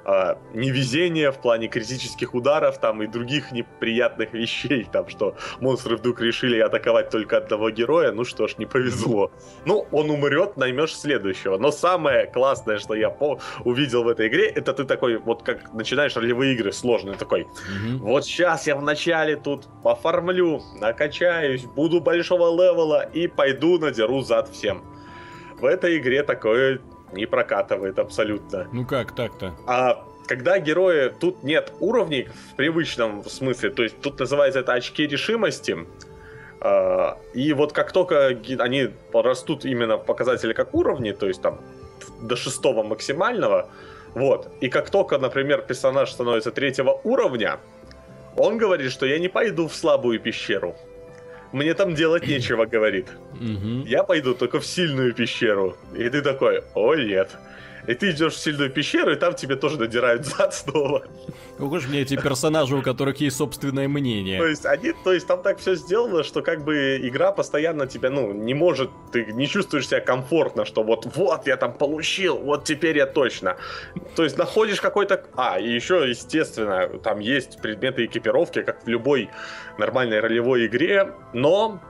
э, 0.10 0.36
невезения 0.53 1.32
в 1.32 1.41
плане 1.41 1.68
критических 1.68 2.34
ударов 2.34 2.80
там 2.80 3.03
и 3.03 3.07
других 3.07 3.51
неприятных 3.51 4.34
вещей, 4.34 4.88
там 4.91 5.07
что 5.10 5.36
монстры 5.60 5.97
вдруг 5.97 6.22
решили 6.22 6.60
атаковать 6.60 7.10
только 7.10 7.38
одного 7.38 7.70
героя, 7.70 8.12
ну 8.12 8.26
что 8.26 8.47
ж, 8.47 8.57
не 8.57 8.66
повезло. 8.66 9.32
Ну, 9.66 9.88
он 9.91 10.10
умрет, 10.10 10.57
наймешь 10.57 10.95
следующего. 10.95 11.57
Но 11.57 11.72
самое 11.72 12.26
классное, 12.28 12.80
что 12.80 12.95
я 12.95 13.10
по 13.10 13.39
увидел 13.66 14.03
в 14.03 14.07
этой 14.07 14.28
игре, 14.28 14.47
это 14.47 14.74
ты 14.74 14.84
такой, 14.86 15.18
вот 15.18 15.43
как 15.43 15.74
начинаешь 15.74 16.16
ролевые 16.16 16.53
игры 16.53 16.72
сложные, 16.72 17.16
такой, 17.16 17.47
вот 17.99 18.26
сейчас 18.26 18.68
я 18.68 18.76
вначале 18.76 19.36
тут 19.36 19.68
пофармлю, 19.84 20.62
накачаюсь, 20.80 21.64
буду 21.64 22.01
большого 22.01 22.49
левела 22.49 23.01
и 23.01 23.28
пойду 23.28 23.78
надеру 23.78 24.22
зад 24.22 24.49
всем. 24.49 24.84
В 25.60 25.66
этой 25.66 25.97
игре 25.97 26.24
такое 26.24 26.80
не 27.14 27.26
прокатывает 27.26 27.99
абсолютно. 27.99 28.68
Ну 28.72 28.86
как 28.86 29.16
так-то? 29.16 29.53
А 29.68 30.05
когда 30.28 30.60
герои... 30.60 31.10
Тут 31.20 31.43
нет 31.43 31.74
уровней 31.80 32.28
в 32.51 32.55
привычном 32.55 33.24
смысле, 33.26 33.72
то 33.72 33.84
есть 33.84 33.99
тут 33.99 34.20
называется 34.20 34.60
это 34.60 34.74
очки 34.74 35.07
решимости, 35.07 35.78
а, 36.62 37.18
и 37.34 37.53
вот 37.53 37.74
как 37.74 37.91
только 37.91 38.38
они 38.60 38.89
растут 39.14 39.66
именно 39.66 39.97
в 39.97 40.05
показатели 40.05 40.53
как 40.53 40.74
уровни, 40.74 41.12
то 41.12 41.28
есть 41.28 41.41
там 41.41 41.60
до 42.22 42.36
шестого 42.36 42.84
максимального, 42.84 43.70
вот, 44.14 44.51
и 44.62 44.70
как 44.70 44.89
только, 44.89 45.18
например, 45.18 45.62
персонаж 45.62 46.12
становится 46.12 46.51
третьего 46.51 46.99
уровня, 47.03 47.60
он 48.38 48.57
говорит, 48.57 48.91
что 48.91 49.05
я 49.05 49.20
не 49.20 49.30
пойду 49.30 49.68
в 49.68 49.76
слабую 49.76 50.20
пещеру. 50.20 50.76
Мне 51.51 51.73
там 51.73 51.95
делать 51.95 52.27
нечего, 52.27 52.65
говорит. 52.65 53.07
Я 53.85 54.03
пойду 54.03 54.33
только 54.33 54.59
в 54.59 54.65
сильную 54.65 55.13
пещеру. 55.13 55.75
И 55.97 56.07
ты 56.09 56.21
такой, 56.21 56.63
о 56.75 56.95
нет. 56.95 57.29
И 57.88 57.93
ты 57.93 58.11
идешь 58.11 58.34
в 58.34 58.39
сильную 58.39 58.69
пещеру, 58.69 59.11
и 59.11 59.15
там 59.15 59.34
тебе 59.34 59.55
тоже 59.55 59.80
надирают 59.80 60.25
зад 60.25 60.53
снова. 60.53 61.03
Уж 61.57 61.88
мне 61.88 62.01
эти 62.01 62.15
персонажи, 62.15 62.75
у 62.75 62.82
которых 62.82 63.17
есть 63.17 63.38
собственное 63.38 63.88
мнение. 63.88 64.39
То 64.39 64.47
есть, 64.47 64.65
они, 64.65 64.93
то 65.03 65.13
есть 65.13 65.27
там 65.27 65.41
так 65.41 65.59
все 65.59 65.75
сделано, 65.75 66.23
что 66.23 66.41
как 66.41 66.63
бы 66.63 66.99
игра 67.01 67.32
постоянно 67.32 67.88
тебя, 67.88 68.09
ну, 68.09 68.34
не 68.34 68.53
может, 68.53 68.89
ты 69.11 69.25
не 69.25 69.47
чувствуешь 69.47 69.88
себя 69.88 70.01
комфортно, 70.01 70.65
что 70.65 70.84
вот, 70.84 71.05
вот, 71.15 71.47
я 71.47 71.57
там 71.57 71.73
получил, 71.73 72.38
вот 72.38 72.63
теперь 72.63 72.97
я 72.97 73.05
точно. 73.05 73.57
То 74.15 74.23
есть 74.23 74.38
находишь 74.38 74.82
какой-то... 74.82 75.23
А, 75.36 75.59
и 75.59 75.69
еще, 75.69 76.05
естественно, 76.07 76.88
там 77.03 77.19
есть 77.19 77.61
предметы 77.61 78.05
экипировки, 78.05 78.61
как 78.61 78.84
в 78.84 78.88
любой 78.88 79.30
нормальной 79.77 80.19
ролевой 80.19 80.67
игре, 80.67 81.13
но 81.34 81.82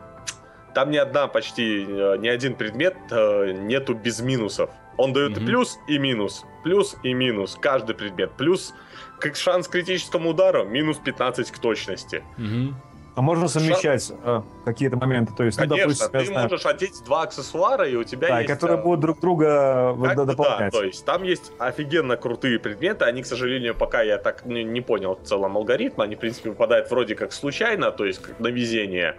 там 0.73 0.91
ни 0.91 0.97
одна 0.97 1.27
почти, 1.27 1.85
э, 1.87 2.17
ни 2.17 2.27
один 2.27 2.55
предмет 2.55 2.95
э, 3.11 3.51
нету 3.51 3.93
без 3.93 4.19
минусов. 4.21 4.69
Он 4.99 5.13
дает 5.13 5.37
mm-hmm. 5.37 5.43
и 5.43 5.45
плюс, 5.45 5.79
и 5.87 5.97
минус. 5.97 6.45
Плюс 6.61 6.97
и 7.03 7.13
минус. 7.13 7.57
Каждый 7.59 7.95
предмет. 7.95 8.31
Плюс 8.33 8.73
как 9.17 9.37
шанс 9.37 9.69
к 9.69 9.71
критическому 9.71 10.31
удару, 10.31 10.65
минус 10.65 10.97
15 10.97 11.51
к 11.51 11.57
точности. 11.57 12.21
Mm-hmm. 12.37 12.73
А 13.15 13.21
можно 13.21 13.47
совмещать 13.47 14.07
Шан... 14.07 14.17
э, 14.23 14.41
какие-то 14.65 14.97
моменты, 14.97 15.33
то 15.35 15.43
есть, 15.43 15.57
Конечно, 15.57 15.75
ну, 15.75 15.81
допустим, 15.83 16.09
ты 16.11 16.25
знаю... 16.25 16.49
можешь 16.49 16.65
одеть 16.65 17.03
два 17.05 17.23
аксессуара, 17.23 17.87
и 17.87 17.95
у 17.95 18.03
тебя 18.03 18.27
да, 18.27 18.39
есть... 18.39 18.51
которые 18.51 18.77
э, 18.77 18.81
будут 18.81 18.99
друг 18.99 19.19
друга 19.19 19.95
как 20.01 20.25
дополнять. 20.25 20.71
Да, 20.71 20.79
то 20.79 20.83
есть 20.83 21.05
там 21.05 21.23
есть 21.23 21.51
офигенно 21.59 22.17
крутые 22.17 22.59
предметы, 22.59 23.05
они, 23.05 23.21
к 23.21 23.25
сожалению, 23.25 23.75
пока 23.75 24.01
я 24.01 24.17
так 24.17 24.45
не, 24.45 24.63
не 24.63 24.81
понял 24.81 25.15
в 25.15 25.23
целом 25.27 25.57
алгоритм, 25.57 26.01
они, 26.01 26.15
в 26.15 26.19
принципе, 26.19 26.49
выпадают 26.49 26.89
вроде 26.91 27.15
как 27.15 27.33
случайно, 27.33 27.91
то 27.91 28.05
есть 28.05 28.21
как 28.21 28.39
на 28.39 28.47
везение. 28.47 29.15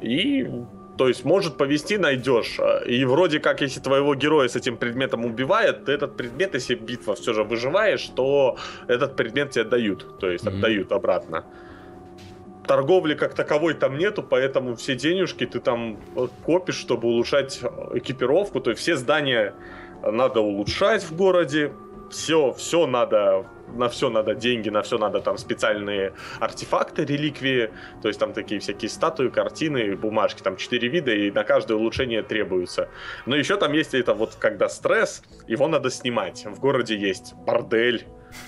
И 0.00 0.48
то 1.00 1.08
есть 1.08 1.24
может 1.24 1.56
повести, 1.56 1.96
найдешь. 1.96 2.60
И 2.84 3.06
вроде 3.06 3.40
как, 3.40 3.62
если 3.62 3.80
твоего 3.80 4.14
героя 4.14 4.48
с 4.48 4.56
этим 4.56 4.76
предметом 4.76 5.24
убивает, 5.24 5.86
то 5.86 5.92
этот 5.92 6.14
предмет, 6.14 6.52
если 6.52 6.74
битва 6.74 7.14
все 7.14 7.32
же 7.32 7.42
выживаешь, 7.42 8.06
то 8.14 8.58
этот 8.86 9.16
предмет 9.16 9.50
тебе 9.50 9.64
дают. 9.64 10.18
То 10.18 10.30
есть 10.30 10.44
mm-hmm. 10.44 10.58
отдают 10.58 10.92
обратно. 10.92 11.46
Торговли 12.66 13.14
как 13.14 13.32
таковой 13.32 13.72
там 13.72 13.96
нету, 13.96 14.22
поэтому 14.22 14.76
все 14.76 14.94
денежки 14.94 15.46
ты 15.46 15.58
там 15.60 15.96
э, 16.16 16.28
копишь, 16.44 16.76
чтобы 16.76 17.08
улучшать 17.08 17.62
экипировку. 17.94 18.60
То 18.60 18.68
есть 18.68 18.82
все 18.82 18.96
здания 18.96 19.54
надо 20.02 20.40
улучшать 20.40 21.02
в 21.02 21.16
городе, 21.16 21.72
все, 22.10 22.52
все 22.52 22.86
надо, 22.86 23.46
на 23.76 23.88
все 23.88 24.10
надо 24.10 24.34
деньги, 24.34 24.68
на 24.68 24.82
все 24.82 24.98
надо 24.98 25.20
там 25.20 25.38
специальные 25.38 26.12
артефакты, 26.38 27.04
реликвии, 27.04 27.70
то 28.02 28.08
есть 28.08 28.20
там 28.20 28.32
такие 28.32 28.60
всякие 28.60 28.88
статуи, 28.88 29.28
картины, 29.28 29.96
бумажки, 29.96 30.42
там 30.42 30.56
четыре 30.56 30.88
вида, 30.88 31.12
и 31.12 31.30
на 31.30 31.44
каждое 31.44 31.76
улучшение 31.76 32.22
требуется. 32.22 32.88
Но 33.26 33.36
еще 33.36 33.56
там 33.56 33.72
есть 33.72 33.94
это 33.94 34.14
вот, 34.14 34.36
когда 34.38 34.68
стресс, 34.68 35.22
его 35.46 35.68
надо 35.68 35.90
снимать. 35.90 36.44
В 36.46 36.58
городе 36.60 36.96
есть 36.96 37.34
бордель, 37.46 38.06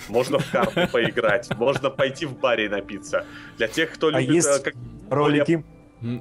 можно 0.08 0.38
в 0.38 0.50
карты 0.50 0.86
поиграть, 0.92 1.54
можно 1.56 1.90
пойти 1.90 2.26
в 2.26 2.38
баре 2.38 2.68
напиться. 2.68 3.26
Для 3.56 3.68
тех, 3.68 3.92
кто 3.92 4.08
а 4.08 4.20
любит... 4.20 4.34
есть 4.34 4.48
э, 4.48 4.62
как... 4.62 4.74
ролики? 5.10 5.64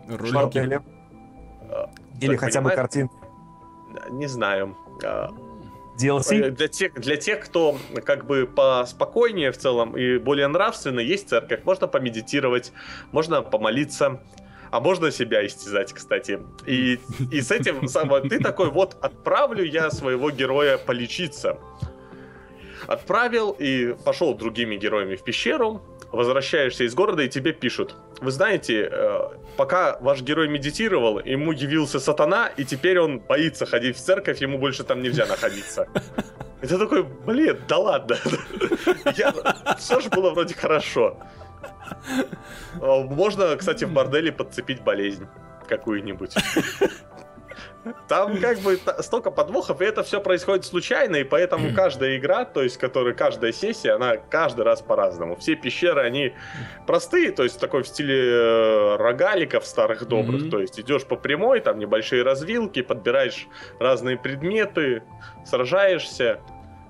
Ролики? 0.10 0.82
Э, 1.70 1.86
Или 2.20 2.36
хотя 2.36 2.62
бы 2.62 2.72
картин? 2.72 3.10
Не 4.12 4.28
знаю. 4.28 4.78
Э, 5.99 6.03
DLC? 6.03 6.51
Для 6.51 6.67
тех, 6.67 6.93
для 6.93 7.17
тех, 7.17 7.45
кто 7.45 7.77
как 8.03 8.25
бы 8.25 8.47
поспокойнее 8.47 9.51
в 9.51 9.57
целом 9.57 9.97
и 9.97 10.17
более 10.17 10.47
нравственно, 10.47 10.99
есть 10.99 11.29
церковь. 11.29 11.63
Можно 11.63 11.87
помедитировать, 11.87 12.71
можно 13.11 13.41
помолиться, 13.41 14.21
а 14.71 14.79
можно 14.79 15.11
себя 15.11 15.45
истязать, 15.45 15.93
кстати. 15.93 16.39
И, 16.65 16.99
и 17.31 17.41
с 17.41 17.51
этим 17.51 17.87
самое, 17.87 18.23
ты 18.23 18.39
такой, 18.39 18.69
вот 18.69 18.97
отправлю 19.01 19.63
я 19.63 19.91
своего 19.91 20.31
героя 20.31 20.77
полечиться. 20.77 21.57
Отправил 22.87 23.51
и 23.51 23.93
пошел 24.05 24.33
другими 24.33 24.75
героями 24.75 25.15
в 25.15 25.23
пещеру, 25.23 25.81
возвращаешься 26.12 26.84
из 26.84 26.93
города, 26.93 27.24
и 27.24 27.30
тебе 27.30 27.53
пишут. 27.53 27.95
вы 28.22 28.32
знаете, 28.32 28.89
э, 28.91 29.20
пока 29.57 29.97
ваш 29.99 30.22
герой 30.22 30.47
медитировал, 30.47 31.20
ему 31.20 31.51
явился 31.51 31.99
сатана, 31.99 32.47
и 32.47 32.66
теперь 32.66 32.99
он 32.99 33.20
боится 33.20 33.66
ходить 33.66 33.97
в 33.97 33.99
церковь, 33.99 34.41
ему 34.41 34.57
больше 34.57 34.84
там 34.84 35.01
нельзя 35.01 35.26
находиться. 35.26 35.88
Это 36.62 36.78
такой, 36.78 37.03
блин, 37.03 37.57
да 37.68 37.78
ладно. 37.78 38.18
Я... 39.18 39.34
Все 39.80 39.99
же 39.99 40.09
было 40.09 40.30
вроде 40.30 40.53
хорошо. 40.53 41.18
А, 42.80 43.01
можно, 43.03 43.55
кстати, 43.55 43.86
в 43.86 43.91
борделе 43.91 44.32
подцепить 44.32 44.82
болезнь 44.82 45.28
какую-нибудь. 45.68 46.36
Там 48.07 48.39
как 48.39 48.59
бы 48.59 48.79
столько 48.99 49.32
подвохов, 49.32 49.82
и 49.82 49.86
это 49.86 50.03
все 50.03 50.21
происходит 50.21 50.65
случайно, 50.65 51.17
и 51.17 51.23
поэтому 51.23 51.73
каждая 51.75 52.17
игра, 52.17 52.45
то 52.45 52.61
есть 52.61 52.77
которая, 52.77 53.13
каждая 53.13 53.51
сессия, 53.51 53.93
она 53.93 54.17
каждый 54.17 54.63
раз 54.63 54.82
по-разному. 54.82 55.36
Все 55.36 55.55
пещеры, 55.55 56.01
они 56.01 56.34
простые, 56.86 57.32
то 57.32 57.43
есть 57.43 57.59
такой 57.59 57.84
в 57.84 57.88
стиле 57.88 58.17
э, 58.17 58.95
рогаликов 58.97 59.65
старых 59.65 60.07
добрых, 60.07 60.43
mm-hmm. 60.43 60.49
то 60.49 60.59
есть 60.59 60.79
идешь 60.79 61.05
по 61.05 61.15
прямой, 61.15 61.59
там 61.59 61.79
небольшие 61.79 62.23
развилки, 62.23 62.82
подбираешь 62.82 63.47
разные 63.79 64.17
предметы, 64.17 65.03
сражаешься, 65.45 66.39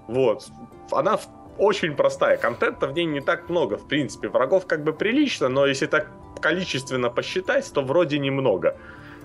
вот. 0.08 0.48
Она 0.92 1.18
очень 1.58 1.96
простая, 1.96 2.38
контента 2.38 2.88
в 2.88 2.94
ней 2.94 3.06
не 3.06 3.22
так 3.22 3.50
много, 3.50 3.78
в 3.78 3.88
принципе, 3.88 4.28
врагов 4.28 4.68
как 4.68 4.84
бы 4.84 4.94
прилично, 4.94 5.48
но 5.48 5.66
если 5.66 5.86
так 5.86 6.08
количественно 6.42 7.10
посчитать, 7.10 7.72
то 7.74 7.82
вроде 7.82 8.20
немного. 8.20 8.78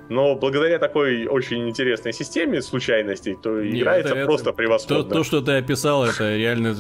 Но 0.09 0.37
благодаря 0.37 0.79
такой 0.79 1.27
очень 1.27 1.69
интересной 1.69 2.13
системе 2.13 2.63
случайностей, 2.63 3.37
то 3.41 3.61
Нет, 3.61 3.75
играется 3.75 4.15
это, 4.15 4.25
просто 4.27 4.51
это, 4.51 4.57
превосходно. 4.57 5.05
То, 5.05 5.11
то, 5.11 5.25
что 5.25 5.41
ты 5.41 5.53
описал, 5.53 6.05
это 6.05 6.37
реально 6.37 6.75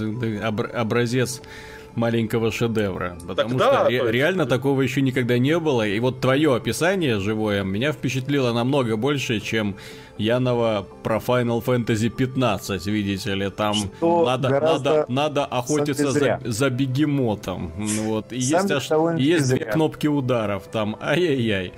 образец 0.74 1.43
маленького 1.97 2.53
шедевра. 2.53 3.16
Потому 3.26 3.59
так, 3.59 3.68
что 3.68 3.84
да, 3.84 3.88
ре- 3.88 4.12
реально 4.12 4.47
такого 4.47 4.82
еще 4.82 5.03
никогда 5.03 5.38
не 5.38 5.59
было. 5.59 5.86
И 5.86 5.99
вот 5.99 6.20
твое 6.20 6.55
описание 6.55 7.18
живое 7.18 7.64
меня 7.64 7.92
впечатлило 7.92 8.53
намного 8.53 8.97
больше, 8.97 9.40
чем 9.40 9.76
Янова 10.18 10.86
про 11.03 11.16
Final 11.16 11.62
Fantasy 11.64 12.09
15, 12.09 12.86
видите 12.86 13.34
ли, 13.34 13.51
там 13.51 13.74
надо, 14.01 14.49
надо, 14.49 15.05
надо 15.09 15.44
охотиться 15.44 16.11
за, 16.11 16.40
за 16.44 16.70
бегемотом. 16.70 17.72
Вот. 17.76 18.32
И 18.32 18.38
есть, 18.38 18.70
аж, 18.70 18.90
есть 19.18 19.49
две 19.49 19.64
кнопки 19.64 20.07
ударов 20.07 20.64
там. 20.70 20.97
Ай-яй-яй. 21.01 21.72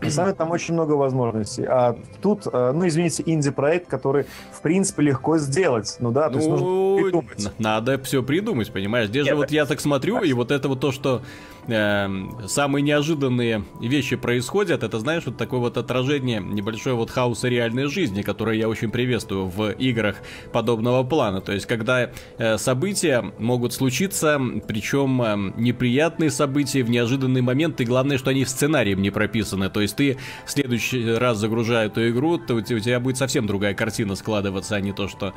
На 0.00 0.10
самом 0.10 0.28
деле 0.28 0.36
там 0.36 0.50
очень 0.50 0.74
много 0.74 0.92
возможностей. 0.92 1.64
А 1.64 1.96
тут, 2.22 2.46
э, 2.46 2.72
ну, 2.72 2.86
извините, 2.86 3.22
инди-проект, 3.26 3.88
который, 3.88 4.26
в 4.52 4.60
принципе, 4.60 5.02
легко 5.02 5.38
сделать. 5.38 5.96
Ну 5.98 6.12
да, 6.12 6.28
то 6.28 6.36
есть 6.36 6.48
нужно 6.48 6.66
ну, 6.66 6.98
придумать. 7.02 7.52
Надо 7.58 7.98
все 8.02 8.22
придумать, 8.22 8.70
понимаешь? 8.70 9.08
Здесь 9.08 9.26
же 9.26 9.34
вот 9.34 9.50
я 9.50 9.57
так 9.66 9.80
смотрю, 9.80 10.22
и 10.22 10.32
вот 10.32 10.50
это 10.50 10.68
вот 10.68 10.80
то, 10.80 10.92
что 10.92 11.22
э, 11.66 12.08
самые 12.46 12.82
неожиданные 12.82 13.64
вещи 13.80 14.16
происходят, 14.16 14.82
это, 14.82 14.98
знаешь, 14.98 15.24
вот 15.26 15.36
такое 15.36 15.60
вот 15.60 15.76
отражение 15.76 16.40
небольшое 16.40 16.96
вот 16.96 17.10
хаоса 17.10 17.48
реальной 17.48 17.86
жизни, 17.86 18.22
которое 18.22 18.56
я 18.56 18.68
очень 18.68 18.90
приветствую 18.90 19.46
в 19.46 19.70
играх 19.70 20.16
подобного 20.52 21.02
плана. 21.02 21.40
То 21.40 21.52
есть, 21.52 21.66
когда 21.66 22.10
э, 22.38 22.58
события 22.58 23.32
могут 23.38 23.72
случиться, 23.72 24.40
причем 24.66 25.22
э, 25.22 25.52
неприятные 25.56 26.30
события 26.30 26.82
в 26.82 26.90
неожиданный 26.90 27.40
момент, 27.40 27.80
и 27.80 27.84
главное, 27.84 28.18
что 28.18 28.30
они 28.30 28.44
в 28.44 28.48
сценарием 28.48 29.02
не 29.02 29.10
прописаны. 29.10 29.70
То 29.70 29.80
есть, 29.80 29.96
ты 29.96 30.18
в 30.46 30.50
следующий 30.50 31.12
раз 31.12 31.38
загружая 31.38 31.86
эту 31.86 32.08
игру, 32.10 32.38
то 32.38 32.54
у 32.54 32.60
тебя 32.60 33.00
будет 33.00 33.16
совсем 33.16 33.46
другая 33.46 33.74
картина 33.74 34.14
складываться, 34.14 34.76
а 34.76 34.80
не 34.80 34.92
то, 34.92 35.08
что... 35.08 35.34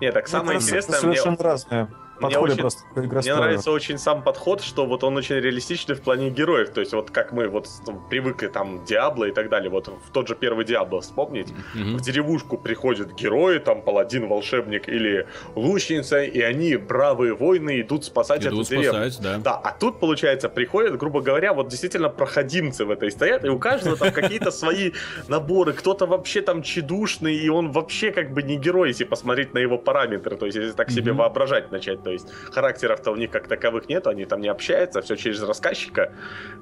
Нет, 0.00 0.14
так 0.14 0.28
самое 0.28 0.58
это 0.58 0.66
интересное... 0.66 0.98
Совершенно 0.98 1.30
мне... 1.30 1.44
разное 1.44 1.88
подходе 2.20 2.52
очень, 2.52 2.60
просто 2.60 2.82
Мне 2.94 3.34
нравится 3.34 3.70
очень 3.70 3.98
сам 3.98 4.22
подход, 4.22 4.60
что 4.60 4.86
вот 4.86 5.04
он 5.04 5.16
очень 5.16 5.36
реалистичный 5.36 5.94
в 5.94 6.02
плане 6.02 6.30
героев. 6.30 6.70
То 6.70 6.80
есть 6.80 6.92
вот 6.92 7.10
как 7.10 7.32
мы 7.32 7.48
вот 7.48 7.68
привыкли 8.10 8.48
там 8.48 8.84
Диабло 8.84 9.24
и 9.24 9.32
так 9.32 9.48
далее. 9.48 9.70
Вот 9.70 9.88
в 9.88 10.10
тот 10.12 10.28
же 10.28 10.34
первый 10.34 10.64
Диабло 10.64 11.00
вспомнить. 11.00 11.48
Mm-hmm. 11.48 11.96
В 11.96 12.00
деревушку 12.00 12.58
приходят 12.58 13.14
герои, 13.14 13.58
там 13.58 13.82
паладин, 13.82 14.26
волшебник 14.28 14.88
или 14.88 15.26
лучница, 15.54 16.22
и 16.22 16.40
они, 16.40 16.76
бравые 16.76 17.34
воины, 17.34 17.80
идут 17.80 18.04
спасать 18.04 18.44
идут 18.44 18.66
эту 18.66 18.70
деревню. 18.70 19.10
да. 19.20 19.38
да, 19.38 19.54
а 19.54 19.72
тут, 19.72 20.00
получается, 20.00 20.48
приходят, 20.48 20.96
грубо 20.96 21.20
говоря, 21.20 21.52
вот 21.52 21.68
действительно 21.68 22.08
проходимцы 22.08 22.84
в 22.84 22.90
этой 22.90 23.10
стоят, 23.10 23.44
и 23.44 23.48
у 23.48 23.58
каждого 23.58 23.96
там 23.96 24.12
какие-то 24.12 24.50
свои 24.50 24.92
наборы. 25.28 25.72
Кто-то 25.72 26.06
вообще 26.06 26.40
там 26.40 26.62
чедушный, 26.62 27.36
и 27.36 27.48
он 27.48 27.72
вообще 27.72 28.10
как 28.10 28.32
бы 28.32 28.42
не 28.42 28.56
герой, 28.56 28.88
если 28.88 29.04
посмотреть 29.04 29.54
на 29.54 29.58
его 29.58 29.78
параметры. 29.78 30.36
То 30.36 30.46
есть 30.46 30.56
если 30.56 30.72
так 30.72 30.90
себе 30.90 31.12
воображать 31.12 31.70
начать 31.70 32.02
то 32.06 32.12
есть 32.12 32.28
характеров-то 32.52 33.10
у 33.10 33.16
них 33.16 33.32
как 33.32 33.48
таковых 33.48 33.88
нет, 33.88 34.06
они 34.06 34.26
там 34.26 34.40
не 34.40 34.46
общаются, 34.46 35.02
все 35.02 35.16
через 35.16 35.42
рассказчика 35.42 36.12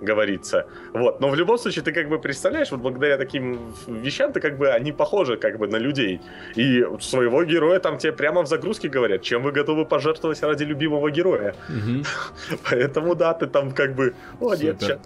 говорится. 0.01 0.67
Вот, 0.95 1.21
но 1.21 1.29
в 1.29 1.35
любом 1.35 1.59
случае 1.59 1.85
ты 1.85 1.93
как 1.93 2.09
бы 2.09 2.19
представляешь, 2.19 2.71
вот 2.71 2.81
благодаря 2.81 3.19
таким 3.19 3.75
вещам 3.87 4.33
ты 4.33 4.41
как 4.41 4.57
бы, 4.57 4.71
они 4.71 4.93
похожи 4.93 5.37
как 5.37 5.59
бы 5.59 5.69
на 5.69 5.77
людей. 5.77 6.23
И 6.57 6.83
своего 7.01 7.45
героя 7.45 7.79
там 7.79 7.99
тебе 7.99 8.15
прямо 8.15 8.41
в 8.41 8.47
загрузке 8.47 8.89
говорят, 8.89 9.21
чем 9.21 9.43
вы 9.43 9.53
готовы 9.53 9.85
пожертвовать 9.85 10.43
ради 10.43 10.65
любимого 10.65 11.11
героя. 11.11 11.55
Поэтому 12.71 13.15
да, 13.15 13.35
ты 13.35 13.47
там 13.47 13.73
как 13.73 13.95
бы, 13.95 14.15
о 14.41 14.55
нет, 14.55 14.99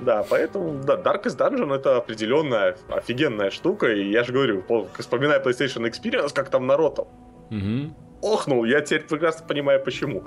да, 0.00 0.24
поэтому, 0.28 0.80
да, 0.84 0.94
Darkest 0.94 1.38
Dungeon 1.38 1.74
это 1.74 1.96
определенная 1.96 2.76
офигенная 2.88 3.50
штука, 3.50 3.86
и 3.86 4.10
я 4.10 4.22
же 4.22 4.32
говорю, 4.32 4.64
вспоминая 4.98 5.40
PlayStation 5.40 5.88
Experience, 5.90 6.32
как 6.32 6.50
там 6.50 6.66
народ 6.66 6.98
угу 7.50 7.92
охнул, 8.22 8.64
я 8.64 8.80
теперь 8.80 9.02
прекрасно 9.02 9.46
понимаю, 9.46 9.82
почему. 9.82 10.24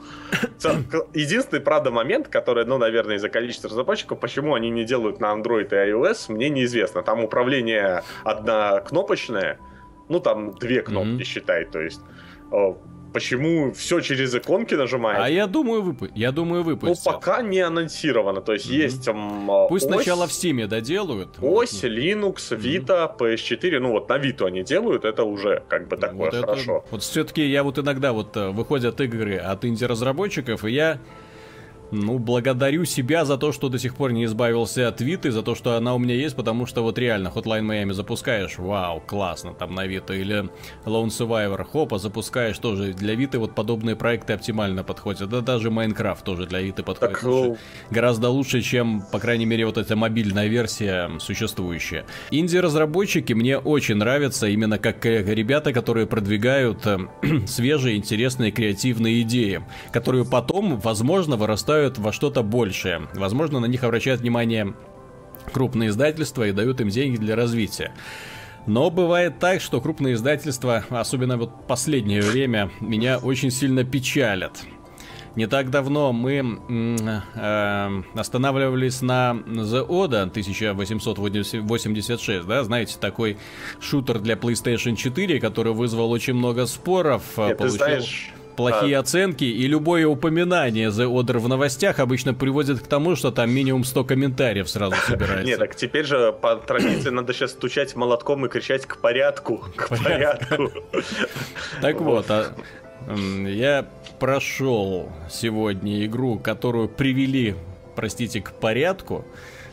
Единственный, 1.13 1.61
правда, 1.61 1.91
момент, 1.91 2.27
который, 2.27 2.65
ну, 2.65 2.77
наверное, 2.77 3.15
из-за 3.15 3.29
количества 3.29 3.69
разработчиков, 3.69 4.19
почему 4.19 4.53
они 4.53 4.69
не 4.69 4.83
делают 4.83 5.19
на 5.19 5.33
Android 5.33 5.69
и 5.71 5.91
iOS, 5.91 6.31
мне 6.31 6.49
неизвестно. 6.49 7.01
Там 7.01 7.23
управление 7.23 8.03
однокнопочное, 8.23 9.59
ну, 10.09 10.19
там 10.19 10.53
две 10.55 10.81
кнопки, 10.81 11.21
mm-hmm. 11.21 11.23
считай, 11.23 11.65
то 11.65 11.79
есть 11.81 12.01
почему 13.15 13.71
все 13.71 14.01
через 14.01 14.35
иконки 14.35 14.75
нажимаешь. 14.75 15.19
А 15.23 15.29
я 15.29 15.47
думаю, 15.47 15.81
вып... 15.81 16.11
я 16.15 16.33
думаю, 16.33 16.63
выпустят. 16.63 17.05
Ну, 17.05 17.11
пока 17.13 17.41
не 17.41 17.61
анонсировано. 17.61 18.41
То 18.41 18.53
есть 18.53 18.69
mm-hmm. 18.69 18.83
есть 18.83 19.05
там, 19.05 19.49
Пусть 19.69 19.85
ось, 19.85 19.93
сначала 19.93 20.27
в 20.27 20.31
Steam 20.31 20.67
доделают. 20.67 21.29
Ось, 21.41 21.85
Linux, 21.85 22.51
Vita, 22.51 23.09
mm-hmm. 23.17 23.17
PS4. 23.17 23.79
Ну, 23.79 23.91
вот 23.91 24.09
на 24.09 24.17
Vita 24.17 24.47
они 24.47 24.63
делают, 24.63 25.05
это 25.05 25.23
уже 25.23 25.63
как 25.69 25.87
бы 25.87 25.95
такое 25.95 26.29
вот 26.29 26.35
хорошо. 26.41 26.77
Это... 26.79 26.87
Вот 26.91 27.03
все-таки 27.03 27.45
я 27.47 27.63
вот 27.63 27.79
иногда 27.79 28.11
вот 28.11 28.35
э, 28.35 28.49
выходят 28.49 28.99
игры 28.99 29.37
от 29.37 29.63
инди-разработчиков, 29.63 30.65
и 30.65 30.71
я 30.71 30.99
ну, 31.91 32.19
благодарю 32.19 32.85
себя 32.85 33.25
за 33.25 33.37
то, 33.37 33.51
что 33.51 33.69
до 33.69 33.77
сих 33.79 33.95
пор 33.95 34.11
не 34.11 34.25
избавился 34.25 34.87
от 34.87 35.01
Виты, 35.01 35.31
за 35.31 35.43
то, 35.43 35.55
что 35.55 35.75
она 35.75 35.93
у 35.95 35.99
меня 35.99 36.15
есть, 36.15 36.35
потому 36.35 36.65
что 36.65 36.81
вот 36.81 36.97
реально 36.97 37.31
Hotline 37.33 37.65
Miami 37.65 37.93
запускаешь, 37.93 38.57
вау, 38.57 39.01
классно, 39.01 39.53
там 39.53 39.75
на 39.75 39.85
Вита, 39.85 40.13
или 40.13 40.49
Lone 40.85 41.07
Survivor, 41.07 41.63
хопа, 41.63 41.97
запускаешь 41.97 42.57
тоже. 42.57 42.93
Для 42.93 43.15
Виты 43.15 43.39
вот 43.39 43.55
подобные 43.55 43.95
проекты 43.95 44.33
оптимально 44.33 44.83
подходят, 44.83 45.29
да 45.29 45.41
даже 45.41 45.71
Майнкрафт 45.71 46.23
тоже 46.23 46.45
для 46.45 46.61
Виты 46.61 46.83
подходит. 46.83 47.15
Так, 47.15 47.23
лучше, 47.23 47.59
гораздо 47.91 48.29
лучше, 48.29 48.61
чем, 48.61 49.03
по 49.11 49.19
крайней 49.19 49.45
мере, 49.45 49.65
вот 49.65 49.77
эта 49.77 49.95
мобильная 49.95 50.47
версия 50.47 51.11
существующая. 51.19 52.05
Инди-разработчики 52.31 53.33
мне 53.33 53.57
очень 53.57 53.95
нравятся 53.95 54.47
именно 54.47 54.79
как 54.79 55.05
ребята, 55.05 55.71
которые 55.71 56.07
продвигают 56.07 56.85
э, 56.85 56.99
свежие, 57.47 57.97
интересные, 57.97 58.51
креативные 58.51 59.21
идеи, 59.21 59.63
которые 59.91 60.25
потом, 60.25 60.79
возможно, 60.79 61.35
вырастают 61.35 61.74
вырастают 61.75 61.97
во 61.97 62.13
что-то 62.13 62.43
большее. 62.43 63.07
Возможно, 63.13 63.59
на 63.59 63.65
них 63.65 63.83
обращают 63.83 64.21
внимание 64.21 64.73
крупные 65.51 65.89
издательства 65.89 66.47
и 66.47 66.51
дают 66.51 66.81
им 66.81 66.89
деньги 66.89 67.17
для 67.17 67.35
развития. 67.35 67.93
Но 68.65 68.89
бывает 68.89 69.37
так, 69.39 69.61
что 69.61 69.79
крупные 69.79 70.15
издательства, 70.15 70.83
особенно 70.89 71.37
вот 71.37 71.67
последнее 71.67 72.21
время, 72.21 72.71
меня 72.79 73.19
очень 73.19 73.51
сильно 73.51 73.83
печалят. 73.83 74.63
Не 75.35 75.45
так 75.47 75.69
давно 75.69 76.13
мы 76.13 76.59
э, 77.35 78.01
останавливались 78.15 79.01
на 79.01 79.35
The 79.45 79.85
Oda 79.85 80.21
1886, 80.23 82.47
да, 82.47 82.63
знаете, 82.63 82.95
такой 82.99 83.37
шутер 83.81 84.19
для 84.19 84.35
PlayStation 84.35 84.95
4, 84.95 85.41
который 85.41 85.73
вызвал 85.73 86.09
очень 86.11 86.35
много 86.35 86.65
споров. 86.65 87.23
Нет, 87.37 87.57
получил... 87.57 87.77
ты 87.77 87.83
знаешь, 87.83 88.33
плохие 88.55 88.97
а... 88.97 89.01
оценки, 89.01 89.43
и 89.43 89.67
любое 89.67 90.07
упоминание 90.07 90.89
The 90.89 91.05
Order 91.05 91.39
в 91.39 91.47
новостях 91.47 91.99
обычно 91.99 92.33
приводит 92.33 92.79
к 92.79 92.87
тому, 92.87 93.15
что 93.15 93.31
там 93.31 93.51
минимум 93.51 93.83
100 93.83 94.03
комментариев 94.03 94.69
сразу 94.69 94.95
собирается. 95.07 95.45
Нет, 95.45 95.59
так 95.59 95.75
теперь 95.75 96.05
же 96.05 96.33
по 96.33 96.55
традиции 96.55 97.09
надо 97.09 97.33
сейчас 97.33 97.51
стучать 97.51 97.95
молотком 97.95 98.45
и 98.45 98.49
кричать 98.49 98.85
к 98.85 98.97
порядку, 98.97 99.65
к 99.75 99.89
порядку. 99.89 100.71
Так 101.81 101.99
вот, 102.01 102.25
а, 102.29 102.55
я 103.47 103.87
прошел 104.19 105.11
сегодня 105.29 106.05
игру, 106.05 106.39
которую 106.39 106.89
привели, 106.89 107.55
простите, 107.95 108.41
к 108.41 108.51
порядку. 108.53 109.25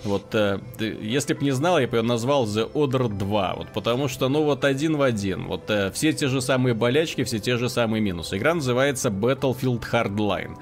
Вот, 0.05 0.35
э, 0.35 0.59
если 0.79 1.35
б 1.35 1.45
не 1.45 1.53
знал, 1.53 1.79
я 1.79 1.87
бы 1.87 1.99
ее 1.99 2.03
назвал 2.03 2.47
The 2.47 2.71
Order 2.73 3.09
2, 3.09 3.55
вот, 3.57 3.69
потому 3.73 4.09
что, 4.09 4.29
ну, 4.29 4.43
вот 4.43 4.65
один 4.65 4.97
в 4.97 5.03
один, 5.03 5.47
вот, 5.47 5.71
э, 5.71 5.91
все 5.93 6.13
те 6.13 6.27
же 6.27 6.41
самые 6.41 6.75
болячки, 6.75 7.23
все 7.25 7.39
те 7.39 7.57
же 7.57 7.69
самые 7.69 8.01
минусы. 8.01 8.37
Игра 8.37 8.55
называется 8.55 9.11
Battlefield 9.11 9.83
Hardline. 9.93 10.57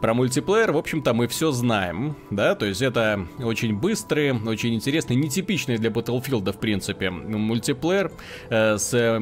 Про 0.00 0.12
мультиплеер, 0.12 0.72
в 0.72 0.76
общем-то, 0.76 1.14
мы 1.14 1.26
все 1.26 1.52
знаем, 1.52 2.16
да, 2.30 2.54
то 2.54 2.66
есть 2.66 2.82
это 2.82 3.26
очень 3.42 3.74
быстрый, 3.74 4.32
очень 4.32 4.74
интересный, 4.74 5.16
нетипичный 5.16 5.78
для 5.78 5.88
Battlefield, 5.88 6.52
в 6.52 6.58
принципе, 6.58 7.08
мультиплеер 7.08 8.12
э, 8.50 8.76
с 8.76 8.92
э, 8.92 9.18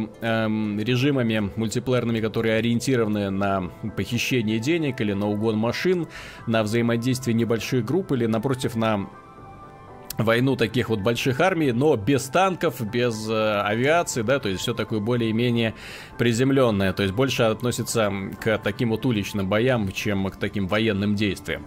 режимами 0.83 1.53
мультиплеерными, 1.55 2.19
которые 2.19 2.57
ориентированы 2.57 3.31
на 3.31 3.71
похищение 3.97 4.59
денег 4.59 5.01
или 5.01 5.13
на 5.13 5.29
угон 5.29 5.57
машин, 5.57 6.09
на 6.49 6.65
взаимодействие 6.65 7.35
небольших 7.35 7.85
групп 7.85 8.11
или, 8.11 8.27
напротив, 8.27 8.75
на 8.75 9.09
войну 10.19 10.57
таких 10.57 10.89
вот 10.89 11.01
больших 11.01 11.41
армий, 11.41 11.73
но 11.73 11.97
без 11.97 12.25
танков, 12.25 12.81
без 12.81 13.29
э, 13.29 13.61
авиации, 13.61 14.23
да, 14.23 14.39
то 14.39 14.49
есть 14.49 14.63
все 14.63 14.75
такое 14.75 15.01
более-менее 15.01 15.75
приземленное, 16.19 16.93
то 16.93 17.03
есть 17.03 17.15
больше 17.15 17.45
относится 17.45 18.13
к 18.41 18.59
таким 18.59 18.91
вот 18.91 19.05
уличным 19.07 19.49
боям, 19.49 19.91
чем 19.93 20.27
к 20.29 20.37
таким 20.37 20.69
военным 20.69 21.17
действиям. 21.17 21.65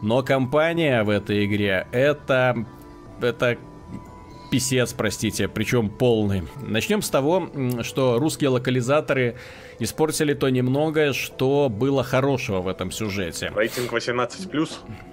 Но 0.00 0.22
компания 0.22 1.02
в 1.02 1.10
этой 1.10 1.44
игре 1.44 1.86
это 1.92 2.64
это 3.20 3.56
писец, 4.52 4.92
простите, 4.92 5.48
причем 5.48 5.88
полный. 5.88 6.42
Начнем 6.60 7.00
с 7.00 7.08
того, 7.08 7.48
что 7.82 8.18
русские 8.18 8.50
локализаторы 8.50 9.36
испортили 9.78 10.34
то 10.34 10.50
немногое, 10.50 11.14
что 11.14 11.70
было 11.70 12.04
хорошего 12.04 12.60
в 12.60 12.68
этом 12.68 12.90
сюжете. 12.90 13.50
Рейтинг 13.54 13.92
18+. 13.92 14.70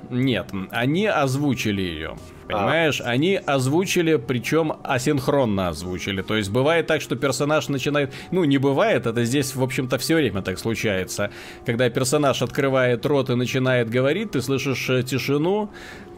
Нет, 0.09 0.51
они 0.71 1.07
озвучили 1.07 1.81
ее. 1.81 2.17
Понимаешь, 2.49 2.99
а. 2.99 3.09
они 3.09 3.35
озвучили, 3.35 4.15
причем 4.15 4.73
асинхронно 4.83 5.67
озвучили. 5.67 6.23
То 6.23 6.35
есть 6.35 6.49
бывает 6.49 6.87
так, 6.87 7.01
что 7.01 7.15
персонаж 7.15 7.67
начинает... 7.69 8.11
Ну, 8.31 8.43
не 8.43 8.57
бывает, 8.57 9.05
это 9.05 9.23
здесь, 9.23 9.55
в 9.55 9.61
общем-то, 9.61 9.99
все 9.99 10.15
время 10.15 10.41
так 10.41 10.57
случается. 10.57 11.29
Когда 11.65 11.87
персонаж 11.91 12.41
открывает 12.41 13.05
рот 13.05 13.29
и 13.29 13.35
начинает 13.35 13.89
говорить, 13.91 14.31
ты 14.31 14.41
слышишь 14.41 14.89
э, 14.89 15.03
тишину, 15.03 15.69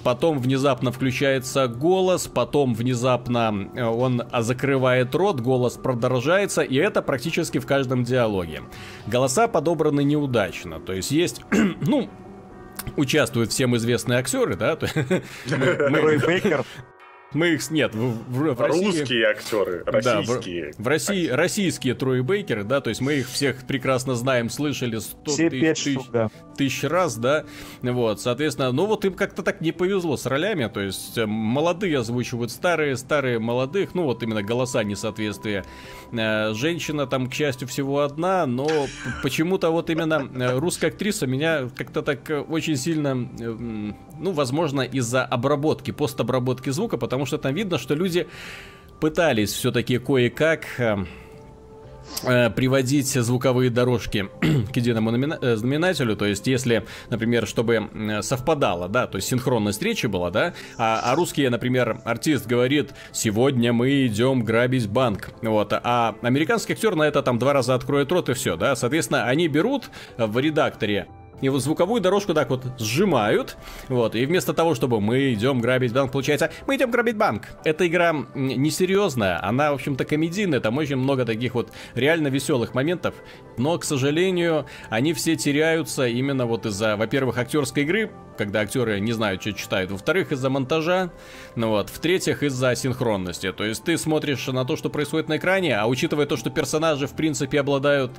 потом 0.03 0.39
внезапно 0.39 0.93
включается 0.93 1.67
голос, 1.67 2.27
потом 2.27 2.75
внезапно 2.75 3.69
э, 3.75 3.83
он 3.83 4.23
закрывает 4.39 5.13
рот, 5.13 5.41
голос 5.41 5.73
продолжается, 5.73 6.61
и 6.61 6.75
это 6.77 7.01
практически 7.01 7.57
в 7.57 7.65
каждом 7.65 8.05
диалоге. 8.05 8.61
Голоса 9.05 9.49
подобраны 9.49 10.03
неудачно, 10.05 10.79
то 10.79 10.93
есть 10.93 11.11
есть, 11.11 11.41
ну, 11.81 12.09
участвуют 12.97 13.51
всем 13.51 13.75
известные 13.77 14.19
актеры, 14.19 14.55
да? 14.55 14.77
Рой 15.49 16.17
Бейкер. 16.17 16.65
Мы 17.33 17.53
их 17.53 17.71
нет 17.71 17.95
в, 17.95 18.13
в, 18.27 18.53
в 18.55 18.61
России. 18.61 18.85
Русские 18.85 19.27
актеры, 19.27 19.83
российские. 19.85 20.71
Да, 20.71 20.77
в, 20.77 20.83
в 20.83 20.87
России 20.87 21.27
российские 21.27 21.93
Трой 21.93 22.21
Бейкеры, 22.21 22.63
да, 22.63 22.81
то 22.81 22.89
есть 22.89 22.99
мы 22.99 23.13
их 23.15 23.29
всех 23.29 23.65
прекрасно 23.65 24.15
знаем, 24.15 24.49
слышали 24.49 24.97
сто 24.97 25.33
тысяч, 25.35 25.83
тысяч, 25.83 25.99
да. 26.11 26.29
тысяч 26.57 26.83
раз, 26.83 27.15
да. 27.15 27.45
Вот, 27.81 28.19
соответственно, 28.19 28.71
ну 28.71 28.85
вот 28.85 29.05
им 29.05 29.13
как-то 29.13 29.43
так 29.43 29.61
не 29.61 29.71
повезло 29.71 30.17
с 30.17 30.25
ролями, 30.25 30.67
то 30.67 30.81
есть 30.81 31.17
э, 31.17 31.25
молодые 31.25 31.99
озвучивают 31.99 32.51
старые, 32.51 32.97
старые 32.97 33.39
молодых, 33.39 33.95
ну 33.95 34.03
вот 34.03 34.23
именно 34.23 34.43
голоса 34.43 34.83
несоответствия. 34.83 35.63
Э, 36.11 36.53
женщина 36.53 37.07
там, 37.07 37.29
к 37.29 37.33
счастью, 37.33 37.67
всего 37.67 38.01
одна, 38.01 38.45
но 38.45 38.67
почему-то 39.23 39.69
вот 39.69 39.89
именно 39.89 40.29
э, 40.33 40.59
русская 40.59 40.87
актриса 40.87 41.27
меня 41.27 41.69
как-то 41.77 42.01
так 42.01 42.29
очень 42.49 42.75
сильно, 42.75 43.29
ну, 44.21 44.31
возможно, 44.31 44.81
из-за 44.81 45.25
обработки, 45.25 45.91
постобработки 45.91 46.69
звука, 46.69 46.97
потому 46.97 47.25
что 47.25 47.37
там 47.37 47.53
видно, 47.53 47.77
что 47.77 47.95
люди 47.95 48.27
пытались 48.99 49.51
все-таки 49.51 49.97
кое-как 49.97 50.65
э, 50.77 51.05
э, 52.23 52.49
приводить 52.51 53.07
звуковые 53.07 53.71
дорожки 53.71 54.29
к 54.71 54.75
единому 54.75 55.11
э, 55.11 55.55
знаменателю, 55.55 56.15
то 56.15 56.25
есть 56.25 56.45
если, 56.45 56.85
например, 57.09 57.47
чтобы 57.47 57.89
совпадало, 58.21 58.87
да, 58.87 59.07
то 59.07 59.17
есть 59.17 59.27
синхронность 59.27 59.81
речи 59.81 60.05
была, 60.05 60.29
да, 60.29 60.53
а, 60.77 61.01
а 61.03 61.15
русский, 61.15 61.49
например, 61.49 61.99
артист 62.05 62.45
говорит, 62.45 62.93
сегодня 63.11 63.73
мы 63.73 64.05
идем 64.05 64.43
грабить 64.43 64.87
банк, 64.87 65.31
вот, 65.41 65.73
а 65.73 66.15
американский 66.21 66.73
актер 66.73 66.95
на 66.95 67.03
это 67.03 67.23
там 67.23 67.39
два 67.39 67.53
раза 67.53 67.73
откроет 67.73 68.11
рот 68.11 68.29
и 68.29 68.33
все, 68.33 68.55
да, 68.55 68.75
соответственно, 68.75 69.25
они 69.25 69.47
берут 69.47 69.89
в 70.17 70.37
редакторе 70.37 71.07
вот 71.49 71.61
звуковую 71.61 72.01
дорожку 72.01 72.33
так 72.33 72.49
вот 72.49 72.65
сжимают, 72.79 73.57
вот, 73.87 74.15
и 74.15 74.25
вместо 74.25 74.53
того, 74.53 74.75
чтобы 74.75 75.01
мы 75.01 75.33
идем 75.33 75.61
грабить 75.61 75.93
банк, 75.93 76.11
получается, 76.11 76.51
мы 76.67 76.75
идем 76.75 76.91
грабить 76.91 77.17
банк. 77.17 77.49
Эта 77.63 77.87
игра 77.87 78.13
несерьезная, 78.35 79.43
она, 79.43 79.71
в 79.71 79.75
общем-то, 79.75 80.05
комедийная, 80.05 80.59
там 80.59 80.77
очень 80.77 80.97
много 80.97 81.25
таких 81.25 81.55
вот 81.55 81.71
реально 81.95 82.27
веселых 82.27 82.73
моментов, 82.73 83.15
но, 83.57 83.77
к 83.77 83.83
сожалению, 83.83 84.65
они 84.89 85.13
все 85.13 85.35
теряются 85.35 86.07
именно 86.07 86.45
вот 86.45 86.65
из-за, 86.65 86.97
во-первых, 86.97 87.37
актерской 87.37 87.83
игры, 87.83 88.11
когда 88.37 88.61
актеры 88.61 88.99
не 88.99 89.11
знают, 89.11 89.41
что 89.41 89.53
читают. 89.53 89.91
Во-вторых, 89.91 90.31
из-за 90.31 90.49
монтажа. 90.49 91.11
Ну 91.55 91.69
вот. 91.69 91.89
В-третьих, 91.89 92.41
из-за 92.41 92.75
синхронности. 92.75 93.51
То 93.51 93.63
есть 93.63 93.83
ты 93.83 93.97
смотришь 93.97 94.47
на 94.47 94.65
то, 94.65 94.75
что 94.75 94.89
происходит 94.89 95.29
на 95.29 95.37
экране, 95.37 95.77
а 95.77 95.85
учитывая 95.85 96.25
то, 96.25 96.37
что 96.37 96.49
персонажи, 96.49 97.05
в 97.05 97.13
принципе, 97.13 97.59
обладают, 97.59 98.11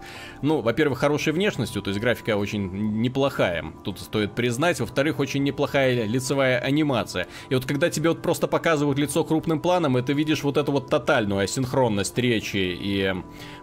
ну, 0.43 0.61
во-первых, 0.61 1.01
хорошей 1.01 1.33
внешностью, 1.33 1.83
то 1.83 1.91
есть 1.91 2.01
графика 2.01 2.37
очень 2.37 2.71
неплохая, 3.13 3.65
тут 3.85 4.01
стоит 4.01 4.33
признать. 4.33 4.81
Во-вторых, 4.81 5.19
очень 5.19 5.43
неплохая 5.45 6.07
лицевая 6.07 6.59
анимация. 6.59 7.27
И 7.51 7.55
вот 7.55 7.67
когда 7.67 7.91
тебе 7.91 8.09
вот 8.09 8.23
просто 8.23 8.47
показывают 8.47 8.99
лицо 8.99 9.23
крупным 9.23 9.61
планом, 9.61 9.99
и 9.99 10.03
ты 10.03 10.15
видишь 10.15 10.43
вот 10.43 10.57
эту 10.57 10.73
вот 10.73 10.89
тотальную 10.89 11.43
асинхронность 11.43 12.17
речи 12.17 12.57
и 12.57 13.15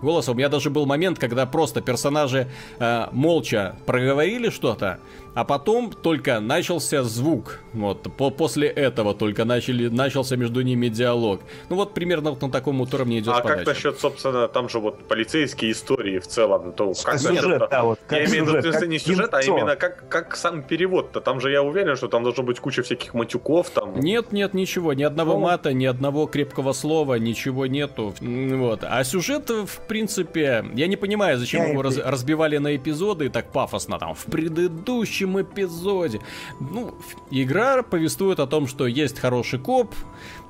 голоса. 0.01 0.31
У 0.31 0.35
меня 0.35 0.49
даже 0.49 0.69
был 0.69 0.85
момент, 0.85 1.17
когда 1.17 1.45
просто 1.47 1.81
персонажи 1.81 2.47
э, 2.79 3.07
молча 3.11 3.75
проговорили 3.87 4.49
что-то, 4.49 4.99
а 5.33 5.45
потом 5.45 5.91
только 5.91 6.39
начался 6.39 7.03
звук. 7.03 7.59
Вот, 7.73 8.03
по 8.17 8.29
после 8.29 8.67
этого 8.67 9.13
только 9.13 9.45
начали, 9.45 9.87
начался 9.87 10.35
между 10.35 10.61
ними 10.61 10.89
диалог. 10.89 11.41
Ну 11.69 11.75
вот 11.75 11.93
примерно 11.93 12.31
вот 12.31 12.41
на 12.41 12.51
таком 12.51 12.79
вот 12.79 12.93
уровне 12.93 13.19
идет 13.19 13.33
А 13.35 13.41
подача. 13.41 13.57
как 13.57 13.67
насчет, 13.67 13.99
собственно, 13.99 14.47
там 14.47 14.69
же 14.69 14.79
вот 14.79 15.07
полицейские 15.07 15.71
истории 15.71 16.19
в 16.19 16.27
целом, 16.27 16.73
то 16.73 16.93
как 17.03 17.19
сюжет, 17.19 17.43
насчет, 17.43 17.69
да, 17.69 17.83
вот, 17.83 17.99
как 18.07 18.19
Я 18.19 18.25
имею 18.25 18.45
в 18.45 18.55
виду, 18.55 18.85
не 18.85 18.99
сюжет, 18.99 19.33
а 19.33 19.38
именно 19.41 19.75
как, 19.75 20.07
как 20.09 20.35
сам 20.35 20.63
перевод-то. 20.63 21.21
Там 21.21 21.39
же 21.39 21.51
я 21.51 21.63
уверен, 21.63 21.95
что 21.95 22.07
там 22.07 22.23
должно 22.23 22.43
быть 22.43 22.59
куча 22.59 22.81
всяких 22.83 23.13
матюков 23.13 23.69
там. 23.69 23.99
Нет, 23.99 24.31
нет, 24.31 24.53
ничего, 24.53 24.93
ни 24.93 25.03
одного 25.03 25.33
ну... 25.33 25.39
мата, 25.39 25.73
ни 25.73 25.85
одного 25.85 26.27
крепкого 26.27 26.73
слова, 26.73 27.15
ничего 27.15 27.65
нету. 27.67 28.13
Вот. 28.21 28.83
А 28.83 29.03
сюжет, 29.03 29.49
в 29.49 29.79
принципе, 29.87 30.65
я 30.73 30.87
не 30.87 30.95
понимаю, 30.95 31.37
зачем 31.37 31.63
я 31.63 31.69
его 31.69 31.81
раз, 31.81 31.97
разбивали 31.97 32.57
на 32.57 32.75
эпизоды 32.75 33.29
так 33.29 33.51
пафосно 33.51 33.99
там. 33.99 34.13
В 34.13 34.25
предыдущем 34.25 35.41
эпизоде. 35.41 36.21
Ну, 36.59 36.95
игра 37.31 37.83
повествует 37.83 38.39
о 38.39 38.47
том, 38.47 38.67
что 38.67 38.87
есть 38.87 39.19
хороший 39.19 39.59
коп, 39.59 39.93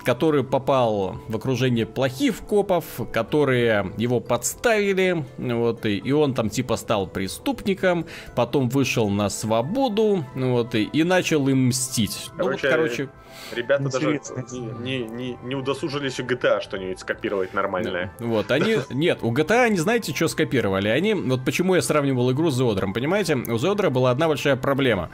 который 0.03 0.43
попал 0.43 1.17
в 1.27 1.35
окружение 1.35 1.85
плохих 1.85 2.37
копов, 2.39 2.85
которые 3.11 3.91
его 3.97 4.19
подставили, 4.19 5.25
вот, 5.37 5.85
и, 5.85 5.97
и 5.97 6.11
он 6.11 6.33
там 6.33 6.49
типа 6.49 6.77
стал 6.77 7.07
преступником, 7.07 8.05
потом 8.35 8.69
вышел 8.69 9.09
на 9.09 9.29
свободу, 9.29 10.25
вот, 10.35 10.75
и, 10.75 10.83
и 10.83 11.03
начал 11.03 11.47
им 11.47 11.67
мстить. 11.67 12.29
Короче, 12.37 12.43
ну, 12.43 12.51
вот, 12.51 12.61
короче 12.61 13.09
Ребята 13.51 13.83
Интересно. 13.83 14.35
даже 14.43 14.59
не, 14.81 14.99
не, 15.03 15.37
не, 15.43 15.55
удосужились 15.55 16.19
у 16.19 16.23
GTA 16.23 16.61
что-нибудь 16.61 16.99
скопировать 16.99 17.53
нормальное. 17.53 18.13
Вот, 18.19 18.51
они... 18.51 18.77
Нет, 18.89 19.19
у 19.21 19.33
GTA 19.33 19.63
они 19.63 19.77
знаете, 19.77 20.13
что 20.13 20.27
скопировали? 20.27 20.87
Они... 20.87 21.13
Вот 21.13 21.43
почему 21.45 21.75
я 21.75 21.81
сравнивал 21.81 22.31
игру 22.31 22.51
с 22.51 22.55
Зодером, 22.55 22.93
понимаете? 22.93 23.35
У 23.35 23.57
Зодера 23.57 23.89
была 23.89 24.11
одна 24.11 24.27
большая 24.27 24.55
проблема. 24.55 25.09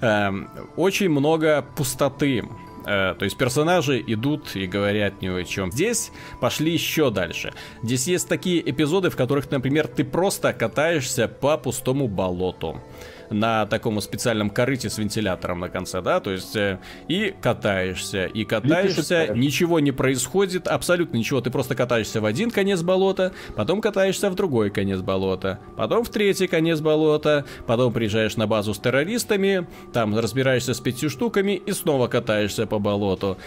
Эм, 0.00 0.48
очень 0.76 1.08
много 1.08 1.64
пустоты 1.76 2.44
Э, 2.86 3.14
то 3.18 3.24
есть 3.24 3.36
персонажи 3.36 4.02
идут 4.06 4.56
и 4.56 4.66
говорят 4.66 5.20
ни 5.22 5.28
о 5.28 5.42
чем. 5.44 5.70
Здесь 5.72 6.12
пошли 6.40 6.72
еще 6.72 7.10
дальше. 7.10 7.52
Здесь 7.82 8.06
есть 8.06 8.28
такие 8.28 8.68
эпизоды, 8.68 9.10
в 9.10 9.16
которых, 9.16 9.50
например, 9.50 9.86
ты 9.88 10.04
просто 10.04 10.52
катаешься 10.52 11.28
по 11.28 11.56
пустому 11.58 12.08
болоту 12.08 12.80
на 13.30 13.66
таком 13.66 14.00
специальном 14.00 14.50
корыте 14.50 14.90
с 14.90 14.98
вентилятором 14.98 15.60
на 15.60 15.68
конце, 15.68 16.02
да, 16.02 16.20
то 16.20 16.30
есть 16.30 16.56
э, 16.56 16.78
и 17.08 17.34
катаешься, 17.40 18.26
и 18.26 18.44
катаешься, 18.44 19.28
ничего 19.34 19.80
не 19.80 19.92
происходит, 19.92 20.66
абсолютно 20.68 21.16
ничего, 21.16 21.40
ты 21.40 21.50
просто 21.50 21.74
катаешься 21.74 22.20
в 22.20 22.24
один 22.24 22.50
конец 22.50 22.82
болота, 22.82 23.32
потом 23.56 23.80
катаешься 23.80 24.30
в 24.30 24.34
другой 24.34 24.70
конец 24.70 25.00
болота, 25.00 25.60
потом 25.76 26.04
в 26.04 26.10
третий 26.10 26.46
конец 26.46 26.80
болота, 26.80 27.44
потом 27.66 27.92
приезжаешь 27.92 28.36
на 28.36 28.46
базу 28.46 28.74
с 28.74 28.78
террористами, 28.78 29.66
там 29.92 30.18
разбираешься 30.18 30.74
с 30.74 30.80
пятью 30.80 31.10
штуками 31.10 31.52
и 31.52 31.72
снова 31.72 32.08
катаешься 32.08 32.66
по 32.66 32.78
болоту. 32.78 33.38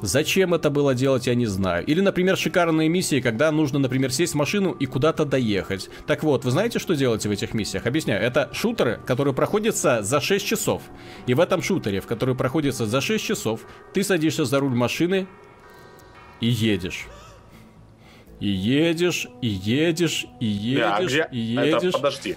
Зачем 0.00 0.54
это 0.54 0.70
было 0.70 0.94
делать, 0.94 1.26
я 1.26 1.34
не 1.34 1.46
знаю. 1.46 1.84
Или, 1.86 2.00
например, 2.00 2.36
шикарные 2.36 2.88
миссии, 2.88 3.20
когда 3.20 3.50
нужно, 3.50 3.78
например, 3.78 4.12
сесть 4.12 4.34
в 4.34 4.36
машину 4.36 4.72
и 4.72 4.86
куда-то 4.86 5.24
доехать. 5.24 5.90
Так 6.06 6.22
вот, 6.22 6.44
вы 6.44 6.50
знаете, 6.50 6.78
что 6.78 6.94
делаете 6.94 7.28
в 7.28 7.32
этих 7.32 7.52
миссиях? 7.54 7.86
Объясняю. 7.86 8.22
Это 8.22 8.48
шутеры, 8.52 9.00
которые 9.06 9.34
проходятся 9.34 10.02
за 10.02 10.20
6 10.20 10.46
часов. 10.46 10.82
И 11.26 11.34
в 11.34 11.40
этом 11.40 11.62
шутере, 11.62 12.00
в 12.00 12.06
который 12.06 12.34
проходится 12.34 12.86
за 12.86 13.00
6 13.00 13.24
часов, 13.24 13.62
ты 13.92 14.04
садишься 14.04 14.44
за 14.44 14.60
руль 14.60 14.74
машины 14.74 15.26
и 16.40 16.46
едешь. 16.46 17.06
И 18.40 18.48
едешь, 18.48 19.26
и 19.42 19.48
едешь, 19.48 20.26
и 20.38 20.46
едешь, 20.46 20.80
да, 20.80 21.04
где... 21.04 21.28
и 21.32 21.38
едешь. 21.38 21.82
Это, 21.82 21.98
подожди. 21.98 22.36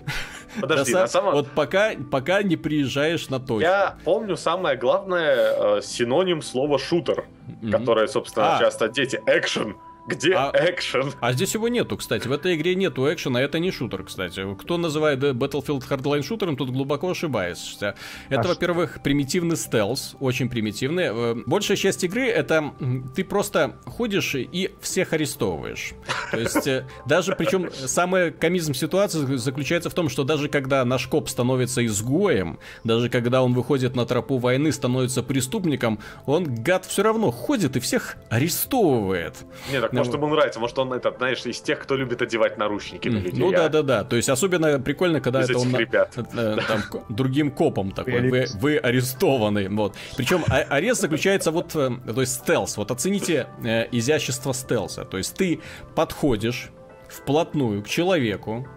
Подожди, 0.60 0.94
на 0.94 1.08
самом... 1.08 1.34
Вот 1.34 1.48
пока, 1.52 1.92
пока 2.12 2.44
не 2.44 2.58
приезжаешь 2.58 3.30
на 3.30 3.40
точку. 3.40 3.62
Я 3.62 3.96
помню 4.04 4.36
самое 4.38 4.76
главное 4.78 5.78
э, 5.78 5.82
синоним 5.82 6.42
слова 6.42 6.78
шутер, 6.80 7.26
Мгм. 7.62 7.72
которое, 7.72 8.08
собственно, 8.08 8.58
А. 8.58 8.60
часто 8.60 8.90
дети. 8.90 9.22
Экшен. 9.26 9.76
Где 10.12 10.34
А- 10.34 10.52
экшен? 10.54 11.14
А 11.20 11.34
здесь 11.34 11.54
его 11.54 11.68
нету, 11.68 11.98
кстати. 11.98 12.28
В 12.28 12.32
этой 12.32 12.56
игре 12.56 12.76
нету 12.76 13.12
экшена, 13.12 13.42
это 13.42 13.60
не 13.60 13.72
шутер, 13.72 14.04
кстати. 14.04 14.42
Кто 14.56 14.78
называет 14.78 15.24
э, 15.24 15.32
Battlefield 15.32 15.88
Hardline 15.90 16.24
шутером, 16.24 16.56
тут 16.58 16.70
глубоко 16.72 17.10
ошибается. 17.12 17.96
Это, 18.30 18.42
А 18.42 18.48
во-первых, 18.48 19.02
примитивный 19.04 19.56
стелс, 19.58 20.16
очень 20.20 20.50
примитивный. 20.50 21.06
Э, 21.12 21.36
Большая 21.46 21.78
часть 21.78 22.04
игры 22.04 22.28
это 22.28 22.74
ты 23.16 23.24
просто 23.24 23.76
ходишь 23.86 24.36
и 24.36 24.72
всех 24.82 25.14
арестовываешь. 25.14 25.94
То 26.32 26.40
есть 26.40 26.68
э, 26.68 26.86
даже, 27.06 27.36
причем, 27.36 27.70
самый 27.74 28.32
комизм 28.32 28.74
ситуации 28.74 29.36
заключается 29.38 29.90
в 29.90 29.94
том, 29.94 30.10
что 30.10 30.24
даже 30.24 30.50
когда 30.50 30.84
наш 30.86 31.08
коп 31.08 31.30
становится 31.30 31.86
изгоем, 31.86 32.60
даже 32.84 33.10
когда 33.10 33.42
он 33.44 33.54
выходит 33.54 33.96
на 33.96 34.06
тропу 34.06 34.38
войны, 34.38 34.72
становится 34.72 35.24
преступником, 35.24 36.00
он, 36.26 36.44
гад, 36.64 36.86
все 36.86 37.04
равно 37.04 37.32
ходит 37.32 37.76
и 37.78 37.80
всех 37.80 38.18
арестовывает. 38.30 39.36
Не, 39.72 39.82
так 39.82 39.94
может 40.02 40.14
ему 40.14 40.28
нравится, 40.28 40.60
может 40.60 40.78
он 40.80 40.94
этот, 40.94 41.18
знаешь, 41.18 41.46
из 41.46 41.60
тех, 41.62 41.80
кто 41.80 41.96
любит 41.96 42.22
одевать 42.22 42.58
наручники 42.58 43.08
на 43.10 43.20
людей. 43.20 43.40
Ну 43.40 43.50
а? 43.50 43.52
да, 43.52 43.70
да, 43.70 43.82
да. 43.84 44.04
То 44.04 44.16
есть 44.16 44.30
особенно 44.30 44.80
прикольно, 44.80 45.22
когда 45.22 45.42
это 45.42 45.58
он 45.58 45.76
ребят. 45.76 46.14
э, 46.18 46.58
там, 46.68 46.82
ко- 46.84 47.04
другим 47.10 47.52
копом 47.52 47.92
такой. 47.92 48.30
Вы, 48.30 48.46
вы 48.56 48.78
арестованы. 48.78 49.70
Вот. 49.70 49.96
Причем 50.18 50.44
а- 50.48 50.66
арест 50.70 51.02
заключается 51.02 51.52
вот, 51.52 51.76
э, 51.76 51.90
то 52.14 52.22
есть 52.22 52.34
стелс. 52.34 52.78
Вот 52.78 52.92
оцените 52.92 53.48
э, 53.64 53.88
изящество 53.92 54.54
стелса. 54.54 55.06
То 55.06 55.18
есть 55.18 55.36
ты 55.36 55.60
подходишь 55.96 56.70
вплотную 57.10 57.84
к 57.84 57.88
человеку. 57.88 58.68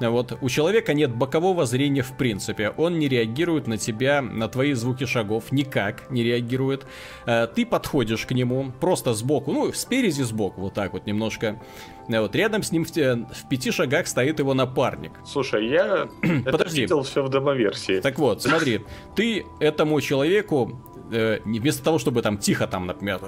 Вот. 0.00 0.36
У 0.40 0.48
человека 0.48 0.94
нет 0.94 1.14
бокового 1.14 1.66
зрения 1.66 2.02
в 2.02 2.16
принципе. 2.16 2.70
Он 2.76 2.98
не 2.98 3.08
реагирует 3.08 3.66
на 3.66 3.78
тебя, 3.78 4.22
на 4.22 4.48
твои 4.48 4.72
звуки 4.74 5.04
шагов. 5.06 5.52
Никак 5.52 6.10
не 6.10 6.22
реагирует. 6.22 6.86
Э, 7.26 7.46
Ты 7.46 7.66
подходишь 7.66 8.26
к 8.26 8.32
нему 8.32 8.72
просто 8.80 9.12
сбоку. 9.14 9.52
Ну, 9.52 9.72
спереди 9.72 10.22
сбоку. 10.22 10.60
Вот 10.62 10.74
так 10.74 10.92
вот 10.92 11.06
немножко. 11.06 11.60
Э, 12.08 12.20
Вот. 12.20 12.34
Рядом 12.36 12.62
с 12.62 12.72
ним 12.72 12.84
в, 12.84 12.90
в 12.90 13.48
пяти 13.48 13.70
шагах 13.70 14.06
стоит 14.06 14.38
его 14.38 14.54
напарник. 14.54 15.12
Слушай, 15.26 15.68
я 15.68 16.08
Подожди. 16.44 16.82
видел 16.82 17.02
все 17.02 17.22
в 17.22 17.30
демоверсии. 17.30 18.00
Так 18.00 18.18
вот, 18.18 18.42
смотри, 18.42 18.80
ты 19.14 19.44
этому 19.60 20.00
человеку 20.00 20.80
э, 21.12 21.40
вместо 21.44 21.82
того, 21.84 21.98
чтобы 21.98 22.22
там 22.22 22.38
тихо 22.38 22.66
там, 22.66 22.86
например, 22.86 23.20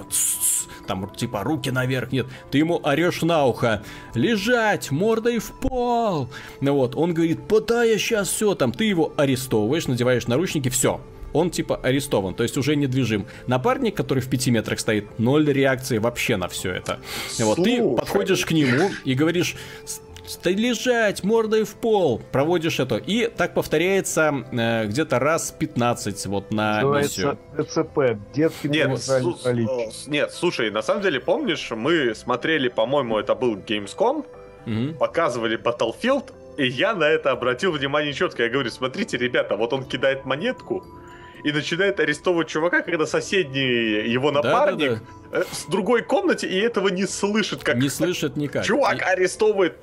там 0.87 1.09
типа 1.09 1.43
руки 1.43 1.69
наверх, 1.71 2.11
нет, 2.11 2.27
ты 2.51 2.57
ему 2.59 2.79
орешь 2.83 3.21
на 3.21 3.45
ухо, 3.45 3.83
лежать, 4.13 4.91
мордой 4.91 5.39
в 5.39 5.51
пол. 5.53 6.29
Ну 6.61 6.73
вот, 6.73 6.95
он 6.95 7.13
говорит, 7.13 7.39
да, 7.67 7.83
я 7.83 7.97
сейчас 7.97 8.29
все, 8.29 8.55
там, 8.55 8.71
ты 8.71 8.85
его 8.85 9.13
арестовываешь, 9.17 9.87
надеваешь 9.87 10.27
наручники, 10.27 10.69
все. 10.69 11.01
Он 11.33 11.49
типа 11.49 11.75
арестован, 11.83 12.33
то 12.33 12.43
есть 12.43 12.57
уже 12.57 12.77
недвижим. 12.77 13.25
Напарник, 13.47 13.93
который 13.97 14.21
в 14.21 14.29
пяти 14.29 14.51
метрах 14.51 14.79
стоит, 14.79 15.19
ноль 15.19 15.51
реакции 15.51 15.97
вообще 15.97 16.37
на 16.37 16.47
все 16.47 16.71
это. 16.71 16.99
И 17.37 17.43
вот 17.43 17.55
ты 17.61 17.77
Слушай. 17.79 17.97
подходишь 17.97 18.45
к 18.45 18.51
нему 18.51 18.89
и 19.03 19.13
говоришь, 19.15 19.55
«С- 19.85 19.95
Стой 19.95 20.04
лежать, 20.45 21.23
мордой 21.23 21.63
в 21.63 21.75
пол. 21.75 22.21
Проводишь 22.31 22.79
это. 22.79 22.95
И 22.97 23.27
так 23.27 23.53
повторяется 23.53 24.33
э, 24.51 24.85
где-то 24.87 25.19
раз 25.19 25.51
15 25.57 26.25
вот 26.27 26.51
на 26.51 26.81
миссию. 26.83 27.37
ДЦП. 27.57 28.17
Детский 28.33 28.69
Нет, 28.69 28.99
с- 28.99 30.07
нет, 30.07 30.31
слушай, 30.31 30.69
на 30.71 30.81
самом 30.81 31.01
деле, 31.01 31.19
помнишь, 31.19 31.69
мы 31.71 32.13
смотрели, 32.15 32.67
по-моему, 32.69 33.17
это 33.17 33.35
был 33.35 33.55
Gamescom, 33.57 34.25
Мгм. 34.65 34.95
показывали 34.95 35.59
Battlefield, 35.61 36.31
и 36.57 36.67
я 36.67 36.95
на 36.95 37.03
это 37.05 37.31
обратил 37.31 37.71
внимание 37.71 38.13
четко. 38.13 38.43
Я 38.43 38.49
говорю, 38.49 38.69
смотрите, 38.71 39.17
ребята, 39.17 39.55
вот 39.57 39.73
он 39.73 39.83
кидает 39.85 40.25
монетку 40.25 40.83
и 41.43 41.51
начинает 41.51 41.99
арестовывать 41.99 42.47
чувака, 42.47 42.81
когда 42.81 43.05
соседний 43.05 44.09
его 44.09 44.31
напарник 44.31 45.03
э, 45.31 45.43
с 45.51 45.65
другой 45.65 46.01
комнате 46.01 46.47
и 46.47 46.57
этого 46.57 46.87
не 46.87 47.05
слышит, 47.05 47.63
как 47.63 47.75
Не 47.75 47.89
слышит 47.89 48.37
никак. 48.37 48.65
чувак 48.65 49.03
арестовывает, 49.03 49.75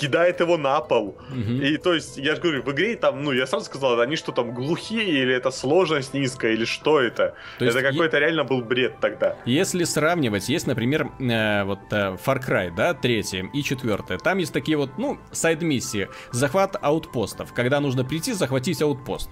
кидает 0.00 0.40
его 0.40 0.56
на 0.56 0.80
пол. 0.80 1.16
И- 1.30 1.34
мгм. 1.34 1.62
И 1.62 1.76
то 1.76 1.94
есть, 1.94 2.16
я 2.18 2.34
же 2.34 2.40
говорю, 2.40 2.62
в 2.62 2.70
игре 2.72 2.96
там, 2.96 3.24
ну, 3.24 3.32
я 3.32 3.46
сразу 3.46 3.64
сказал, 3.66 4.00
они 4.00 4.16
что 4.16 4.32
там 4.32 4.54
глухие, 4.54 5.04
или 5.22 5.34
это 5.34 5.50
сложность 5.50 6.14
низкая, 6.14 6.52
или 6.52 6.64
что 6.64 7.00
это? 7.00 7.34
То 7.58 7.64
это 7.64 7.78
е- 7.78 7.84
какой-то 7.90 8.18
реально 8.18 8.44
был 8.44 8.62
бред 8.62 8.94
тогда. 9.00 9.36
Если 9.44 9.84
сравнивать, 9.84 10.48
есть, 10.48 10.66
например, 10.66 11.08
э, 11.20 11.64
вот 11.64 11.80
э, 11.90 12.16
Far 12.24 12.40
Cry, 12.46 12.74
да, 12.74 12.94
третья 12.94 13.48
и 13.54 13.62
четвертая. 13.62 14.18
Там 14.18 14.38
есть 14.38 14.52
такие 14.52 14.76
вот, 14.76 14.90
ну, 14.98 15.18
сайд-миссии. 15.32 16.08
Захват 16.32 16.76
аутпостов, 16.80 17.52
когда 17.52 17.80
нужно 17.80 18.04
прийти, 18.04 18.32
захватить 18.32 18.80
аутпост. 18.82 19.30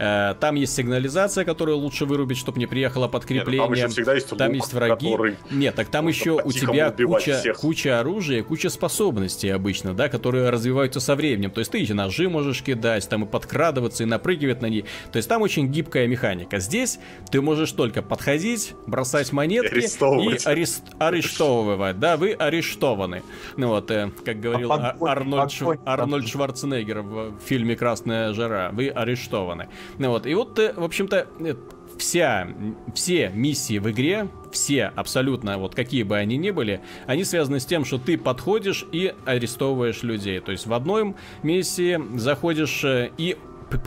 Э, 0.00 0.34
там 0.40 0.54
есть 0.54 0.74
сигнализация, 0.74 1.44
которую 1.44 1.76
лучше 1.76 2.06
вырубить, 2.06 2.38
чтобы 2.38 2.58
не 2.58 2.66
приехало 2.66 3.02
Нет, 3.04 3.12
ну, 3.12 3.18
подкрепление. 3.18 3.62
там 3.64 3.72
еще 3.74 3.88
всегда 3.88 4.14
есть 4.14 4.28
Там 4.30 4.48
лук, 4.48 4.56
есть 4.56 4.72
враги. 4.72 5.10
который- 5.10 5.36
Нет, 5.50 5.74
так 5.74 5.88
там 5.88 6.08
еще 6.08 6.40
у 6.42 6.52
тебя 6.52 6.90
куча, 6.90 7.38
всех. 7.38 7.58
куча 7.58 8.00
оружия, 8.00 8.42
куча 8.42 8.70
способностей 8.70 9.50
обычно, 9.50 9.92
да, 9.94 10.08
которые 10.08 10.48
развиваются 10.50 11.00
со 11.00 11.14
временем. 11.16 11.50
То 11.50 11.58
есть 11.58 11.70
ты 11.70 11.80
эти 11.82 11.92
ножи 11.92 12.28
можешь 12.30 12.62
кидать, 12.62 13.06
там 13.08 13.24
и 13.24 13.26
подкрадываться, 13.26 14.02
и 14.04 14.06
напрыгивать 14.06 14.62
на 14.62 14.66
них. 14.66 14.84
То 15.12 15.18
есть 15.18 15.28
там 15.28 15.42
очень 15.42 15.68
гибкая 15.68 16.06
механика. 16.06 16.58
Здесь 16.60 16.98
ты 17.30 17.42
можешь 17.42 17.72
только 17.72 18.00
подходить, 18.02 18.74
бросать 18.86 19.32
монетки 19.32 19.74
арестовывать. 19.74 20.46
и 20.46 20.48
арест- 20.48 20.84
арестовывать. 20.98 21.98
Да, 21.98 22.16
вы 22.16 22.32
арестованы. 22.32 23.22
Ну 23.56 23.68
вот, 23.68 23.90
э, 23.90 24.10
как 24.24 24.40
говорил 24.40 24.72
А 24.72 24.76
А- 24.76 24.92
погонь- 24.94 25.10
Арнольд, 25.10 25.50
Шв- 25.50 25.58
погонь- 25.60 25.78
Арнольд 25.84 26.28
Шварценеггер 26.28 27.02
в 27.02 27.32
фильме 27.44 27.76
«Красная 27.76 28.32
жара». 28.32 28.70
Вы 28.72 28.88
арестованы. 28.88 29.68
Вот, 29.98 30.26
и 30.26 30.34
вот, 30.34 30.58
э, 30.58 30.72
в 30.76 30.84
общем-то, 30.84 31.26
э, 31.40 31.54
вся, 31.98 32.48
все 32.94 33.30
миссии 33.34 33.78
в 33.78 33.90
игре, 33.90 34.28
все 34.52 34.86
абсолютно, 34.96 35.58
вот 35.58 35.74
какие 35.74 36.02
бы 36.02 36.16
они 36.16 36.36
ни 36.36 36.50
были, 36.50 36.80
они 37.06 37.24
связаны 37.24 37.60
с 37.60 37.66
тем, 37.66 37.84
что 37.84 37.98
ты 37.98 38.16
подходишь 38.18 38.86
и 38.92 39.14
арестовываешь 39.26 40.02
людей. 40.02 40.40
То 40.40 40.52
есть 40.52 40.66
в 40.66 40.72
одной 40.72 41.14
миссии 41.42 42.00
заходишь 42.18 42.82
э, 42.84 43.10
и 43.18 43.36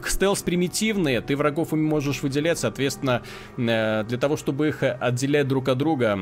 стелс 0.07 0.41
примитивные, 0.43 1.19
ты 1.19 1.35
врагов 1.35 1.73
можешь 1.73 2.21
выделять, 2.23 2.57
соответственно, 2.57 3.21
для 3.57 4.17
того, 4.17 4.37
чтобы 4.37 4.69
их 4.69 4.81
отделять 4.81 5.47
друг 5.49 5.67
от 5.67 5.77
друга, 5.77 6.17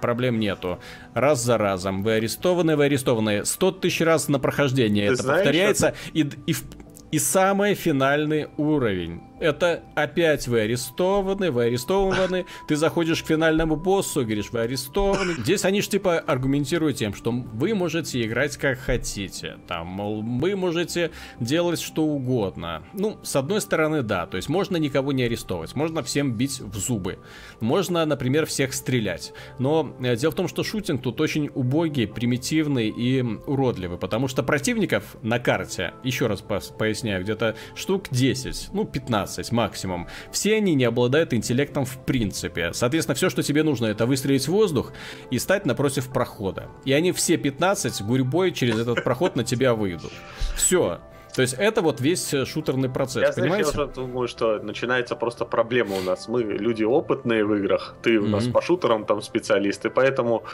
проблем 0.00 0.38
нету. 0.38 0.78
Раз 1.12 1.42
за 1.42 1.58
разом. 1.58 2.04
Вы 2.04 2.12
арестованы, 2.12 2.76
вы 2.76 2.84
арестованы. 2.84 3.44
100 3.44 3.70
тысяч 3.72 4.00
раз 4.00 4.28
на 4.28 4.38
прохождение 4.38 5.08
Ты 5.08 5.14
это 5.14 5.22
знаешь, 5.24 5.38
повторяется. 5.44 5.94
И, 6.12 6.22
д- 6.22 6.36
и, 6.46 6.52
в- 6.52 6.62
и 7.14 7.18
самый 7.20 7.74
финальный 7.74 8.48
уровень. 8.56 9.20
Это 9.40 9.82
опять 9.94 10.46
вы 10.46 10.60
арестованы, 10.60 11.50
вы 11.50 11.64
арестованы, 11.64 12.46
ты 12.68 12.76
заходишь 12.76 13.22
к 13.22 13.26
финальному 13.26 13.76
боссу 13.76 14.22
говоришь, 14.22 14.50
вы 14.50 14.60
арестованы. 14.60 15.34
Здесь 15.38 15.64
они 15.64 15.80
же 15.80 15.88
типа 15.88 16.18
аргументируют 16.18 16.98
тем, 16.98 17.14
что 17.14 17.32
вы 17.32 17.74
можете 17.74 18.22
играть 18.24 18.56
как 18.56 18.78
хотите. 18.78 19.56
Там, 19.66 19.88
мол, 19.88 20.22
вы 20.22 20.54
можете 20.54 21.10
делать 21.40 21.80
что 21.80 22.04
угодно. 22.04 22.84
Ну, 22.92 23.18
с 23.22 23.34
одной 23.34 23.60
стороны, 23.60 24.02
да, 24.02 24.26
то 24.26 24.36
есть 24.36 24.48
можно 24.48 24.76
никого 24.76 25.12
не 25.12 25.24
арестовывать, 25.24 25.74
можно 25.74 26.02
всем 26.02 26.32
бить 26.32 26.60
в 26.60 26.76
зубы. 26.78 27.18
Можно, 27.60 28.04
например, 28.06 28.46
всех 28.46 28.72
стрелять. 28.72 29.32
Но 29.58 29.94
э, 30.00 30.16
дело 30.16 30.30
в 30.30 30.36
том, 30.36 30.48
что 30.48 30.62
шутинг 30.62 31.02
тут 31.02 31.20
очень 31.20 31.50
убогий, 31.54 32.06
примитивный 32.06 32.88
и 32.88 33.22
уродливый, 33.22 33.98
потому 33.98 34.28
что 34.28 34.42
противников 34.42 35.16
на 35.22 35.40
карте, 35.40 35.92
еще 36.04 36.28
раз 36.28 36.40
поясняю, 36.40 37.22
где-то 37.24 37.56
штук 37.74 38.04
10, 38.10 38.68
ну 38.72 38.84
15 38.84 39.23
максимум. 39.52 40.08
Все 40.30 40.56
они 40.56 40.74
не 40.74 40.84
обладают 40.84 41.34
интеллектом 41.34 41.84
в 41.84 41.98
принципе. 42.04 42.72
Соответственно, 42.72 43.14
все, 43.14 43.30
что 43.30 43.42
тебе 43.42 43.62
нужно, 43.62 43.86
это 43.86 44.06
выстрелить 44.06 44.46
в 44.46 44.52
воздух 44.52 44.92
и 45.30 45.38
стать 45.38 45.66
напротив 45.66 46.08
прохода. 46.08 46.68
И 46.84 46.92
они 46.92 47.12
все 47.12 47.36
15 47.36 48.02
гурьбой 48.02 48.52
через 48.52 48.78
этот 48.78 49.04
проход 49.04 49.36
на 49.36 49.44
тебя 49.44 49.74
выйдут. 49.74 50.12
Все. 50.56 51.00
То 51.34 51.42
есть 51.42 51.54
это 51.58 51.82
вот 51.82 52.00
весь 52.00 52.32
э, 52.32 52.44
шутерный 52.44 52.88
процесс, 52.88 53.22
Я, 53.22 53.32
знаешь, 53.32 53.36
я 53.36 53.42
понимаете? 53.42 53.70
уже 53.70 53.86
думаю, 53.92 54.28
что 54.28 54.58
начинается 54.62 55.16
просто 55.16 55.44
проблема 55.44 55.96
у 55.96 56.00
нас. 56.00 56.28
Мы 56.28 56.42
люди 56.42 56.84
опытные 56.84 57.44
в 57.44 57.52
играх, 57.54 57.96
ты 58.02 58.18
у 58.20 58.26
нас 58.26 58.44
Мгм. 58.44 58.52
по 58.52 58.62
шутерам 58.62 59.04
там 59.04 59.20
специалист, 59.20 59.84
и 59.84 59.90
поэтому 59.90 60.44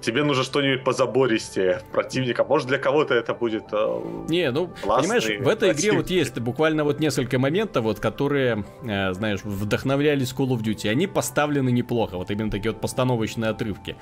тебе 0.00 0.22
нужно 0.22 0.44
что-нибудь 0.44 0.84
позабористее 0.84 1.82
противника. 1.92 2.44
Может, 2.44 2.68
для 2.68 2.78
кого-то 2.78 3.14
это 3.14 3.34
будет... 3.34 3.64
э, 3.72 4.00
Не, 4.28 4.50
ну, 4.52 4.70
понимаешь, 4.82 5.24
в 5.24 5.48
этой 5.48 5.72
игре 5.72 5.92
вот 5.92 6.08
есть 6.10 6.38
буквально 6.38 6.84
вот 6.84 7.00
несколько 7.00 7.38
моментов, 7.40 7.82
вот, 7.84 7.98
которые, 7.98 8.64
э, 8.84 9.12
знаешь, 9.14 9.40
вдохновлялись 9.42 10.32
Call 10.32 10.50
of 10.50 10.62
Duty. 10.62 10.88
Они 10.88 11.06
поставлены 11.08 11.70
неплохо, 11.72 12.16
вот 12.16 12.30
именно 12.30 12.50
такие 12.50 12.70
вот 12.72 12.80
постановочные 12.80 13.50
отрывки. 13.50 13.96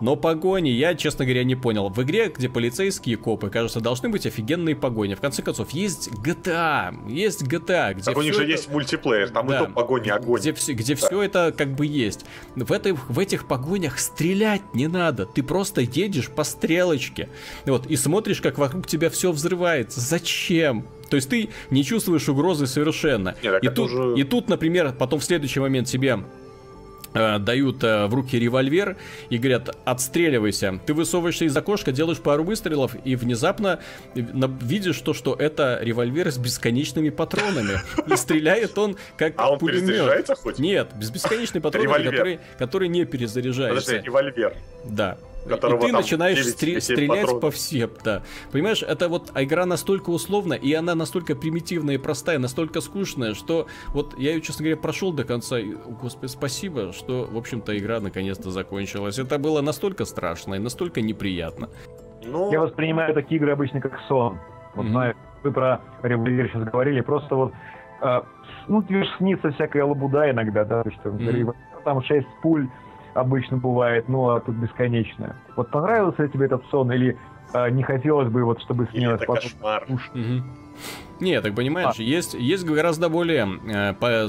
Но 0.00 0.14
погони, 0.14 0.68
я, 0.68 0.94
честно 0.94 1.24
говоря, 1.24 1.42
не 1.44 1.54
понял. 1.56 1.88
В 1.88 2.02
игре, 2.02 2.28
где 2.28 2.48
полицейские 2.48 3.16
копы, 3.16 3.48
кажется, 3.48 3.80
должны 3.80 4.08
быть 4.10 4.26
офигенные 4.26 4.76
погони. 4.76 5.14
В 5.14 5.20
конце 5.20 5.42
концов, 5.42 5.70
есть 5.70 6.10
GTA, 6.22 7.10
есть 7.10 7.42
GTA, 7.42 7.94
где 7.94 8.02
Так 8.02 8.16
у 8.16 8.22
них 8.22 8.34
же 8.34 8.42
это- 8.42 8.50
есть 8.50 8.68
мультиплеер, 8.68 9.30
там 9.30 9.46
Да. 9.46 9.56
и 9.62 9.66
то 9.66 9.72
погони 9.72 10.10
огонь. 10.10 10.40
где, 10.40 10.52
все, 10.52 10.74
где 10.74 10.94
все 10.94 11.22
это 11.22 11.54
как 11.56 11.74
бы 11.74 11.86
есть. 11.86 12.26
В, 12.54 12.72
этой, 12.72 12.92
в 12.92 13.18
этих 13.18 13.48
погонях 13.48 13.98
стрелять 13.98 14.62
не 14.74 14.86
надо. 14.86 15.24
Ты 15.24 15.42
просто 15.42 15.80
едешь 15.80 16.28
по 16.28 16.44
стрелочке. 16.44 17.28
Вот, 17.64 17.86
и 17.86 17.96
смотришь, 17.96 18.40
как 18.42 18.58
вокруг 18.58 18.86
тебя 18.86 19.08
все 19.08 19.32
взрывается. 19.32 20.00
Зачем? 20.00 20.84
То 21.08 21.16
есть 21.16 21.30
ты 21.30 21.48
не 21.70 21.84
чувствуешь 21.84 22.28
угрозы 22.28 22.66
совершенно. 22.66 23.34
Нет, 23.42 23.62
и, 23.62 23.68
тут, 23.68 23.90
уже... 23.90 24.20
и 24.20 24.24
тут, 24.24 24.48
например, 24.48 24.92
потом 24.98 25.20
в 25.20 25.24
следующий 25.24 25.60
момент 25.60 25.86
тебе 25.88 26.18
дают 27.38 27.82
э, 27.84 28.06
в 28.06 28.14
руки 28.14 28.38
револьвер 28.38 28.96
и 29.30 29.38
говорят, 29.38 29.76
отстреливайся. 29.84 30.78
Ты 30.84 30.94
высовываешься 30.94 31.44
из 31.44 31.56
окошка, 31.56 31.92
делаешь 31.92 32.18
пару 32.18 32.44
выстрелов 32.44 32.96
и 33.04 33.16
внезапно 33.16 33.80
видишь 34.14 35.00
то, 35.00 35.14
что 35.14 35.34
это 35.34 35.78
револьвер 35.82 36.30
с 36.30 36.38
бесконечными 36.38 37.10
патронами. 37.10 37.80
И 38.06 38.16
стреляет 38.16 38.76
он 38.78 38.96
как 39.16 39.34
а 39.36 39.52
он 39.52 39.58
пулемет. 39.58 40.28
хоть? 40.38 40.58
Нет, 40.58 40.88
без 40.94 41.10
бесконечной 41.10 41.60
патроны, 41.60 42.04
который, 42.04 42.40
который 42.58 42.88
не 42.88 43.04
перезаряжается. 43.04 43.86
Подожди, 43.86 44.06
револьвер. 44.06 44.54
Да 44.84 45.18
и 45.48 45.78
ты 45.78 45.92
начинаешь 45.92 46.42
9, 46.42 46.50
стр- 46.50 46.80
стрелять 46.80 47.20
патронов. 47.22 47.40
по 47.40 47.50
всем, 47.50 47.90
да. 48.04 48.22
Понимаешь, 48.52 48.82
это 48.82 49.08
вот 49.08 49.32
игра 49.34 49.66
настолько 49.66 50.10
условна, 50.10 50.54
и 50.54 50.72
она 50.72 50.94
настолько 50.94 51.34
примитивная 51.34 51.94
и 51.94 51.98
простая, 51.98 52.38
настолько 52.38 52.80
скучная, 52.80 53.34
что 53.34 53.66
вот 53.88 54.18
я 54.18 54.32
ее, 54.32 54.40
честно 54.40 54.64
говоря, 54.64 54.80
прошел 54.80 55.12
до 55.12 55.24
конца, 55.24 55.58
и, 55.58 55.72
господи, 56.00 56.30
спасибо, 56.30 56.92
что, 56.92 57.28
в 57.30 57.36
общем-то, 57.36 57.76
игра 57.78 58.00
наконец-то 58.00 58.50
закончилась. 58.50 59.18
Это 59.18 59.38
было 59.38 59.60
настолько 59.60 60.04
страшно 60.04 60.54
и 60.54 60.58
настолько 60.58 61.00
неприятно. 61.00 61.68
Ну... 62.24 62.50
Я 62.52 62.60
воспринимаю 62.60 63.14
такие 63.14 63.38
игры 63.38 63.52
обычно 63.52 63.80
как 63.80 64.00
сон. 64.08 64.38
Вот, 64.74 64.86
mm-hmm. 64.86 64.90
знаю, 64.90 65.14
вы 65.42 65.52
про 65.52 65.80
револьвер 66.02 66.48
сейчас 66.48 66.64
говорили, 66.64 67.00
просто 67.00 67.34
вот 67.34 67.52
э, 68.02 68.20
ну, 68.68 68.82
тебе 68.82 69.04
снится 69.16 69.50
всякая 69.52 69.84
лабуда 69.84 70.30
иногда, 70.30 70.64
да, 70.64 70.82
то, 70.82 70.90
что 70.90 71.10
mm-hmm. 71.10 71.54
там 71.84 72.02
6 72.02 72.26
пуль, 72.42 72.68
обычно 73.16 73.56
бывает, 73.56 74.08
ну 74.08 74.30
а 74.30 74.40
тут 74.40 74.54
бесконечно. 74.56 75.36
Вот 75.56 75.70
понравился 75.70 76.22
ли 76.22 76.28
тебе 76.28 76.46
этот 76.46 76.64
сон 76.66 76.92
или 76.92 77.16
а, 77.52 77.70
не 77.70 77.82
хотелось 77.82 78.28
бы 78.28 78.44
вот, 78.44 78.60
чтобы 78.60 78.86
снилось 78.92 79.20
потом? 79.20 79.36
кошмар. 79.36 79.84
Угу. 79.88 80.42
Не, 81.20 81.40
так 81.40 81.54
понимаешь, 81.54 81.96
а. 81.98 82.02
есть, 82.02 82.34
есть 82.34 82.64
гораздо 82.64 83.08
более 83.08 83.48
э, 83.66 83.94
по, 83.94 84.28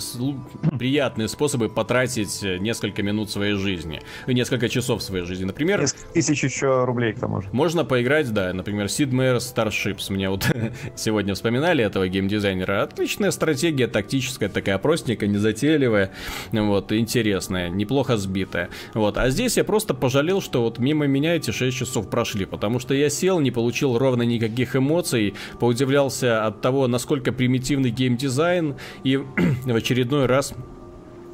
приятные 0.78 1.28
способы 1.28 1.70
потратить 1.70 2.44
э, 2.44 2.58
несколько 2.58 3.04
минут 3.04 3.30
своей 3.30 3.56
жизни, 3.56 4.02
несколько 4.28 4.70
часов 4.70 5.04
своей 5.04 5.26
жизни. 5.26 5.46
Например... 5.46 5.86
Тысяч 6.14 6.44
еще 6.44 6.86
рублей 6.86 7.14
к 7.14 7.20
тому 7.20 7.42
же. 7.42 7.50
Можно 7.52 7.84
поиграть, 7.84 8.32
да, 8.34 8.54
например, 8.54 8.86
Sid 8.86 9.10
Meier's 9.10 9.40
Starships. 9.40 10.12
Мне 10.12 10.30
вот 10.30 10.48
сегодня 10.96 11.34
вспоминали 11.34 11.84
этого 11.84 12.08
геймдизайнера. 12.08 12.84
Отличная 12.84 13.32
стратегия, 13.32 13.88
тактическая, 13.88 14.50
такая 14.50 14.78
простенькая, 14.78 15.30
незатейливая, 15.30 16.12
вот, 16.52 16.92
интересная, 16.92 17.70
неплохо 17.70 18.18
сбитая. 18.18 18.70
Вот, 18.94 19.18
а 19.18 19.30
здесь 19.30 19.58
я 19.58 19.64
просто 19.64 19.94
пожалел, 19.94 20.42
что 20.42 20.62
вот 20.62 20.80
мимо 20.80 21.08
меня 21.08 21.36
эти 21.36 21.52
6 21.52 21.76
часов 21.76 22.10
прошли, 22.10 22.46
потому 22.46 22.80
что 22.80 22.94
я 22.94 23.10
сел, 23.10 23.40
не 23.40 23.52
получил 23.52 23.98
ровно 23.98 24.24
никаких 24.24 24.76
эмоций, 24.76 25.34
поудивлялся 25.60 26.46
от 26.46 26.62
того, 26.62 26.77
того, 26.78 26.88
насколько 26.88 27.32
примитивный 27.32 27.90
геймдизайн, 27.90 28.76
и 29.04 29.18
в 29.66 29.76
очередной 29.76 30.28
раз 30.28 30.54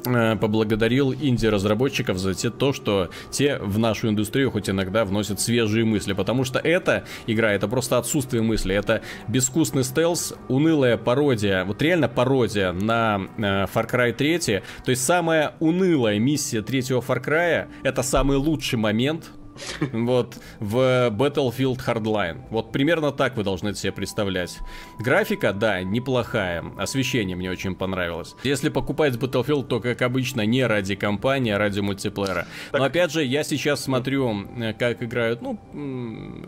э, 0.06 0.36
поблагодарил 0.36 1.12
инди-разработчиков 1.12 2.16
за 2.16 2.32
те, 2.32 2.48
то, 2.48 2.72
что 2.72 3.10
те 3.30 3.58
в 3.58 3.78
нашу 3.78 4.08
индустрию 4.08 4.50
хоть 4.50 4.70
иногда 4.70 5.04
вносят 5.04 5.40
свежие 5.40 5.84
мысли, 5.84 6.14
потому 6.14 6.44
что 6.44 6.58
эта 6.58 7.04
игра, 7.26 7.52
это 7.52 7.68
просто 7.68 7.98
отсутствие 7.98 8.42
мысли, 8.42 8.74
это 8.74 9.02
безвкусный 9.28 9.84
стелс, 9.84 10.32
унылая 10.48 10.96
пародия, 10.96 11.66
вот 11.66 11.82
реально 11.82 12.08
пародия 12.08 12.72
на 12.72 13.20
э, 13.36 13.66
Far 13.66 13.90
Cry 13.90 14.14
3, 14.14 14.62
то 14.82 14.90
есть 14.90 15.04
самая 15.04 15.56
унылая 15.60 16.18
миссия 16.18 16.62
третьего 16.62 17.00
Far 17.00 17.22
Cry, 17.22 17.66
это 17.82 18.02
самый 18.02 18.38
лучший 18.38 18.78
момент, 18.78 19.30
вот, 19.92 20.36
в 20.60 21.08
Battlefield 21.10 21.78
Hardline. 21.86 22.42
Вот 22.50 22.72
примерно 22.72 23.12
так 23.12 23.36
вы 23.36 23.44
должны 23.44 23.68
это 23.68 23.78
себе 23.78 23.92
представлять. 23.92 24.58
Графика, 24.98 25.52
да, 25.52 25.82
неплохая. 25.82 26.64
Освещение 26.78 27.36
мне 27.36 27.50
очень 27.50 27.74
понравилось. 27.74 28.34
Если 28.42 28.68
покупать 28.68 29.14
Battlefield, 29.14 29.64
то, 29.64 29.80
как 29.80 30.02
обычно, 30.02 30.42
не 30.42 30.66
ради 30.66 30.94
кампании, 30.94 31.52
а 31.52 31.58
ради 31.58 31.80
мультиплеера. 31.80 32.46
Так... 32.70 32.80
Но, 32.80 32.84
опять 32.84 33.12
же, 33.12 33.24
я 33.24 33.44
сейчас 33.44 33.82
смотрю, 33.82 34.46
э, 34.56 34.72
как 34.74 35.02
играют, 35.02 35.42
ну, 35.42 35.58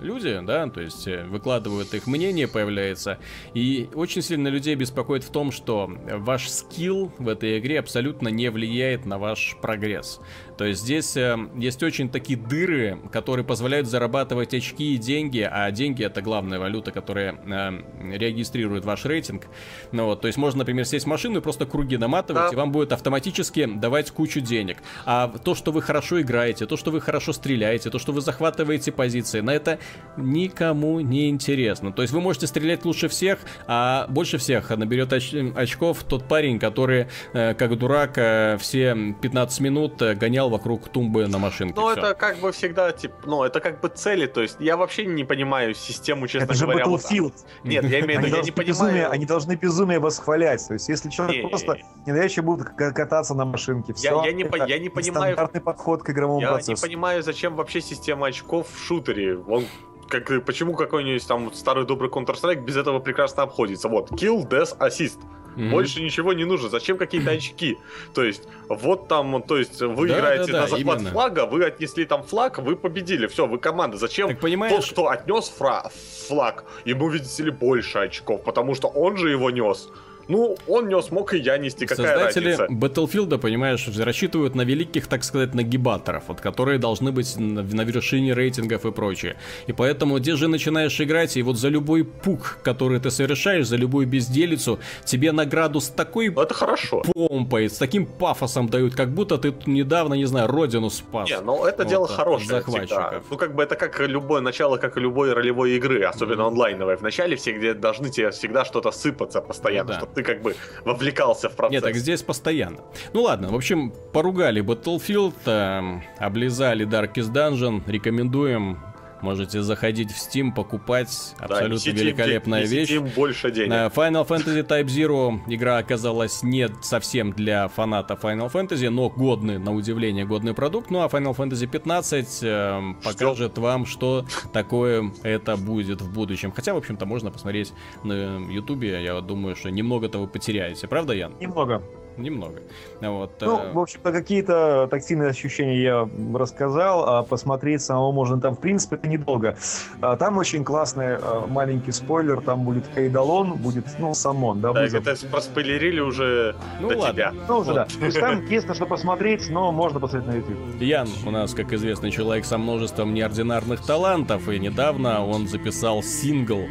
люди, 0.00 0.40
да, 0.42 0.68
то 0.68 0.80
есть 0.80 1.06
э, 1.06 1.24
выкладывают 1.24 1.94
их 1.94 2.06
мнение, 2.06 2.48
появляется. 2.48 3.18
И 3.54 3.88
очень 3.94 4.22
сильно 4.22 4.48
людей 4.48 4.74
беспокоит 4.74 5.24
в 5.24 5.30
том, 5.30 5.52
что 5.52 5.90
ваш 6.10 6.48
скилл 6.48 7.12
в 7.18 7.28
этой 7.28 7.58
игре 7.58 7.78
абсолютно 7.78 8.28
не 8.28 8.50
влияет 8.50 9.06
на 9.06 9.18
ваш 9.18 9.56
прогресс. 9.60 10.20
То 10.58 10.64
есть 10.64 10.82
здесь 10.82 11.16
э, 11.16 11.36
есть 11.56 11.82
очень 11.82 12.08
такие 12.08 12.38
дыры, 12.38 12.95
которые 13.10 13.44
позволяют 13.44 13.88
зарабатывать 13.88 14.54
очки 14.54 14.94
и 14.94 14.98
деньги, 14.98 15.48
а 15.50 15.70
деньги 15.70 16.04
это 16.04 16.22
главная 16.22 16.58
валюта, 16.58 16.92
которая 16.92 17.34
э, 17.34 18.16
регистрирует 18.16 18.84
ваш 18.84 19.04
рейтинг. 19.04 19.44
Ну 19.92 20.06
вот, 20.06 20.20
то 20.20 20.26
есть 20.28 20.38
можно, 20.38 20.60
например, 20.60 20.84
сесть 20.84 21.04
в 21.04 21.08
машину 21.08 21.38
и 21.38 21.42
просто 21.42 21.66
круги 21.66 21.96
наматывать, 21.96 22.44
да. 22.44 22.52
и 22.52 22.56
вам 22.56 22.72
будет 22.72 22.92
автоматически 22.92 23.66
давать 23.66 24.10
кучу 24.10 24.40
денег. 24.40 24.78
А 25.04 25.28
то, 25.28 25.54
что 25.54 25.72
вы 25.72 25.82
хорошо 25.82 26.20
играете, 26.20 26.66
то, 26.66 26.76
что 26.76 26.90
вы 26.90 27.00
хорошо 27.00 27.32
стреляете, 27.32 27.90
то, 27.90 27.98
что 27.98 28.12
вы 28.12 28.20
захватываете 28.20 28.92
позиции, 28.92 29.40
на 29.40 29.50
это 29.50 29.78
никому 30.16 31.00
не 31.00 31.28
интересно. 31.28 31.92
То 31.92 32.02
есть 32.02 32.14
вы 32.14 32.20
можете 32.20 32.46
стрелять 32.46 32.84
лучше 32.84 33.08
всех, 33.08 33.40
а 33.66 34.06
больше 34.08 34.38
всех 34.38 34.70
наберет 34.70 35.12
оч- 35.12 35.54
очков 35.56 36.04
тот 36.04 36.28
парень, 36.28 36.58
который, 36.58 37.08
э, 37.32 37.54
как 37.54 37.76
дурак, 37.76 38.12
э, 38.16 38.56
все 38.58 39.14
15 39.20 39.60
минут 39.60 40.00
э, 40.02 40.14
гонял 40.14 40.36
гонял 40.36 40.50
вокруг 40.50 40.88
тумбы 40.88 41.26
на 41.28 41.38
машинке. 41.38 41.80
Ну, 41.80 41.90
это 41.90 42.14
как 42.14 42.38
бы 42.38 42.52
всегда, 42.52 42.85
типа, 42.92 43.14
ну, 43.24 43.44
это 43.44 43.60
как 43.60 43.80
бы 43.80 43.88
цели, 43.88 44.26
то 44.26 44.42
есть 44.42 44.56
я 44.58 44.76
вообще 44.76 45.06
не 45.06 45.24
понимаю 45.24 45.74
систему, 45.74 46.26
честно 46.26 46.52
это 46.52 46.60
говоря. 46.60 46.80
Это 46.80 46.90
же 46.90 46.96
Battlefield. 46.96 47.32
Вот, 47.32 47.64
нет, 47.64 47.84
я 47.84 48.00
имею 48.00 48.20
в 48.20 48.24
виду, 48.24 48.36
я 48.36 48.42
не 48.42 48.50
понимаю... 48.50 48.66
Безумие, 48.66 49.06
они 49.06 49.26
должны 49.26 49.54
безумие 49.54 49.98
восхвалять, 49.98 50.66
то 50.66 50.74
есть 50.74 50.88
если 50.88 51.08
человек 51.10 51.44
не, 51.44 51.48
просто 51.48 51.78
ненавязчиво 52.06 52.44
будет 52.44 52.68
кататься 52.68 53.34
на 53.34 53.44
машинке, 53.44 53.92
все, 53.94 54.08
я, 54.08 54.26
я, 54.26 54.32
не, 54.32 54.48
я 54.68 54.78
не 54.78 54.88
понимаю... 54.88 55.34
Стандартный 55.34 55.60
подход 55.60 56.02
к 56.02 56.10
игровому 56.10 56.40
я 56.40 56.48
процессу. 56.48 56.70
Я 56.70 56.76
не 56.76 56.82
понимаю, 56.82 57.22
зачем 57.22 57.56
вообще 57.56 57.80
система 57.80 58.26
очков 58.26 58.68
в 58.70 58.84
шутере. 58.84 59.38
Он 59.38 59.64
как, 60.08 60.44
почему 60.44 60.74
какой-нибудь 60.74 61.26
там 61.26 61.52
старый 61.52 61.84
добрый 61.84 62.10
Counter-Strike 62.10 62.62
без 62.62 62.76
этого 62.76 63.00
прекрасно 63.00 63.42
обходится. 63.42 63.88
Вот, 63.88 64.10
kill, 64.12 64.48
death, 64.48 64.78
assist. 64.78 65.18
Mm-hmm. 65.56 65.70
Больше 65.70 66.02
ничего 66.02 66.32
не 66.34 66.44
нужно. 66.44 66.68
Зачем 66.68 66.98
какие-то 66.98 67.30
очки? 67.30 67.78
То 68.14 68.22
есть, 68.22 68.42
вот 68.68 69.08
там, 69.08 69.42
то 69.42 69.56
есть, 69.56 69.80
вы 69.80 70.08
да, 70.08 70.18
играете 70.18 70.52
да, 70.52 70.58
да, 70.58 70.60
на 70.62 70.68
захват 70.68 70.98
именно. 70.98 71.10
флага, 71.10 71.46
вы 71.46 71.64
отнесли 71.64 72.04
там 72.04 72.22
флаг, 72.22 72.58
вы 72.58 72.76
победили. 72.76 73.26
Все, 73.26 73.46
вы 73.46 73.58
команда. 73.58 73.96
Зачем 73.96 74.28
так, 74.28 74.40
понимаешь... 74.40 74.74
тот, 74.74 74.90
кто 74.90 75.08
отнес 75.08 75.52
фра- 75.58 75.90
флаг, 76.28 76.64
ему, 76.84 77.08
видите 77.08 77.42
ли, 77.44 77.50
больше 77.50 77.98
очков, 77.98 78.44
потому 78.44 78.74
что 78.74 78.88
он 78.88 79.16
же 79.16 79.30
его 79.30 79.50
нес. 79.50 79.88
Ну, 80.28 80.56
он 80.66 80.88
не 80.88 81.00
смог, 81.02 81.34
и 81.34 81.38
я 81.38 81.58
нести, 81.58 81.86
какая 81.86 82.14
Создатели 82.14 82.54
разница? 82.54 82.72
Battlefield, 82.72 83.38
понимаешь, 83.38 83.88
рассчитывают 83.96 84.54
на 84.54 84.62
великих, 84.62 85.06
так 85.06 85.24
сказать, 85.24 85.54
нагибаторов, 85.54 86.24
вот, 86.28 86.40
которые 86.40 86.78
должны 86.78 87.12
быть 87.12 87.36
на, 87.36 87.62
на 87.62 87.82
вершине 87.82 88.34
рейтингов 88.34 88.84
и 88.86 88.92
прочее. 88.92 89.36
И 89.66 89.72
поэтому, 89.72 90.18
где 90.18 90.36
же 90.36 90.48
начинаешь 90.48 91.00
играть, 91.00 91.36
и 91.36 91.42
вот 91.42 91.56
за 91.58 91.68
любой 91.68 92.04
пук, 92.04 92.58
который 92.62 92.98
ты 92.98 93.10
совершаешь, 93.10 93.66
за 93.66 93.76
любую 93.76 94.06
безделицу, 94.06 94.78
тебе 95.04 95.32
награду 95.32 95.80
с 95.80 95.88
такой 95.88 96.28
Это 96.28 96.54
хорошо. 96.54 97.02
помпой, 97.14 97.68
с 97.68 97.78
таким 97.78 98.06
пафосом 98.06 98.68
дают, 98.68 98.94
как 98.94 99.10
будто 99.10 99.38
ты 99.38 99.54
недавно, 99.66 100.14
не 100.14 100.24
знаю, 100.24 100.48
родину 100.48 100.90
спас. 100.90 101.30
Не, 101.30 101.40
ну 101.40 101.64
это 101.64 101.84
вот, 101.84 101.90
дело 101.90 102.08
хорошее 102.08 102.48
захватчиков. 102.48 103.24
Ну 103.30 103.36
как 103.36 103.54
бы 103.54 103.62
это 103.62 103.76
как 103.76 104.00
любое 104.00 104.40
начало, 104.40 104.76
как 104.76 104.96
и 104.96 105.00
любой 105.00 105.32
ролевой 105.32 105.76
игры, 105.76 106.02
особенно 106.02 106.42
mm-hmm. 106.42 106.48
онлайновой. 106.48 106.96
В 106.96 107.02
начале 107.02 107.36
все, 107.36 107.52
где 107.52 107.74
должны 107.74 108.10
тебе 108.10 108.30
всегда 108.30 108.64
что-то 108.64 108.90
сыпаться 108.90 109.40
постоянно, 109.40 109.88
ну, 109.88 109.92
да. 109.94 109.98
чтобы 110.00 110.15
ты 110.16 110.22
как 110.22 110.40
бы 110.40 110.56
вовлекался 110.84 111.48
в 111.50 111.54
процесс. 111.54 111.72
Нет, 111.72 111.84
так 111.84 111.94
здесь 111.94 112.22
постоянно. 112.22 112.78
Ну 113.12 113.22
ладно, 113.22 113.48
в 113.48 113.54
общем, 113.54 113.92
поругали 114.12 114.62
Battlefield, 114.62 115.34
э, 115.44 116.00
облизали 116.18 116.86
Darkest 116.86 117.32
Dungeon, 117.32 117.82
рекомендуем 117.86 118.78
Можете 119.22 119.62
заходить 119.62 120.12
в 120.12 120.16
Steam, 120.16 120.52
покупать. 120.52 121.34
Абсолютно 121.38 121.92
да, 121.92 121.98
великолепная 121.98 122.62
им, 122.64 122.68
вещь. 122.68 122.90
Им 122.90 123.06
больше 123.06 123.50
денег. 123.50 123.72
Final 123.72 124.26
Fantasy 124.26 124.66
Type 124.66 124.86
Zero 124.86 125.40
игра 125.46 125.78
оказалась 125.78 126.42
не 126.42 126.68
совсем 126.82 127.32
для 127.32 127.68
фаната 127.68 128.14
Final 128.14 128.50
Fantasy, 128.50 128.88
но 128.90 129.08
годный, 129.08 129.58
на 129.58 129.74
удивление, 129.74 130.24
годный 130.24 130.54
продукт. 130.54 130.90
Ну 130.90 131.02
а 131.02 131.06
Final 131.06 131.36
Fantasy 131.36 131.66
15 131.66 132.38
э, 132.42 132.94
покажет 133.02 133.58
вам, 133.58 133.86
что 133.86 134.24
такое 134.52 135.12
это 135.22 135.56
будет 135.56 136.00
в 136.00 136.12
будущем. 136.12 136.52
Хотя, 136.52 136.74
в 136.74 136.76
общем-то, 136.76 137.06
можно 137.06 137.30
посмотреть 137.30 137.72
на 138.04 138.38
Ютубе. 138.50 139.02
Я 139.02 139.20
думаю, 139.20 139.56
что 139.56 139.70
немного-то 139.70 140.18
вы 140.18 140.26
потеряете. 140.28 140.86
Правда, 140.88 141.12
Ян? 141.12 141.34
Немного 141.40 141.82
немного. 142.18 142.60
Вот, 143.00 143.32
ну, 143.40 143.58
э... 143.58 143.72
в 143.72 143.78
общем-то, 143.78 144.12
какие-то 144.12 144.88
тактильные 144.90 145.30
ощущения 145.30 145.82
я 145.82 146.08
рассказал, 146.34 147.08
а 147.08 147.22
посмотреть 147.22 147.82
самого 147.82 148.12
можно 148.12 148.40
там, 148.40 148.56
в 148.56 148.60
принципе, 148.60 148.96
это 148.96 149.08
недолго. 149.08 149.56
А, 150.00 150.16
там 150.16 150.38
очень 150.38 150.64
классный 150.64 151.16
а, 151.16 151.46
маленький 151.46 151.92
спойлер, 151.92 152.40
там 152.40 152.64
будет 152.64 152.84
Эйдалон, 152.96 153.54
будет, 153.54 153.86
ну, 153.98 154.14
Самон, 154.14 154.60
да, 154.60 154.72
Да, 154.72 154.82
вызов. 154.82 155.06
это 155.06 155.26
проспойлерили 155.26 156.00
уже 156.00 156.56
ну, 156.80 156.90
до 156.90 156.98
ладно. 156.98 157.12
тебя. 157.12 157.32
Ну, 157.48 157.58
уже, 157.58 157.72
вот. 157.72 157.74
да. 157.74 157.84
То 157.84 158.04
есть 158.04 158.18
там 158.18 158.46
есть 158.46 158.68
на 158.68 158.74
что 158.74 158.86
посмотреть, 158.86 159.48
но 159.50 159.72
можно 159.72 160.00
посмотреть 160.00 160.28
на 160.28 160.36
YouTube. 160.36 160.80
Ян 160.80 161.08
у 161.26 161.30
нас, 161.30 161.54
как 161.54 161.72
известный 161.72 162.10
человек 162.10 162.44
со 162.44 162.58
множеством 162.58 163.14
неординарных 163.14 163.84
талантов, 163.84 164.48
и 164.48 164.58
недавно 164.58 165.24
он 165.24 165.48
записал 165.48 166.02
сингл 166.02 166.62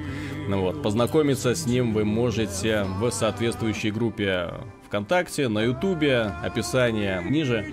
Ну 0.48 0.62
вот, 0.62 0.82
познакомиться 0.82 1.56
с 1.56 1.66
ним 1.66 1.94
вы 1.94 2.06
можете 2.06 2.86
в 3.00 3.10
соответствующей 3.12 3.92
группе 3.92 4.54
ВКонтакте, 4.86 5.48
на 5.48 5.64
Ютубе, 5.64 6.32
описание 6.44 7.22
ниже. 7.24 7.66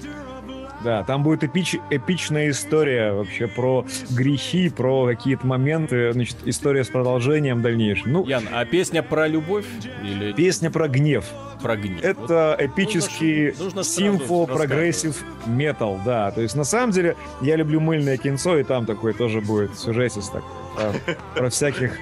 Да, 0.85 1.05
там 1.05 1.23
будет 1.23 1.45
эпич, 1.45 1.77
эпичная 1.91 2.51
история 2.51 3.13
вообще 3.13 3.47
про 3.47 3.87
грехи, 4.11 4.69
про 4.69 5.07
какие-то 5.07 5.47
моменты, 5.47 6.13
значит, 6.13 6.37
история 6.45 6.83
с 6.83 6.89
продолжением 6.89 7.63
дальнейшим. 7.63 8.13
Ну, 8.13 8.27
Ян, 8.27 8.49
а 8.53 8.65
песня 8.65 9.03
про 9.03 9.29
любовь 9.29 9.65
или... 10.03 10.33
Песня 10.33 10.73
про 10.73 10.89
гнев. 10.89 11.25
Про 11.63 11.77
гнев. 11.77 12.03
Это 12.03 12.57
вот 12.59 12.67
эпический 12.67 13.55
симфо 13.85 14.49
progressive 14.49 15.23
metal, 15.47 16.01
да. 16.05 16.33
То 16.33 16.41
есть, 16.41 16.57
на 16.57 16.65
самом 16.65 16.91
деле, 16.91 17.17
я 17.43 17.55
люблю 17.55 17.79
мыльное 17.81 18.17
кинцо, 18.17 18.59
и 18.59 18.65
там 18.65 18.85
такой 18.85 19.13
тоже 19.13 19.41
будет 19.41 19.79
сюжетец 19.79 20.31
так, 20.31 20.43
про, 20.75 21.15
про 21.37 21.51
всяких 21.51 21.97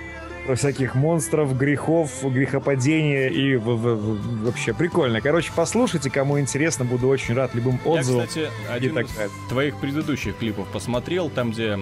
всяких 0.55 0.95
монстров, 0.95 1.57
грехов, 1.57 2.11
грехопадения 2.23 3.29
и 3.29 3.57
в, 3.57 3.65
в, 3.65 3.95
в, 3.95 4.45
вообще 4.45 4.73
прикольно. 4.75 5.21
Короче, 5.21 5.53
послушайте, 5.55 6.11
кому 6.11 6.39
интересно, 6.41 6.85
буду 6.85 7.09
очень 7.09 7.35
рад 7.35 7.55
любым 7.55 7.81
отзывам. 7.85 8.23
Я, 8.23 8.27
кстати, 8.27 8.49
один 8.69 8.99
из 8.99 9.09
твоих 9.49 9.77
предыдущих 9.77 10.37
клипов 10.39 10.69
посмотрел, 10.69 11.31
там, 11.31 11.53
где 11.53 11.79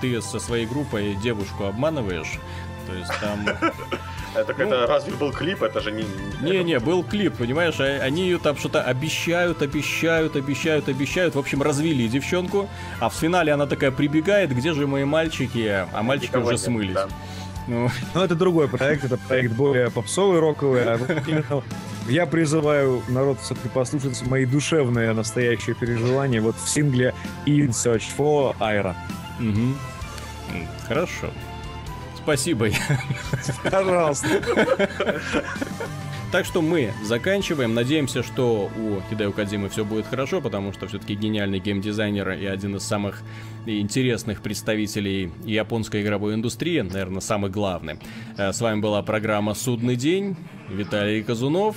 ты 0.00 0.20
со 0.22 0.38
своей 0.38 0.66
группой 0.66 1.14
девушку 1.22 1.64
обманываешь. 1.64 2.38
То 2.86 2.94
есть 2.94 3.12
там... 3.20 3.46
Это 4.32 4.54
ну, 4.56 4.64
это 4.66 4.86
разве 4.86 5.12
был 5.14 5.32
клип? 5.32 5.62
Это 5.62 5.80
же 5.80 5.90
не... 5.90 6.04
Не-не, 6.40 6.78
был 6.78 7.02
клип, 7.02 7.36
понимаешь? 7.36 7.80
А 7.80 7.84
они 8.00 8.22
ее 8.22 8.38
там 8.38 8.56
что-то 8.56 8.80
обещают, 8.80 9.60
обещают, 9.60 10.36
обещают, 10.36 10.88
обещают. 10.88 11.34
В 11.34 11.38
общем, 11.38 11.62
развели 11.62 12.06
девчонку. 12.06 12.68
А 13.00 13.08
в 13.08 13.14
финале 13.14 13.52
она 13.52 13.66
такая 13.66 13.90
прибегает, 13.90 14.54
где 14.54 14.72
же 14.72 14.86
мои 14.86 15.04
мальчики? 15.04 15.84
А 15.92 16.02
мальчики 16.02 16.28
Никого 16.28 16.44
уже 16.44 16.52
нет, 16.52 16.60
смылись. 16.60 16.94
Да. 16.94 17.08
Ну, 17.70 17.88
ну, 18.14 18.20
это 18.20 18.34
другой 18.34 18.68
проект, 18.68 19.04
это 19.04 19.16
проект 19.16 19.54
более 19.54 19.90
попсовый, 19.92 20.40
роковый. 20.40 20.82
А 20.84 20.96
вот 20.98 21.64
я 22.08 22.26
призываю 22.26 23.00
народ 23.08 23.38
все-таки 23.40 23.68
послушать 23.68 24.20
мои 24.26 24.44
душевные 24.44 25.12
настоящие 25.12 25.76
переживания 25.76 26.42
вот 26.42 26.56
в 26.56 26.68
сингле 26.68 27.14
In 27.46 27.68
Search 27.68 28.02
for 28.18 28.56
Ira. 28.58 28.96
Угу. 29.38 29.76
Хорошо. 30.88 31.30
Спасибо. 32.16 32.70
Пожалуйста. 33.70 34.28
Так 36.32 36.44
что 36.44 36.62
мы 36.62 36.92
заканчиваем. 37.02 37.74
Надеемся, 37.74 38.22
что 38.22 38.70
у 38.76 39.00
Хидео 39.10 39.32
Кадзимы 39.32 39.68
все 39.68 39.84
будет 39.84 40.06
хорошо, 40.06 40.40
потому 40.40 40.72
что 40.72 40.86
все-таки 40.86 41.16
гениальный 41.16 41.58
геймдизайнер 41.58 42.30
и 42.30 42.46
один 42.46 42.76
из 42.76 42.84
самых 42.84 43.22
интересных 43.66 44.40
представителей 44.40 45.32
японской 45.44 46.02
игровой 46.02 46.34
индустрии, 46.34 46.80
наверное, 46.82 47.20
самый 47.20 47.50
главный. 47.50 47.98
Э, 48.38 48.52
с 48.52 48.60
вами 48.60 48.80
была 48.80 49.02
программа 49.02 49.54
«Судный 49.54 49.96
день». 49.96 50.36
Виталий 50.68 51.20
Казунов, 51.24 51.74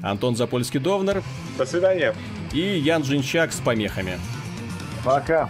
Антон 0.00 0.36
Запольский-Довнер. 0.36 1.24
До 1.58 1.66
свидания. 1.66 2.14
И 2.52 2.60
Ян 2.60 3.02
Джинчак 3.02 3.52
с 3.52 3.58
помехами. 3.58 4.12
Пока. 5.04 5.48